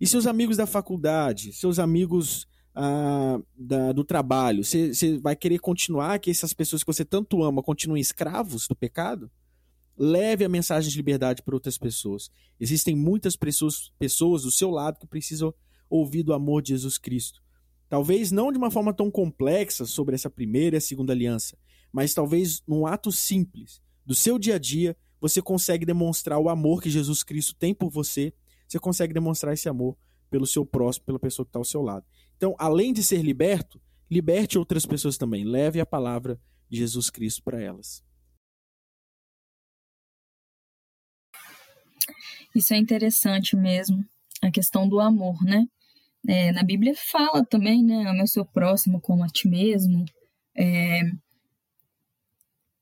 E 0.00 0.06
seus 0.06 0.26
amigos 0.26 0.56
da 0.56 0.66
faculdade? 0.66 1.52
Seus 1.52 1.78
amigos 1.78 2.48
ah, 2.74 3.38
da, 3.54 3.92
do 3.92 4.04
trabalho? 4.04 4.64
Você 4.64 5.18
vai 5.18 5.36
querer 5.36 5.58
continuar 5.58 6.18
que 6.18 6.30
essas 6.30 6.54
pessoas 6.54 6.82
que 6.82 6.90
você 6.90 7.04
tanto 7.04 7.42
ama 7.42 7.62
continuem 7.62 8.00
escravos 8.00 8.66
do 8.66 8.74
pecado? 8.74 9.30
Leve 9.96 10.44
a 10.44 10.48
mensagem 10.48 10.90
de 10.90 10.96
liberdade 10.96 11.42
para 11.42 11.54
outras 11.54 11.78
pessoas. 11.78 12.30
Existem 12.60 12.94
muitas 12.94 13.34
pessoas, 13.36 13.92
pessoas 13.98 14.42
do 14.42 14.50
seu 14.50 14.70
lado 14.70 14.98
que 14.98 15.06
precisam 15.06 15.54
ouvir 15.88 16.22
do 16.22 16.34
amor 16.34 16.62
de 16.62 16.70
Jesus 16.70 16.98
Cristo. 16.98 17.42
Talvez 17.88 18.30
não 18.30 18.50
de 18.50 18.58
uma 18.58 18.70
forma 18.70 18.92
tão 18.92 19.10
complexa 19.10 19.86
sobre 19.86 20.14
essa 20.14 20.28
primeira 20.28 20.76
e 20.76 20.78
a 20.78 20.80
segunda 20.80 21.12
aliança, 21.12 21.56
mas 21.92 22.12
talvez 22.12 22.62
num 22.66 22.86
ato 22.86 23.12
simples 23.12 23.80
do 24.04 24.14
seu 24.14 24.38
dia 24.38 24.56
a 24.56 24.58
dia, 24.58 24.96
você 25.20 25.40
consegue 25.40 25.86
demonstrar 25.86 26.38
o 26.38 26.48
amor 26.48 26.82
que 26.82 26.90
Jesus 26.90 27.22
Cristo 27.22 27.54
tem 27.54 27.72
por 27.74 27.90
você, 27.90 28.32
você 28.68 28.78
consegue 28.78 29.14
demonstrar 29.14 29.54
esse 29.54 29.68
amor 29.68 29.96
pelo 30.28 30.46
seu 30.46 30.66
próximo, 30.66 31.06
pela 31.06 31.18
pessoa 31.18 31.46
que 31.46 31.50
está 31.50 31.58
ao 31.58 31.64
seu 31.64 31.82
lado. 31.82 32.04
Então, 32.36 32.54
além 32.58 32.92
de 32.92 33.02
ser 33.02 33.22
liberto, 33.22 33.80
liberte 34.10 34.58
outras 34.58 34.84
pessoas 34.84 35.16
também. 35.16 35.44
Leve 35.44 35.80
a 35.80 35.86
palavra 35.86 36.38
de 36.68 36.78
Jesus 36.78 37.10
Cristo 37.10 37.42
para 37.42 37.60
elas. 37.60 38.02
Isso 42.56 42.72
é 42.72 42.78
interessante 42.78 43.54
mesmo, 43.54 44.02
a 44.40 44.50
questão 44.50 44.88
do 44.88 44.98
amor, 44.98 45.44
né? 45.44 45.66
É, 46.26 46.52
na 46.52 46.62
Bíblia 46.62 46.94
fala 46.96 47.44
também, 47.44 47.84
né? 47.84 48.08
Ame 48.08 48.22
o 48.22 48.26
seu 48.26 48.46
próximo 48.46 48.98
como 48.98 49.22
a 49.22 49.28
ti 49.28 49.46
mesmo. 49.46 50.06
É, 50.56 51.02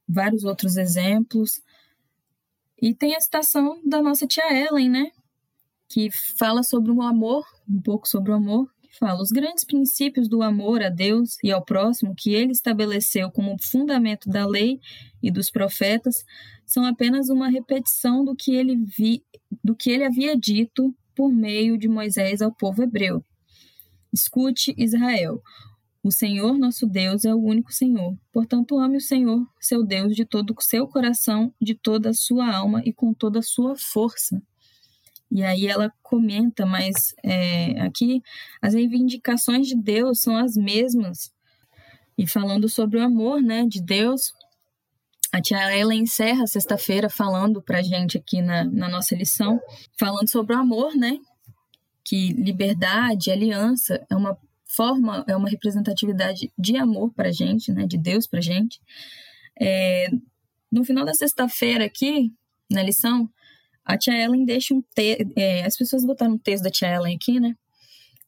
vários 0.09 0.45
outros 0.45 0.77
exemplos. 0.77 1.61
E 2.81 2.95
tem 2.95 3.17
a 3.17 3.21
citação 3.21 3.83
da 3.85 4.01
nossa 4.01 4.29
tia 4.29 4.45
Ellen, 4.55 4.89
né? 4.89 5.11
Que 5.89 6.09
fala 6.39 6.63
sobre 6.63 6.93
o 6.93 7.03
amor, 7.03 7.45
um 7.69 7.83
pouco 7.83 8.09
sobre 8.09 8.31
o 8.31 8.35
amor, 8.35 8.73
que 8.81 8.97
fala: 8.97 9.21
os 9.21 9.33
grandes 9.33 9.65
princípios 9.65 10.29
do 10.29 10.41
amor 10.41 10.85
a 10.85 10.89
Deus 10.89 11.37
e 11.43 11.51
ao 11.51 11.65
próximo 11.65 12.15
que 12.17 12.33
ele 12.33 12.53
estabeleceu 12.53 13.29
como 13.33 13.57
fundamento 13.61 14.31
da 14.31 14.47
lei 14.47 14.79
e 15.21 15.33
dos 15.33 15.51
profetas 15.51 16.25
são 16.65 16.85
apenas 16.85 17.29
uma 17.29 17.49
repetição 17.49 18.25
do 18.25 18.35
que 18.35 18.55
ele, 18.55 18.77
vi, 18.77 19.23
do 19.65 19.75
que 19.75 19.91
ele 19.91 20.05
havia 20.05 20.37
dito 20.37 20.95
por 21.17 21.33
meio 21.33 21.79
de 21.79 21.89
Moisés 21.89 22.43
ao 22.43 22.53
povo 22.53 22.83
hebreu. 22.83 23.25
Escute, 24.13 24.75
Israel. 24.77 25.43
O 26.03 26.13
Senhor 26.13 26.59
nosso 26.59 26.87
Deus 26.87 27.25
é 27.25 27.35
o 27.35 27.43
único 27.43 27.73
Senhor. 27.73 28.15
Portanto, 28.31 28.79
ame 28.79 28.99
o 28.99 29.01
Senhor, 29.01 29.43
seu 29.59 29.83
Deus, 29.83 30.15
de 30.15 30.27
todo 30.27 30.55
o 30.57 30.63
seu 30.63 30.87
coração, 30.87 31.51
de 31.59 31.75
toda 31.75 32.11
a 32.11 32.15
sua 32.15 32.55
alma 32.55 32.83
e 32.85 32.93
com 32.93 33.15
toda 33.15 33.39
a 33.39 33.43
sua 33.43 33.75
força. 33.75 34.43
E 35.31 35.43
aí 35.43 35.67
ela 35.67 35.91
comenta, 36.03 36.67
mas 36.67 37.15
é, 37.25 37.81
aqui 37.81 38.23
as 38.61 38.75
reivindicações 38.75 39.67
de 39.67 39.75
Deus 39.75 40.21
são 40.21 40.37
as 40.37 40.57
mesmas. 40.57 41.33
E 42.17 42.27
falando 42.27 42.69
sobre 42.69 42.99
o 42.99 43.03
amor 43.03 43.41
né, 43.41 43.67
de 43.67 43.83
Deus, 43.83 44.33
a 45.35 45.41
tia 45.41 45.59
ela 45.77 45.93
encerra 45.93 46.47
sexta-feira 46.47 47.11
falando 47.11 47.61
para 47.61 47.83
gente 47.83 48.17
aqui 48.17 48.41
na, 48.41 48.63
na 48.63 48.89
nossa 48.89 49.17
lição, 49.17 49.61
falando 49.99 50.31
sobre 50.31 50.55
o 50.55 50.59
amor, 50.61 50.95
né? 50.95 51.19
Que 52.05 52.29
liberdade, 52.35 53.33
aliança 53.33 54.01
é 54.09 54.15
uma 54.15 54.39
forma, 54.65 55.25
é 55.27 55.35
uma 55.35 55.49
representatividade 55.49 56.53
de 56.57 56.77
amor 56.77 57.13
para 57.13 57.33
gente, 57.33 57.73
né, 57.73 57.85
de 57.85 57.99
Deus 57.99 58.29
para 58.29 58.41
gente. 58.41 58.81
É, 59.61 60.09
no 60.71 60.85
final 60.85 61.05
da 61.05 61.15
sexta-feira 61.15 61.85
aqui, 61.85 62.33
na 62.71 62.85
lição, 62.85 63.29
a 63.85 63.99
tia 63.99 64.17
Ellen 64.17 64.45
deixa 64.45 64.73
um 64.73 64.83
texto, 64.95 65.33
é, 65.35 65.65
as 65.65 65.77
pessoas 65.77 66.05
botaram 66.05 66.35
um 66.35 66.39
texto 66.39 66.63
da 66.63 66.71
tia 66.71 66.95
Ellen 66.95 67.17
aqui, 67.17 67.41
né, 67.41 67.57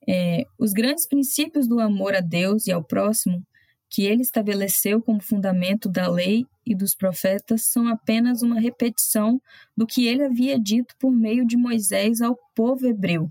é, 0.08 0.44
os 0.58 0.72
grandes 0.72 1.06
princípios 1.06 1.68
do 1.68 1.78
amor 1.78 2.16
a 2.16 2.20
Deus 2.20 2.66
e 2.66 2.72
ao 2.72 2.82
próximo 2.82 3.46
que 3.88 4.02
ele 4.02 4.22
estabeleceu 4.22 5.00
como 5.00 5.22
fundamento 5.22 5.88
da 5.88 6.08
lei 6.08 6.44
e 6.66 6.74
dos 6.74 6.94
profetas 6.94 7.66
são 7.66 7.86
apenas 7.86 8.42
uma 8.42 8.58
repetição 8.58 9.40
do 9.76 9.86
que 9.86 10.06
ele 10.06 10.24
havia 10.24 10.58
dito 10.58 10.94
por 10.98 11.12
meio 11.12 11.46
de 11.46 11.56
Moisés 11.56 12.20
ao 12.20 12.36
povo 12.54 12.86
hebreu. 12.86 13.30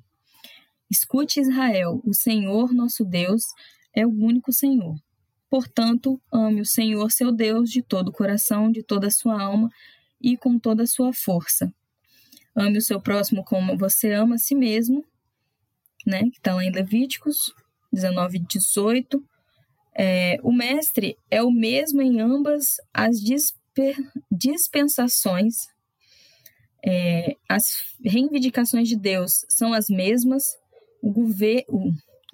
Escute 0.90 1.42
Israel, 1.42 2.02
o 2.06 2.14
Senhor 2.14 2.74
nosso 2.74 3.04
Deus 3.04 3.44
é 3.94 4.06
o 4.06 4.10
único 4.10 4.54
Senhor. 4.54 4.96
Portanto, 5.50 6.22
ame 6.32 6.62
o 6.62 6.66
Senhor 6.66 7.12
seu 7.12 7.32
Deus 7.32 7.70
de 7.70 7.82
todo 7.82 8.10
o 8.10 8.14
coração, 8.14 8.72
de 8.72 8.82
toda 8.82 9.08
a 9.08 9.12
sua 9.12 9.42
alma 9.42 9.70
e 10.22 10.38
com 10.38 10.58
toda 10.58 10.84
a 10.84 10.88
sua 10.88 11.12
força. 11.12 11.74
Ame 12.56 12.78
o 12.78 12.82
seu 12.82 13.02
próximo 13.02 13.44
como 13.44 13.78
você 13.78 14.14
ama 14.14 14.36
a 14.36 14.38
si 14.38 14.56
mesmo, 14.56 15.04
né? 16.06 16.24
Que 16.24 16.38
está 16.38 16.54
lá 16.54 16.64
em 16.64 16.72
Levíticos 16.72 17.54
19, 17.92 18.40
18. 18.40 19.24
É, 19.98 20.38
o 20.44 20.52
mestre 20.52 21.18
é 21.32 21.42
o 21.42 21.52
mesmo 21.52 22.02
em 22.02 22.20
ambas 22.20 22.78
as 22.94 23.18
dispensações. 24.32 25.68
É, 26.86 27.36
as 27.50 27.96
reivindicações 28.04 28.88
de 28.88 28.96
Deus 28.96 29.46
são 29.50 29.74
as 29.74 29.88
mesmas, 29.90 30.58
o 31.02 31.12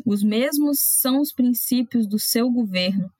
os 0.05 0.24
mesmos 0.24 0.80
são 0.80 1.22
os 1.22 1.32
princípios 1.32 2.07
do 2.07 2.18
seu 2.18 2.49
governo, 2.49 3.12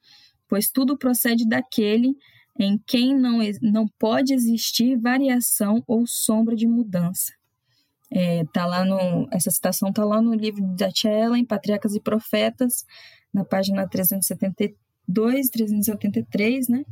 pois 0.48 0.68
tudo 0.68 0.98
procede 0.98 1.46
daquele 1.46 2.16
em 2.58 2.78
quem 2.86 3.16
não, 3.16 3.38
não 3.62 3.88
pode 3.98 4.34
existir 4.34 4.98
variação 4.98 5.82
ou 5.86 6.06
sombra 6.06 6.54
de 6.54 6.66
mudança. 6.66 7.32
É, 8.14 8.44
tá 8.52 8.66
lá 8.66 8.84
no, 8.84 9.26
essa 9.32 9.50
citação 9.50 9.88
está 9.88 10.04
lá 10.04 10.20
no 10.20 10.34
livro 10.34 10.62
da 10.76 10.90
Ellen, 11.04 11.46
Patriarcas 11.46 11.94
e 11.94 12.00
Profetas, 12.00 12.84
na 13.32 13.42
página 13.42 13.88
372, 13.88 15.48
373, 15.48 16.68
né? 16.68 16.84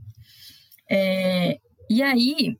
É, 0.90 1.60
e 1.90 2.02
aí, 2.02 2.56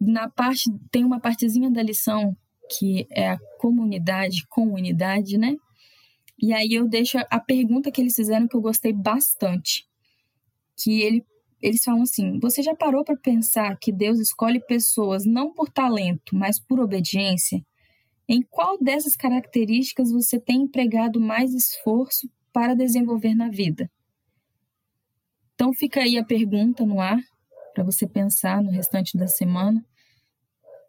na 0.00 0.30
parte, 0.30 0.70
tem 0.90 1.04
uma 1.04 1.20
partezinha 1.20 1.70
da 1.70 1.82
lição 1.82 2.34
que 2.78 3.06
é 3.10 3.30
a 3.30 3.38
comunidade, 3.58 4.46
comunidade, 4.48 5.36
né? 5.36 5.56
E 6.40 6.52
aí 6.52 6.72
eu 6.72 6.88
deixo 6.88 7.18
a 7.30 7.40
pergunta 7.40 7.90
que 7.90 8.00
eles 8.00 8.14
fizeram 8.14 8.48
que 8.48 8.56
eu 8.56 8.60
gostei 8.60 8.92
bastante. 8.92 9.86
Que 10.76 11.02
ele, 11.02 11.24
eles 11.64 11.82
falam 11.82 12.02
assim: 12.02 12.38
Você 12.40 12.62
já 12.62 12.74
parou 12.74 13.02
para 13.02 13.16
pensar 13.16 13.78
que 13.78 13.90
Deus 13.90 14.20
escolhe 14.20 14.60
pessoas 14.60 15.24
não 15.24 15.52
por 15.52 15.70
talento, 15.70 16.36
mas 16.36 16.60
por 16.60 16.78
obediência? 16.78 17.64
Em 18.28 18.42
qual 18.42 18.78
dessas 18.78 19.16
características 19.16 20.12
você 20.12 20.38
tem 20.38 20.62
empregado 20.62 21.18
mais 21.18 21.54
esforço 21.54 22.30
para 22.52 22.74
desenvolver 22.74 23.34
na 23.34 23.48
vida? 23.48 23.90
Então 25.54 25.72
fica 25.72 26.00
aí 26.00 26.18
a 26.18 26.24
pergunta 26.24 26.84
no 26.84 27.00
ar 27.00 27.18
para 27.74 27.82
você 27.82 28.06
pensar 28.06 28.62
no 28.62 28.70
restante 28.70 29.16
da 29.16 29.26
semana. 29.26 29.84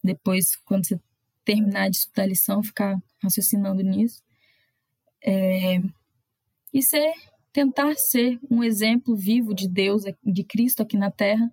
Depois, 0.04 0.58
quando 0.66 0.86
você 0.86 1.00
terminar 1.46 1.90
de 1.90 1.98
estudar 1.98 2.24
a 2.24 2.28
lição, 2.28 2.62
ficar 2.62 2.98
raciocinando 3.24 3.82
nisso. 3.82 4.22
É, 5.24 5.80
e 6.74 6.82
ser, 6.82 7.14
tentar 7.56 7.96
ser 7.96 8.38
um 8.52 8.62
exemplo 8.62 9.16
vivo 9.16 9.54
de 9.54 9.66
Deus, 9.66 10.04
de 10.22 10.44
Cristo 10.44 10.84
aqui 10.84 10.98
na 10.98 11.10
Terra, 11.10 11.50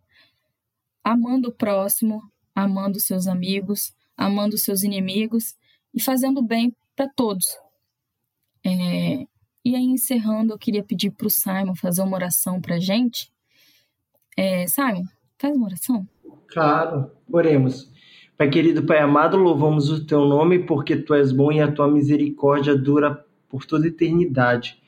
amando 1.05 1.51
o 1.51 1.53
próximo, 1.53 2.21
amando 2.53 2.99
seus 2.99 3.29
amigos, 3.29 3.95
amando 4.17 4.59
seus 4.59 4.83
inimigos 4.83 5.55
e 5.95 6.03
fazendo 6.03 6.43
bem 6.43 6.75
para 6.97 7.09
todos. 7.09 7.47
É, 8.67 9.25
e 9.65 9.77
aí, 9.77 9.85
encerrando, 9.85 10.53
eu 10.53 10.59
queria 10.59 10.83
pedir 10.83 11.13
para 11.13 11.29
o 11.29 11.31
Simon 11.31 11.77
fazer 11.77 12.03
uma 12.03 12.17
oração 12.17 12.61
para 12.61 12.75
a 12.75 12.81
gente. 12.81 13.31
É, 14.37 14.67
Simon, 14.67 15.05
faz 15.39 15.57
uma 15.57 15.67
oração? 15.67 16.05
Claro, 16.49 17.13
oremos. 17.31 17.89
Pai 18.37 18.51
querido, 18.51 18.85
Pai 18.85 18.99
amado, 18.99 19.37
louvamos 19.37 19.89
o 19.89 20.05
teu 20.05 20.25
nome 20.25 20.67
porque 20.67 20.97
tu 20.97 21.15
és 21.15 21.31
bom 21.31 21.53
e 21.53 21.61
a 21.61 21.71
tua 21.71 21.87
misericórdia 21.87 22.77
dura 22.77 23.25
por 23.49 23.65
toda 23.65 23.87
eternidade. 23.87 24.82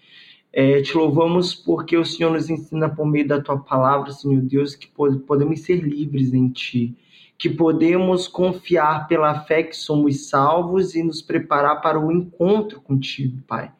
É, 0.56 0.80
te 0.82 0.96
louvamos 0.96 1.52
porque 1.52 1.96
o 1.96 2.04
Senhor 2.04 2.30
nos 2.30 2.48
ensina 2.48 2.88
por 2.88 3.04
meio 3.04 3.26
da 3.26 3.40
tua 3.40 3.58
palavra, 3.58 4.12
Senhor 4.12 4.40
Deus, 4.40 4.76
que 4.76 4.86
podemos 4.86 5.62
ser 5.62 5.80
livres 5.82 6.32
em 6.32 6.48
ti, 6.48 6.96
que 7.36 7.50
podemos 7.50 8.28
confiar 8.28 9.08
pela 9.08 9.40
fé 9.40 9.64
que 9.64 9.74
somos 9.74 10.28
salvos 10.28 10.94
e 10.94 11.02
nos 11.02 11.20
preparar 11.20 11.80
para 11.80 11.98
o 11.98 12.12
encontro 12.12 12.80
contigo, 12.80 13.42
Pai. 13.48 13.72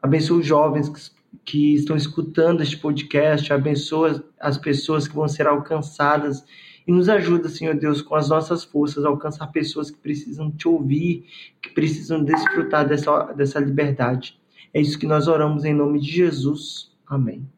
Abençoa 0.00 0.38
os 0.38 0.46
jovens 0.46 0.88
que, 0.88 1.10
que 1.44 1.74
estão 1.74 1.94
escutando 1.94 2.62
este 2.62 2.78
podcast, 2.78 3.52
abençoa 3.52 4.24
as 4.40 4.56
pessoas 4.56 5.06
que 5.06 5.14
vão 5.14 5.28
ser 5.28 5.46
alcançadas 5.46 6.42
e 6.86 6.92
nos 6.92 7.10
ajuda, 7.10 7.50
Senhor 7.50 7.74
Deus, 7.74 8.00
com 8.00 8.14
as 8.14 8.30
nossas 8.30 8.64
forças 8.64 9.04
a 9.04 9.08
alcançar 9.08 9.48
pessoas 9.48 9.90
que 9.90 9.98
precisam 9.98 10.50
te 10.50 10.66
ouvir, 10.66 11.26
que 11.60 11.68
precisam 11.68 12.24
desfrutar 12.24 12.88
dessa, 12.88 13.34
dessa 13.34 13.60
liberdade. 13.60 14.40
É 14.72 14.80
isso 14.80 14.98
que 14.98 15.06
nós 15.06 15.28
oramos 15.28 15.64
em 15.64 15.74
nome 15.74 16.00
de 16.00 16.10
Jesus. 16.10 16.90
Amém. 17.06 17.48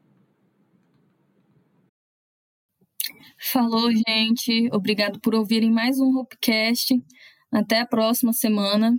Falou, 3.41 3.91
gente. 3.91 4.69
Obrigado 4.73 5.21
por 5.21 5.35
ouvirem 5.35 5.71
mais 5.71 5.99
um 6.01 6.19
Hopecast. 6.19 6.95
Até 7.51 7.81
a 7.81 7.87
próxima 7.87 8.33
semana. 8.33 8.97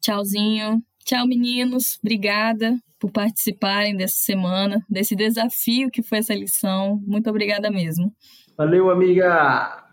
Tchauzinho. 0.00 0.82
Tchau, 1.04 1.26
meninos. 1.26 1.98
Obrigada 2.02 2.78
por 2.98 3.10
participarem 3.10 3.96
dessa 3.96 4.16
semana, 4.16 4.84
desse 4.88 5.16
desafio 5.16 5.90
que 5.90 6.02
foi 6.02 6.18
essa 6.18 6.34
lição. 6.34 7.02
Muito 7.06 7.28
obrigada 7.30 7.70
mesmo. 7.70 8.14
Valeu, 8.56 8.90
amiga! 8.90 9.89